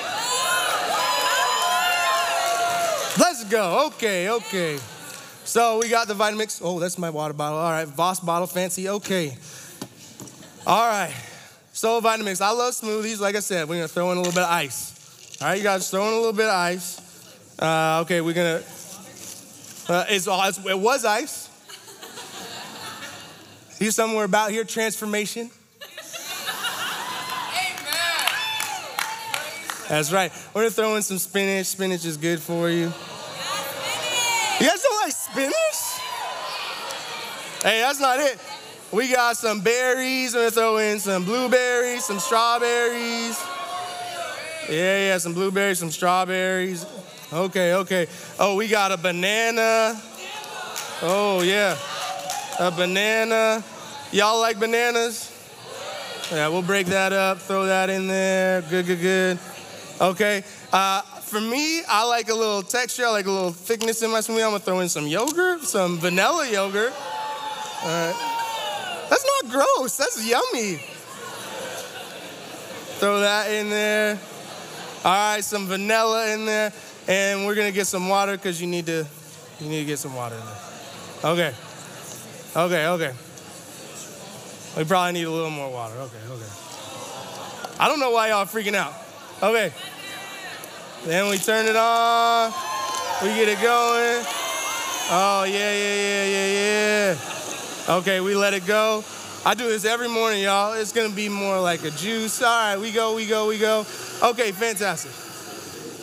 go. 3.50 3.86
Okay, 3.88 4.30
okay. 4.30 4.78
So 5.44 5.78
we 5.80 5.88
got 5.88 6.06
the 6.06 6.14
Vitamix. 6.14 6.60
Oh, 6.64 6.78
that's 6.78 6.96
my 6.96 7.10
water 7.10 7.34
bottle. 7.34 7.58
All 7.58 7.70
right, 7.70 7.86
Voss 7.86 8.20
bottle, 8.20 8.46
fancy. 8.46 8.88
Okay. 8.88 9.36
All 10.66 10.88
right. 10.88 11.12
So 11.72 12.00
Vitamix. 12.00 12.40
I 12.40 12.52
love 12.52 12.74
smoothies. 12.74 13.20
Like 13.20 13.34
I 13.34 13.40
said, 13.40 13.68
we're 13.68 13.76
gonna 13.76 13.88
throw 13.88 14.12
in 14.12 14.18
a 14.18 14.20
little 14.20 14.32
bit 14.32 14.44
of 14.44 14.50
ice. 14.50 15.36
All 15.40 15.48
right, 15.48 15.58
you 15.58 15.64
guys 15.64 15.90
throw 15.90 16.06
in 16.06 16.12
a 16.12 16.16
little 16.16 16.32
bit 16.32 16.46
of 16.46 16.54
ice. 16.54 17.00
Uh, 17.58 18.00
okay, 18.02 18.20
we're 18.20 18.34
gonna. 18.34 18.62
Uh, 19.88 20.04
it's, 20.08 20.28
it's, 20.30 20.66
it 20.66 20.78
was 20.78 21.04
ice. 21.04 21.48
Here's 23.78 23.96
somewhere 23.96 24.24
about 24.24 24.50
here 24.50 24.64
transformation. 24.64 25.50
That's 29.88 30.12
right. 30.12 30.30
We're 30.54 30.62
gonna 30.62 30.70
throw 30.70 30.94
in 30.94 31.02
some 31.02 31.18
spinach. 31.18 31.66
Spinach 31.66 32.04
is 32.04 32.16
good 32.16 32.38
for 32.38 32.70
you. 32.70 32.84
You 32.84 32.90
guys 32.90 32.92
don't 32.92 32.92
like 32.92 33.19
spinach? 35.32 35.54
Hey, 37.62 37.80
that's 37.80 38.00
not 38.00 38.18
it. 38.20 38.38
We 38.92 39.12
got 39.12 39.36
some 39.36 39.60
berries. 39.60 40.34
We're 40.34 40.40
gonna 40.40 40.50
throw 40.50 40.78
in 40.78 40.98
some 40.98 41.24
blueberries, 41.24 42.04
some 42.04 42.18
strawberries. 42.18 43.40
Yeah, 44.68 44.98
yeah, 44.98 45.18
some 45.18 45.34
blueberries, 45.34 45.78
some 45.78 45.90
strawberries. 45.90 46.86
Okay, 47.32 47.74
okay. 47.74 48.06
Oh, 48.38 48.56
we 48.56 48.66
got 48.66 48.92
a 48.92 48.96
banana. 48.96 50.00
Oh, 51.02 51.42
yeah. 51.42 51.76
A 52.58 52.70
banana. 52.70 53.62
Y'all 54.12 54.40
like 54.40 54.58
bananas? 54.58 55.30
Yeah, 56.32 56.48
we'll 56.48 56.62
break 56.62 56.86
that 56.88 57.12
up, 57.12 57.38
throw 57.38 57.66
that 57.66 57.90
in 57.90 58.06
there. 58.06 58.62
Good, 58.62 58.86
good, 58.86 59.00
good. 59.00 59.38
Okay. 60.00 60.42
Uh, 60.72 61.02
for 61.30 61.40
me, 61.40 61.82
I 61.88 62.04
like 62.06 62.28
a 62.28 62.34
little 62.34 62.62
texture. 62.62 63.06
I 63.06 63.10
like 63.10 63.26
a 63.26 63.30
little 63.30 63.52
thickness 63.52 64.02
in 64.02 64.10
my 64.10 64.18
smoothie. 64.18 64.44
I'm 64.44 64.50
gonna 64.50 64.58
throw 64.58 64.80
in 64.80 64.88
some 64.88 65.06
yogurt, 65.06 65.62
some 65.62 65.96
vanilla 65.98 66.50
yogurt. 66.50 66.92
All 66.92 67.88
right. 67.88 69.06
That's 69.08 69.24
not 69.24 69.52
gross. 69.52 69.96
That's 69.96 70.26
yummy. 70.26 70.76
Throw 72.98 73.20
that 73.20 73.50
in 73.52 73.70
there. 73.70 74.18
All 75.04 75.12
right, 75.34 75.44
some 75.44 75.66
vanilla 75.66 76.34
in 76.34 76.44
there, 76.44 76.72
and 77.08 77.46
we're 77.46 77.54
gonna 77.54 77.70
get 77.70 77.86
some 77.86 78.08
water 78.08 78.36
because 78.36 78.60
you 78.60 78.66
need 78.66 78.86
to. 78.86 79.06
You 79.60 79.68
need 79.68 79.80
to 79.80 79.86
get 79.86 79.98
some 79.98 80.14
water 80.14 80.34
in 80.34 80.44
there. 80.44 81.32
Okay. 81.32 81.54
Okay. 82.56 82.86
Okay. 82.86 83.12
We 84.76 84.84
probably 84.84 85.12
need 85.12 85.24
a 85.24 85.30
little 85.30 85.50
more 85.50 85.70
water. 85.70 85.94
Okay. 85.94 86.16
Okay. 86.28 86.52
I 87.78 87.88
don't 87.88 88.00
know 88.00 88.10
why 88.10 88.30
y'all 88.30 88.46
freaking 88.46 88.74
out. 88.74 88.94
Okay. 89.42 89.72
Then 91.04 91.30
we 91.30 91.38
turn 91.38 91.66
it 91.66 91.76
on. 91.76 92.52
We 93.22 93.28
get 93.28 93.48
it 93.48 93.60
going. 93.62 94.24
Oh, 95.12 95.44
yeah, 95.44 95.72
yeah, 95.72 95.96
yeah, 95.96 96.26
yeah, 96.26 97.12
yeah. 97.14 97.94
Okay, 97.96 98.20
we 98.20 98.34
let 98.34 98.54
it 98.54 98.66
go. 98.66 99.02
I 99.44 99.54
do 99.54 99.66
this 99.66 99.86
every 99.86 100.08
morning, 100.08 100.42
y'all. 100.42 100.74
It's 100.74 100.92
gonna 100.92 101.08
be 101.08 101.30
more 101.30 101.58
like 101.58 101.82
a 101.84 101.90
juice. 101.90 102.42
All 102.42 102.48
right, 102.48 102.76
we 102.76 102.92
go, 102.92 103.16
we 103.16 103.26
go, 103.26 103.48
we 103.48 103.58
go. 103.58 103.86
Okay, 104.22 104.52
fantastic. 104.52 105.10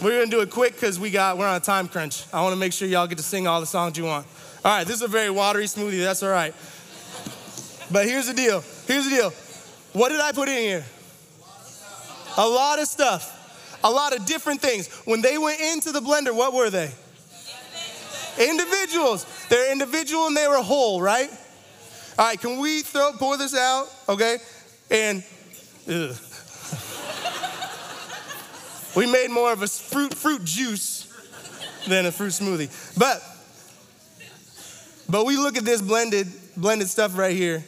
We're 0.04 0.18
gonna 0.20 0.32
do 0.32 0.42
it 0.42 0.50
quick 0.50 0.74
because 0.74 1.00
we 1.00 1.12
got 1.12 1.38
we're 1.38 1.48
on 1.48 1.56
a 1.56 1.60
time 1.60 1.88
crunch. 1.88 2.24
I 2.34 2.42
want 2.42 2.54
to 2.54 2.60
make 2.60 2.74
sure 2.74 2.88
y'all 2.88 3.06
get 3.06 3.20
to 3.20 3.24
sing 3.24 3.46
all 3.46 3.60
the 3.60 3.68
songs 3.68 3.98
you 3.98 4.06
want. 4.06 4.26
All 4.66 4.76
right, 4.76 4.88
this 4.88 4.96
is 4.96 5.02
a 5.04 5.08
very 5.08 5.30
watery 5.30 5.66
smoothie. 5.66 6.04
That's 6.04 6.24
all 6.24 6.32
right. 6.32 6.56
But 7.92 8.08
here's 8.08 8.28
the 8.28 8.34
deal. 8.34 8.64
Here's 8.88 9.06
the 9.06 9.12
deal. 9.12 9.30
What 9.94 10.10
did 10.10 10.20
I 10.20 10.32
put 10.32 10.50
in 10.50 10.58
here? 10.58 10.86
A 12.38 12.48
lot 12.48 12.80
of 12.80 12.88
stuff. 12.88 13.37
A 13.84 13.92
lot 13.92 14.16
of 14.16 14.26
different 14.26 14.62
things. 14.62 14.88
When 15.06 15.22
they 15.22 15.38
went 15.38 15.60
into 15.62 15.92
the 15.92 16.00
blender, 16.00 16.36
what 16.36 16.54
were 16.54 16.70
they? 16.70 16.92
Individuals. 18.40 19.26
They're 19.50 19.72
individual 19.72 20.28
and 20.28 20.38
they 20.38 20.48
were 20.48 20.62
whole, 20.62 21.02
right? 21.02 21.30
All 22.20 22.28
right, 22.28 22.40
can 22.40 22.60
we 22.60 22.82
throw 22.82 23.12
pour 23.14 23.38
this 23.38 23.56
out? 23.56 23.88
Okay? 24.10 24.38
And. 24.92 25.24
We 28.98 29.06
made 29.06 29.30
more 29.30 29.54
of 29.54 29.62
a 29.62 29.68
fruit, 29.68 30.12
fruit 30.12 30.44
juice 30.44 31.06
than 31.88 32.08
a 32.08 32.12
fruit 32.12 32.32
smoothie. 32.32 32.98
But, 32.98 33.22
but 35.08 35.24
we 35.28 35.38
look 35.38 35.56
at 35.56 35.66
this 35.66 35.84
blended, 35.84 36.26
blended 36.58 36.88
stuff 36.88 37.16
right 37.16 37.36
here, 37.36 37.64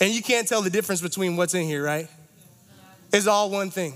and 0.00 0.10
you 0.10 0.22
can't 0.22 0.48
tell 0.48 0.62
the 0.62 0.70
difference 0.70 1.02
between 1.02 1.36
what's 1.36 1.52
in 1.52 1.64
here, 1.64 1.84
right? 1.84 2.08
It's 3.12 3.26
all 3.26 3.50
one 3.50 3.70
thing. 3.70 3.92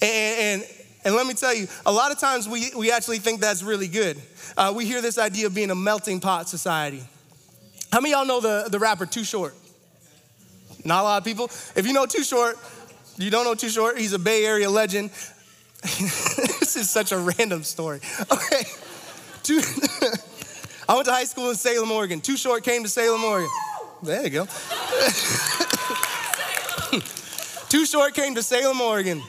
And, 0.00 0.62
and, 0.62 0.64
and 1.04 1.14
let 1.14 1.26
me 1.26 1.34
tell 1.34 1.54
you, 1.54 1.68
a 1.84 1.92
lot 1.92 2.10
of 2.12 2.18
times 2.18 2.48
we, 2.48 2.70
we 2.76 2.90
actually 2.90 3.18
think 3.18 3.40
that's 3.40 3.62
really 3.62 3.88
good. 3.88 4.20
Uh, 4.56 4.72
we 4.74 4.86
hear 4.86 5.00
this 5.00 5.18
idea 5.18 5.46
of 5.46 5.54
being 5.54 5.70
a 5.70 5.74
melting 5.74 6.20
pot 6.20 6.48
society. 6.48 7.02
How 7.92 8.00
many 8.00 8.12
y'all 8.12 8.26
know 8.26 8.40
the, 8.40 8.68
the 8.68 8.78
rapper 8.78 9.06
Too 9.06 9.24
Short? 9.24 9.54
Not 10.84 11.00
a 11.00 11.04
lot 11.04 11.18
of 11.18 11.24
people. 11.24 11.46
If 11.74 11.86
you 11.86 11.92
know 11.92 12.06
Too 12.06 12.24
Short, 12.24 12.56
you 13.18 13.30
don't 13.30 13.44
know 13.44 13.54
Too 13.54 13.68
Short, 13.68 13.98
he's 13.98 14.12
a 14.12 14.18
Bay 14.18 14.44
Area 14.44 14.68
legend. 14.68 15.10
this 15.82 16.76
is 16.76 16.90
such 16.90 17.12
a 17.12 17.18
random 17.18 17.62
story. 17.62 18.00
Okay. 18.30 18.64
Too, 19.42 19.60
I 20.88 20.94
went 20.94 21.06
to 21.06 21.12
high 21.12 21.24
school 21.24 21.50
in 21.50 21.56
Salem, 21.56 21.90
Oregon. 21.92 22.20
Too 22.20 22.36
Short 22.36 22.64
came 22.64 22.82
to 22.82 22.88
Salem, 22.88 23.22
Oregon. 23.22 23.50
There 24.02 24.24
you 24.24 24.30
go. 24.30 24.44
Too 27.68 27.86
Short 27.86 28.14
came 28.14 28.34
to 28.34 28.42
Salem, 28.42 28.80
Oregon. 28.80 29.22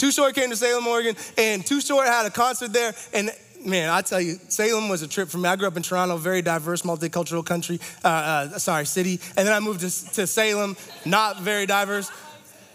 Too 0.00 0.10
Short 0.10 0.34
came 0.34 0.48
to 0.48 0.56
Salem, 0.56 0.86
Oregon, 0.86 1.14
and 1.36 1.64
Too 1.64 1.78
Short 1.78 2.06
had 2.06 2.24
a 2.24 2.30
concert 2.30 2.72
there. 2.72 2.94
And 3.12 3.30
man, 3.66 3.90
I 3.90 4.00
tell 4.00 4.18
you, 4.18 4.36
Salem 4.48 4.88
was 4.88 5.02
a 5.02 5.06
trip 5.06 5.28
for 5.28 5.36
me. 5.36 5.46
I 5.46 5.56
grew 5.56 5.68
up 5.68 5.76
in 5.76 5.82
Toronto, 5.82 6.16
very 6.16 6.40
diverse, 6.40 6.80
multicultural 6.80 7.44
country, 7.44 7.78
uh, 8.02 8.08
uh, 8.08 8.58
sorry, 8.58 8.86
city. 8.86 9.20
And 9.36 9.46
then 9.46 9.52
I 9.52 9.60
moved 9.60 9.80
to, 9.80 10.14
to 10.14 10.26
Salem, 10.26 10.74
not 11.04 11.40
very 11.40 11.66
diverse. 11.66 12.10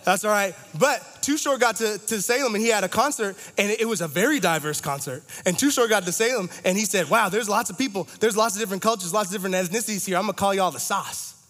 That's 0.03 0.23
all 0.23 0.29
right. 0.29 0.53
But 0.77 1.01
Too 1.23 1.35
Short 1.39 1.59
got 1.59 1.77
to, 1.77 1.97
to 1.97 2.21
Salem 2.21 2.53
and 2.53 2.63
he 2.63 2.69
had 2.69 2.83
a 2.83 2.87
concert, 2.87 3.35
and 3.57 3.71
it 3.71 3.87
was 3.87 4.01
a 4.01 4.07
very 4.07 4.39
diverse 4.39 4.79
concert. 4.79 5.23
And 5.47 5.57
Too 5.57 5.71
Short 5.71 5.89
got 5.89 6.03
to 6.03 6.11
Salem 6.11 6.47
and 6.63 6.77
he 6.77 6.85
said, 6.85 7.09
Wow, 7.09 7.29
there's 7.29 7.49
lots 7.49 7.71
of 7.71 7.77
people, 7.79 8.07
there's 8.19 8.37
lots 8.37 8.53
of 8.53 8.61
different 8.61 8.83
cultures, 8.83 9.15
lots 9.15 9.29
of 9.29 9.33
different 9.33 9.55
ethnicities 9.55 10.05
here. 10.05 10.17
I'm 10.17 10.25
gonna 10.25 10.33
call 10.33 10.53
y'all 10.53 10.69
the 10.69 10.79
sauce. 10.79 11.43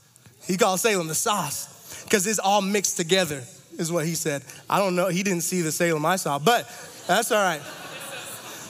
He 0.47 0.55
called 0.55 0.79
Salem 0.79 1.09
the 1.09 1.15
sauce 1.15 2.05
because 2.05 2.25
it's 2.27 2.39
all 2.39 2.61
mixed 2.61 2.95
together, 2.95 3.43
is 3.77 3.91
what 3.91 4.05
he 4.05 4.15
said. 4.15 4.43
I 4.69 4.79
don't 4.79 4.95
know, 4.95 5.07
he 5.07 5.23
didn't 5.23 5.43
see 5.43 5.61
the 5.61 5.71
Salem 5.71 6.05
I 6.05 6.15
saw, 6.15 6.39
but 6.39 6.69
that's 7.07 7.31
all 7.31 7.43
right. 7.43 7.61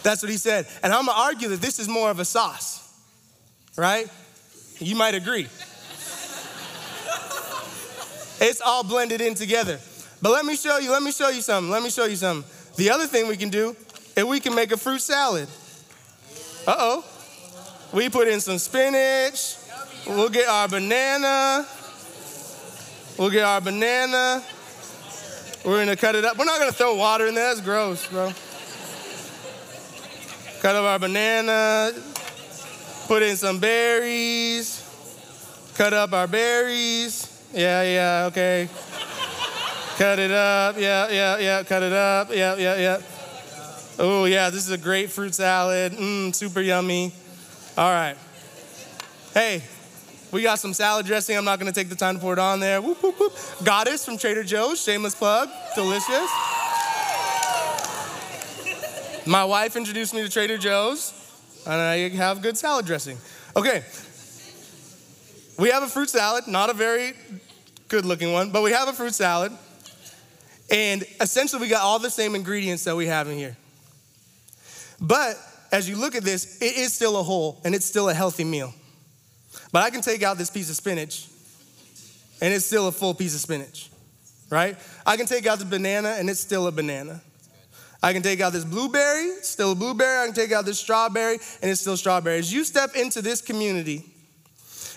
That's 0.03 0.21
what 0.21 0.31
he 0.31 0.37
said. 0.37 0.67
And 0.83 0.93
I'm 0.93 1.05
gonna 1.05 1.17
argue 1.17 1.49
that 1.49 1.61
this 1.61 1.79
is 1.79 1.87
more 1.87 2.11
of 2.11 2.19
a 2.19 2.25
sauce, 2.25 2.93
right? 3.75 4.07
You 4.79 4.95
might 4.95 5.15
agree. 5.15 5.47
It's 8.39 8.61
all 8.61 8.83
blended 8.83 9.21
in 9.21 9.33
together. 9.33 9.79
But 10.21 10.31
let 10.31 10.45
me 10.45 10.55
show 10.55 10.77
you, 10.77 10.91
let 10.91 11.01
me 11.01 11.11
show 11.11 11.29
you 11.29 11.41
something. 11.41 11.71
Let 11.71 11.81
me 11.81 11.89
show 11.89 12.05
you 12.05 12.15
something. 12.15 12.49
The 12.75 12.89
other 12.89 13.07
thing 13.07 13.27
we 13.27 13.37
can 13.37 13.49
do 13.49 13.75
is 14.15 14.23
we 14.23 14.39
can 14.39 14.53
make 14.53 14.71
a 14.71 14.77
fruit 14.77 15.01
salad. 15.01 15.47
Uh 16.67 16.75
oh. 16.77 17.05
We 17.93 18.09
put 18.09 18.27
in 18.27 18.41
some 18.41 18.57
spinach. 18.57 19.55
We'll 20.05 20.29
get 20.29 20.47
our 20.47 20.67
banana. 20.67 21.65
We'll 23.17 23.29
get 23.29 23.43
our 23.43 23.61
banana. 23.61 24.43
We're 25.65 25.79
gonna 25.79 25.95
cut 25.95 26.13
it 26.13 26.23
up. 26.23 26.37
We're 26.37 26.45
not 26.45 26.59
gonna 26.59 26.71
throw 26.71 26.95
water 26.95 27.25
in 27.25 27.33
there. 27.33 27.47
That's 27.47 27.61
gross, 27.65 28.05
bro. 28.07 28.31
Cut 30.61 30.75
up 30.75 30.83
our 30.83 30.99
banana. 30.99 31.91
Put 33.07 33.23
in 33.23 33.35
some 33.35 33.59
berries. 33.59 34.83
Cut 35.75 35.91
up 35.91 36.13
our 36.13 36.27
berries. 36.27 37.31
Yeah, 37.51 37.81
yeah, 37.81 38.25
okay. 38.27 38.69
cut 39.97 40.19
it 40.19 40.29
up. 40.29 40.77
Yeah, 40.77 41.09
yeah, 41.09 41.37
yeah. 41.39 41.63
Cut 41.63 41.81
it 41.81 41.93
up. 41.93 42.29
Yeah, 42.29 42.55
yeah, 42.57 42.75
yeah. 42.77 43.01
Oh, 43.97 44.25
yeah, 44.25 44.51
this 44.51 44.67
is 44.67 44.71
a 44.71 44.77
great 44.77 45.09
fruit 45.09 45.33
salad. 45.33 45.93
Mmm, 45.93 46.35
super 46.35 46.61
yummy. 46.61 47.11
All 47.75 47.91
right. 47.91 48.17
Hey, 49.33 49.63
we 50.35 50.43
got 50.43 50.59
some 50.59 50.73
salad 50.73 51.05
dressing. 51.05 51.37
I'm 51.37 51.45
not 51.45 51.61
to 51.61 51.71
take 51.71 51.87
the 51.87 51.95
time 51.95 52.15
to 52.15 52.19
pour 52.19 52.33
it 52.33 52.39
on 52.39 52.59
there. 52.59 52.81
Whoop, 52.81 53.01
whoop, 53.01 53.17
whoop. 53.17 53.33
Goddess 53.63 54.03
from 54.03 54.17
Trader 54.17 54.43
Joe's. 54.43 54.83
Shameless 54.83 55.15
plug. 55.15 55.47
Delicious. 55.75 56.29
My 59.25 59.45
wife 59.45 59.77
introduced 59.77 60.13
me 60.13 60.23
to 60.23 60.29
Trader 60.29 60.57
Joe's, 60.57 61.13
and 61.65 61.75
I 61.75 62.09
have 62.09 62.41
good 62.41 62.57
salad 62.57 62.85
dressing. 62.85 63.17
Okay. 63.55 63.81
We 65.57 65.69
have 65.69 65.83
a 65.83 65.87
fruit 65.87 66.09
salad, 66.09 66.47
not 66.47 66.69
a 66.69 66.73
very 66.73 67.13
good 67.87 68.03
looking 68.03 68.33
one, 68.33 68.51
but 68.51 68.61
we 68.61 68.73
have 68.73 68.89
a 68.89 68.93
fruit 68.93 69.15
salad. 69.15 69.53
And 70.69 71.05
essentially, 71.21 71.61
we 71.61 71.69
got 71.69 71.81
all 71.81 71.99
the 71.99 72.09
same 72.09 72.35
ingredients 72.35 72.83
that 72.83 72.95
we 72.97 73.05
have 73.05 73.29
in 73.29 73.37
here. 73.37 73.55
But 74.99 75.37
as 75.71 75.87
you 75.87 75.95
look 75.95 76.13
at 76.13 76.23
this, 76.25 76.61
it 76.61 76.75
is 76.75 76.93
still 76.93 77.17
a 77.17 77.23
whole 77.23 77.61
and 77.63 77.73
it's 77.73 77.85
still 77.85 78.09
a 78.09 78.13
healthy 78.13 78.43
meal. 78.43 78.73
But 79.71 79.83
I 79.83 79.89
can 79.89 80.01
take 80.01 80.23
out 80.23 80.37
this 80.37 80.49
piece 80.49 80.69
of 80.69 80.75
spinach 80.75 81.27
and 82.41 82.53
it's 82.53 82.65
still 82.65 82.87
a 82.87 82.91
full 82.91 83.13
piece 83.13 83.33
of 83.33 83.41
spinach, 83.41 83.89
right? 84.49 84.77
I 85.05 85.17
can 85.17 85.25
take 85.25 85.45
out 85.45 85.59
the 85.59 85.65
banana 85.65 86.15
and 86.17 86.29
it's 86.29 86.39
still 86.39 86.67
a 86.67 86.71
banana. 86.71 87.21
I 88.03 88.13
can 88.13 88.21
take 88.21 88.39
out 88.39 88.53
this 88.53 88.63
blueberry, 88.63 89.31
still 89.41 89.71
a 89.71 89.75
blueberry. 89.75 90.21
I 90.21 90.25
can 90.25 90.35
take 90.35 90.51
out 90.51 90.65
this 90.65 90.79
strawberry 90.79 91.39
and 91.61 91.71
it's 91.71 91.81
still 91.81 91.97
strawberry. 91.97 92.37
As 92.37 92.53
you 92.53 92.63
step 92.63 92.95
into 92.95 93.21
this 93.21 93.41
community, 93.41 94.05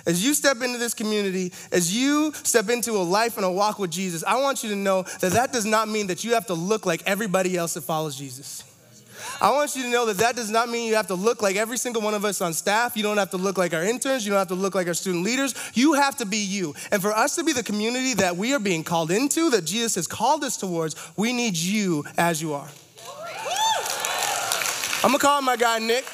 as 0.07 0.25
you 0.25 0.35
step 0.35 0.63
into 0.63 0.79
this 0.79 0.95
community, 0.95 1.53
as 1.73 1.95
you 1.95 2.33
step 2.35 2.69
into 2.69 2.93
a 2.93 3.05
life 3.05 3.37
and 3.37 3.47
a 3.47 3.51
walk 3.51 3.79
with 3.79 3.91
Jesus, 3.91 4.25
I 4.25 4.41
want 4.41 4.63
you 4.63 4.71
to 4.71 4.77
know 4.77 5.03
that 5.21 5.33
that 5.33 5.53
does 5.53 5.65
not 5.65 5.89
mean 5.89 6.09
that 6.09 6.25
you 6.25 6.35
have 6.35 6.47
to 6.47 6.55
look 6.55 6.87
like 6.87 7.03
everybody 7.07 7.57
else 7.57 7.75
that 7.75 7.83
follows 7.83 8.17
Jesus. 8.17 8.65
I 9.41 9.53
want 9.53 9.77
you 9.77 9.85
to 9.85 9.89
know 9.89 10.07
that 10.07 10.17
that 10.17 10.35
does 10.35 10.51
not 10.51 10.69
mean 10.69 10.89
you 10.89 10.97
have 10.97 11.07
to 11.09 11.15
look 11.15 11.43
like 11.43 11.55
every 11.55 11.79
single 11.79 12.03
one 12.03 12.13
of 12.13 12.25
us 12.25 12.41
on 12.41 12.53
staff. 12.53 12.97
You 12.97 13.05
don't 13.05 13.19
have 13.19 13.31
to 13.31 13.37
look 13.37 13.57
like 13.57 13.73
our 13.73 13.85
interns. 13.85 14.27
You 14.27 14.33
don't 14.33 14.39
have 14.41 14.49
to 14.49 14.57
look 14.57 14.75
like 14.75 14.89
our 14.89 14.95
student 14.95 15.25
leaders. 15.25 15.55
You 15.75 15.93
have 15.93 16.17
to 16.17 16.27
be 16.27 16.39
you. 16.39 16.75
And 16.91 17.01
for 17.01 17.13
us 17.13 17.37
to 17.37 17.45
be 17.45 17.53
the 17.53 17.63
community 17.63 18.15
that 18.15 18.37
we 18.37 18.53
are 18.53 18.59
being 18.59 18.83
called 18.83 19.13
into, 19.13 19.51
that 19.51 19.65
Jesus 19.65 19.95
has 19.95 20.09
called 20.09 20.43
us 20.43 20.57
towards, 20.57 20.97
we 21.17 21.33
need 21.33 21.57
you 21.57 22.05
as 22.17 22.43
you 22.43 22.53
are. 22.53 22.69
I'm 25.05 25.11
gonna 25.11 25.19
call 25.19 25.41
my 25.43 25.57
guy 25.57 25.79
Nick. 25.79 26.05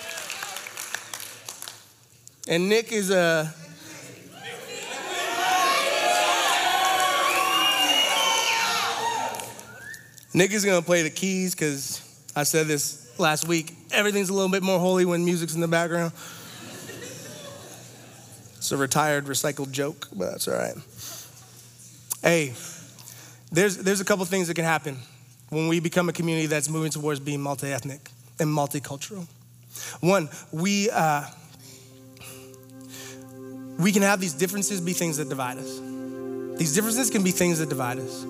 And 2.46 2.68
Nick 2.68 2.92
is 2.92 3.10
a 3.10 3.54
Nick 10.34 10.52
is 10.52 10.66
gonna 10.66 10.82
play 10.82 11.00
the 11.00 11.08
keys 11.08 11.54
because 11.54 12.02
I 12.36 12.42
said 12.42 12.66
this 12.66 13.03
last 13.18 13.46
week. 13.48 13.74
Everything's 13.92 14.28
a 14.28 14.34
little 14.34 14.50
bit 14.50 14.62
more 14.62 14.78
holy 14.78 15.04
when 15.04 15.24
music's 15.24 15.54
in 15.54 15.60
the 15.60 15.68
background. 15.68 16.12
It's 18.56 18.72
a 18.72 18.76
retired, 18.76 19.26
recycled 19.26 19.72
joke, 19.72 20.08
but 20.14 20.30
that's 20.30 20.48
all 20.48 20.54
right. 20.54 20.74
Hey, 22.22 22.54
there's, 23.52 23.76
there's 23.76 24.00
a 24.00 24.04
couple 24.04 24.24
things 24.24 24.48
that 24.48 24.54
can 24.54 24.64
happen 24.64 24.96
when 25.50 25.68
we 25.68 25.80
become 25.80 26.08
a 26.08 26.12
community 26.12 26.46
that's 26.46 26.68
moving 26.68 26.90
towards 26.90 27.20
being 27.20 27.40
multi 27.40 27.70
ethnic 27.70 28.10
and 28.40 28.48
multicultural. 28.48 29.26
One, 30.00 30.28
we, 30.50 30.88
uh, 30.90 31.24
we 33.78 33.92
can 33.92 34.02
have 34.02 34.20
these 34.20 34.32
differences 34.32 34.80
be 34.80 34.92
things 34.92 35.18
that 35.18 35.28
divide 35.28 35.58
us. 35.58 35.80
These 36.58 36.74
differences 36.74 37.10
can 37.10 37.22
be 37.22 37.32
things 37.32 37.58
that 37.58 37.68
divide 37.68 37.98
us. 37.98 38.24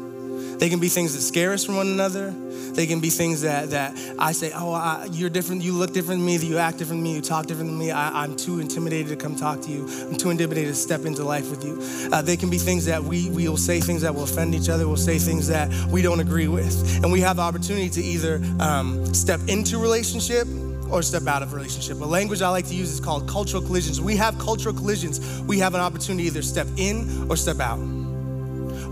They 0.58 0.68
can 0.68 0.80
be 0.80 0.88
things 0.88 1.14
that 1.14 1.20
scare 1.20 1.52
us 1.52 1.64
from 1.64 1.76
one 1.76 1.88
another. 1.88 2.30
They 2.74 2.86
can 2.86 3.00
be 3.00 3.10
things 3.10 3.42
that, 3.42 3.70
that 3.70 3.96
I 4.18 4.32
say, 4.32 4.52
oh, 4.54 4.72
I, 4.72 5.08
you're 5.12 5.30
different, 5.30 5.62
you 5.62 5.72
look 5.72 5.92
different 5.92 6.20
than 6.20 6.26
me, 6.26 6.36
you 6.36 6.58
act 6.58 6.78
different 6.78 6.98
than 6.98 7.04
me, 7.04 7.14
you 7.14 7.22
talk 7.22 7.46
different 7.46 7.70
than 7.70 7.78
me. 7.78 7.90
I, 7.90 8.24
am 8.24 8.36
too 8.36 8.58
intimidated 8.58 9.08
to 9.08 9.16
come 9.16 9.36
talk 9.36 9.60
to 9.62 9.70
you. 9.70 9.88
I'm 10.08 10.16
too 10.16 10.30
intimidated 10.30 10.74
to 10.74 10.80
step 10.80 11.04
into 11.04 11.24
life 11.24 11.50
with 11.50 11.64
you. 11.64 11.80
Uh, 12.12 12.22
they 12.22 12.36
can 12.36 12.50
be 12.50 12.58
things 12.58 12.84
that 12.86 13.02
we, 13.02 13.30
we 13.30 13.48
will 13.48 13.56
say 13.56 13.80
things 13.80 14.02
that 14.02 14.14
will 14.14 14.24
offend 14.24 14.54
each 14.54 14.68
other, 14.68 14.86
we'll 14.88 14.96
say 14.96 15.18
things 15.18 15.48
that 15.48 15.72
we 15.90 16.02
don't 16.02 16.20
agree 16.20 16.48
with. 16.48 17.02
And 17.02 17.12
we 17.12 17.20
have 17.20 17.36
the 17.36 17.42
opportunity 17.42 17.88
to 17.90 18.02
either 18.02 18.42
um, 18.58 19.14
step 19.14 19.40
into 19.48 19.78
relationship 19.78 20.48
or 20.90 21.02
step 21.02 21.26
out 21.26 21.42
of 21.42 21.52
relationship. 21.52 22.00
A 22.00 22.04
language 22.04 22.42
I 22.42 22.48
like 22.48 22.66
to 22.66 22.74
use 22.74 22.90
is 22.90 23.00
called 23.00 23.28
cultural 23.28 23.62
collisions. 23.62 24.00
We 24.00 24.16
have 24.16 24.38
cultural 24.38 24.74
collisions. 24.74 25.40
We 25.42 25.58
have 25.58 25.74
an 25.74 25.80
opportunity 25.80 26.24
to 26.24 26.30
either 26.30 26.42
step 26.42 26.68
in 26.76 27.26
or 27.30 27.36
step 27.36 27.60
out. 27.60 28.03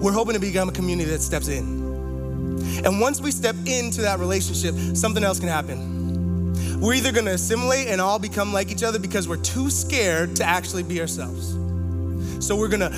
We're 0.02 0.12
hoping 0.12 0.34
to 0.34 0.40
become 0.40 0.68
a 0.68 0.72
community 0.72 1.08
that 1.10 1.22
steps 1.22 1.46
in. 1.46 1.80
And 2.84 3.00
once 3.00 3.20
we 3.20 3.30
step 3.30 3.54
into 3.66 4.00
that 4.02 4.18
relationship, 4.18 4.74
something 4.96 5.22
else 5.22 5.38
can 5.38 5.48
happen. 5.48 6.80
We're 6.80 6.94
either 6.94 7.12
gonna 7.12 7.30
assimilate 7.30 7.86
and 7.86 8.00
all 8.00 8.18
become 8.18 8.52
like 8.52 8.72
each 8.72 8.82
other 8.82 8.98
because 8.98 9.28
we're 9.28 9.36
too 9.36 9.70
scared 9.70 10.34
to 10.36 10.44
actually 10.44 10.82
be 10.82 11.00
ourselves. 11.00 11.52
So 12.44 12.56
we're 12.56 12.66
gonna 12.66 12.90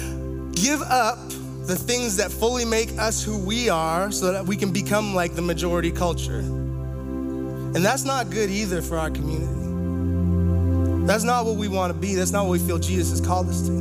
give 0.55 0.81
up 0.81 1.19
the 1.67 1.77
things 1.77 2.17
that 2.17 2.33
fully 2.33 2.65
make 2.65 2.99
us 2.99 3.23
who 3.23 3.37
we 3.37 3.69
are 3.69 4.11
so 4.11 4.33
that 4.33 4.47
we 4.47 4.57
can 4.57 4.73
become 4.73 5.15
like 5.15 5.35
the 5.35 5.43
majority 5.43 5.91
culture. 5.91 6.39
And 6.39 7.85
that's 7.85 8.05
not 8.05 8.31
good 8.31 8.49
either 8.49 8.81
for 8.81 8.97
our 8.97 9.11
community. 9.11 11.07
That's 11.07 11.25
not 11.25 11.45
what 11.45 11.57
we 11.57 11.69
wanna 11.69 11.93
be. 11.93 12.15
That's 12.15 12.31
not 12.31 12.47
what 12.47 12.53
we 12.53 12.61
feel 12.61 12.79
Jesus 12.79 13.11
has 13.11 13.21
called 13.21 13.51
us 13.51 13.67
to. 13.67 13.73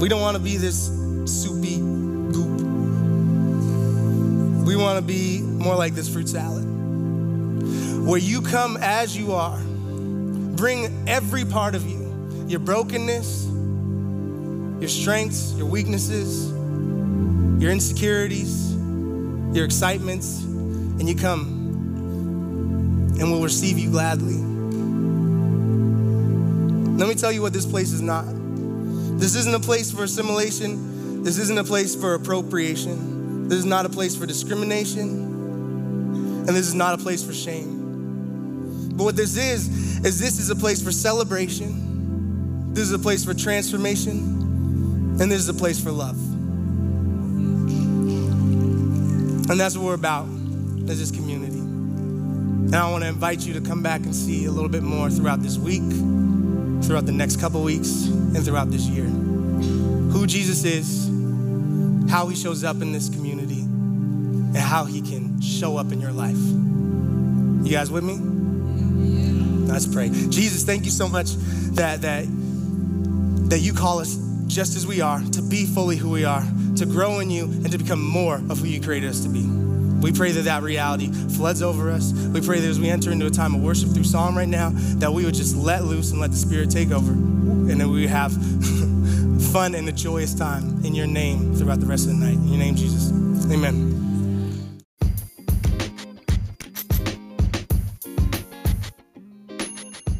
We 0.00 0.08
don't 0.08 0.22
wanna 0.22 0.38
be 0.38 0.56
this 0.56 0.86
soupy. 1.26 1.83
We 4.64 4.76
want 4.76 4.98
to 4.98 5.02
be 5.02 5.40
more 5.42 5.76
like 5.76 5.94
this 5.94 6.08
fruit 6.08 6.28
salad, 6.28 6.64
where 8.06 8.18
you 8.18 8.40
come 8.42 8.76
as 8.80 9.16
you 9.16 9.32
are, 9.32 9.60
bring 9.60 11.06
every 11.08 11.44
part 11.44 11.74
of 11.74 11.86
you, 11.86 12.46
your 12.48 12.60
brokenness, 12.60 13.46
your 14.80 14.88
strengths, 14.88 15.52
your 15.54 15.66
weaknesses, 15.66 16.50
your 17.60 17.70
insecurities, 17.70 18.74
your 19.54 19.64
excitements, 19.64 20.42
and 20.42 21.08
you 21.08 21.14
come 21.14 21.60
and 23.18 23.30
we'll 23.30 23.42
receive 23.42 23.78
you 23.78 23.90
gladly. 23.90 24.34
Let 26.98 27.08
me 27.08 27.14
tell 27.14 27.30
you 27.30 27.42
what 27.42 27.52
this 27.52 27.66
place 27.66 27.92
is 27.92 28.00
not. 28.00 28.24
This 29.18 29.34
isn't 29.36 29.54
a 29.54 29.60
place 29.60 29.92
for 29.92 30.04
assimilation. 30.04 31.22
This 31.22 31.38
isn't 31.38 31.58
a 31.58 31.64
place 31.64 31.94
for 31.94 32.14
appropriation. 32.14 33.13
This 33.48 33.58
is 33.58 33.64
not 33.64 33.86
a 33.86 33.88
place 33.88 34.16
for 34.16 34.26
discrimination. 34.26 35.32
And 36.46 36.48
this 36.48 36.66
is 36.66 36.74
not 36.74 36.94
a 36.98 37.02
place 37.02 37.22
for 37.22 37.32
shame. 37.32 38.90
But 38.96 39.04
what 39.04 39.16
this 39.16 39.36
is, 39.36 40.04
is 40.04 40.20
this 40.20 40.38
is 40.38 40.50
a 40.50 40.56
place 40.56 40.82
for 40.82 40.92
celebration. 40.92 42.72
This 42.74 42.84
is 42.84 42.92
a 42.92 42.98
place 42.98 43.24
for 43.24 43.34
transformation. 43.34 45.18
And 45.20 45.30
this 45.30 45.40
is 45.40 45.48
a 45.48 45.54
place 45.54 45.82
for 45.82 45.90
love. 45.90 46.16
And 49.50 49.60
that's 49.60 49.76
what 49.76 49.86
we're 49.86 49.94
about 49.94 50.26
as 50.88 50.98
this 50.98 51.10
community. 51.10 51.58
And 51.58 52.74
I 52.74 52.90
want 52.90 53.04
to 53.04 53.08
invite 53.08 53.46
you 53.46 53.52
to 53.54 53.60
come 53.60 53.82
back 53.82 54.02
and 54.02 54.14
see 54.14 54.46
a 54.46 54.50
little 54.50 54.68
bit 54.68 54.82
more 54.82 55.10
throughout 55.10 55.42
this 55.42 55.58
week, 55.58 55.82
throughout 56.84 57.06
the 57.06 57.12
next 57.12 57.40
couple 57.40 57.62
weeks, 57.62 58.06
and 58.06 58.44
throughout 58.44 58.70
this 58.70 58.86
year. 58.86 59.04
Who 59.04 60.26
Jesus 60.26 60.64
is, 60.64 61.08
how 62.08 62.28
he 62.28 62.36
shows 62.36 62.64
up 62.64 62.80
in 62.82 62.92
this 62.92 63.08
community, 63.08 63.60
and 63.60 64.56
how 64.56 64.84
he 64.84 65.00
can 65.00 65.40
show 65.40 65.76
up 65.76 65.92
in 65.92 66.00
your 66.00 66.12
life. 66.12 66.36
You 66.36 67.70
guys 67.70 67.90
with 67.90 68.04
me? 68.04 68.18
Let's 69.66 69.86
pray. 69.86 70.08
Jesus, 70.08 70.64
thank 70.64 70.84
you 70.84 70.90
so 70.90 71.08
much 71.08 71.32
that 71.74 72.02
that 72.02 72.26
that 73.50 73.60
you 73.60 73.72
call 73.72 73.98
us 73.98 74.16
just 74.46 74.76
as 74.76 74.86
we 74.86 75.00
are, 75.00 75.20
to 75.20 75.42
be 75.42 75.66
fully 75.66 75.96
who 75.96 76.10
we 76.10 76.24
are, 76.24 76.44
to 76.76 76.86
grow 76.86 77.20
in 77.20 77.30
you, 77.30 77.44
and 77.44 77.72
to 77.72 77.78
become 77.78 78.02
more 78.02 78.36
of 78.36 78.58
who 78.58 78.66
you 78.66 78.80
created 78.80 79.08
us 79.08 79.20
to 79.20 79.28
be. 79.28 79.42
We 79.42 80.12
pray 80.12 80.32
that 80.32 80.42
that 80.42 80.62
reality 80.62 81.10
floods 81.10 81.62
over 81.62 81.90
us. 81.90 82.12
We 82.12 82.40
pray 82.40 82.60
that 82.60 82.68
as 82.68 82.78
we 82.78 82.90
enter 82.90 83.10
into 83.10 83.26
a 83.26 83.30
time 83.30 83.54
of 83.54 83.62
worship 83.62 83.90
through 83.90 84.04
Psalm 84.04 84.36
right 84.36 84.48
now, 84.48 84.70
that 84.98 85.12
we 85.12 85.24
would 85.24 85.34
just 85.34 85.56
let 85.56 85.84
loose 85.84 86.10
and 86.10 86.20
let 86.20 86.30
the 86.30 86.36
Spirit 86.36 86.70
take 86.70 86.90
over, 86.90 87.12
and 87.12 87.80
that 87.80 87.88
we 87.88 88.06
have 88.06 88.32
fun 89.38 89.74
and 89.74 89.88
a 89.88 89.92
joyous 89.92 90.34
time 90.34 90.84
in 90.84 90.94
your 90.94 91.06
name 91.06 91.54
throughout 91.54 91.80
the 91.80 91.86
rest 91.86 92.06
of 92.06 92.18
the 92.18 92.24
night. 92.24 92.34
In 92.34 92.48
your 92.48 92.58
name, 92.58 92.74
Jesus. 92.74 93.12
Amen. 93.50 94.00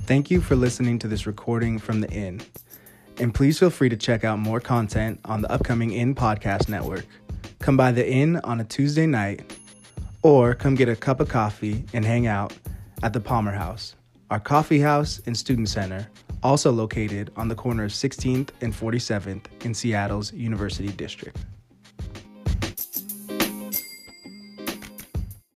Thank 0.07 0.31
you 0.31 0.43
for 0.43 0.55
listening 0.55 0.99
to 0.99 1.09
this 1.09 1.27
recording 1.27 1.79
from 1.79 2.01
the 2.01 2.11
Inn. 2.11 2.43
And 3.19 3.33
please 3.33 3.59
feel 3.59 3.71
free 3.71 3.89
to 3.89 3.97
check 3.97 4.23
out 4.23 4.39
more 4.39 4.61
content 4.61 5.21
on 5.25 5.41
the 5.41 5.51
upcoming 5.51 5.93
Inn 5.93 6.15
Podcast 6.15 6.69
Network. 6.69 7.07
Come 7.61 7.77
by 7.77 7.93
the 7.93 8.07
Inn 8.07 8.37
on 8.45 8.61
a 8.61 8.65
Tuesday 8.65 9.07
night, 9.07 9.57
or 10.23 10.55
come 10.55 10.75
get 10.75 10.89
a 10.89 10.97
cup 10.97 11.21
of 11.21 11.29
coffee 11.29 11.85
and 11.95 12.05
hang 12.05 12.27
out 12.27 12.53
at 13.03 13.13
the 13.13 13.21
Palmer 13.21 13.53
House, 13.53 13.95
our 14.31 14.41
coffee 14.41 14.81
house 14.81 15.23
and 15.27 15.37
student 15.37 15.69
center, 15.69 16.09
also 16.45 16.71
located 16.71 17.33
on 17.37 17.49
the 17.49 17.55
corner 17.55 17.85
of 17.85 17.91
16th 17.91 18.51
and 18.61 18.73
47th 18.73 19.47
in 19.65 19.75
Seattle's 19.75 20.33
University 20.33 20.93
District. 20.93 21.37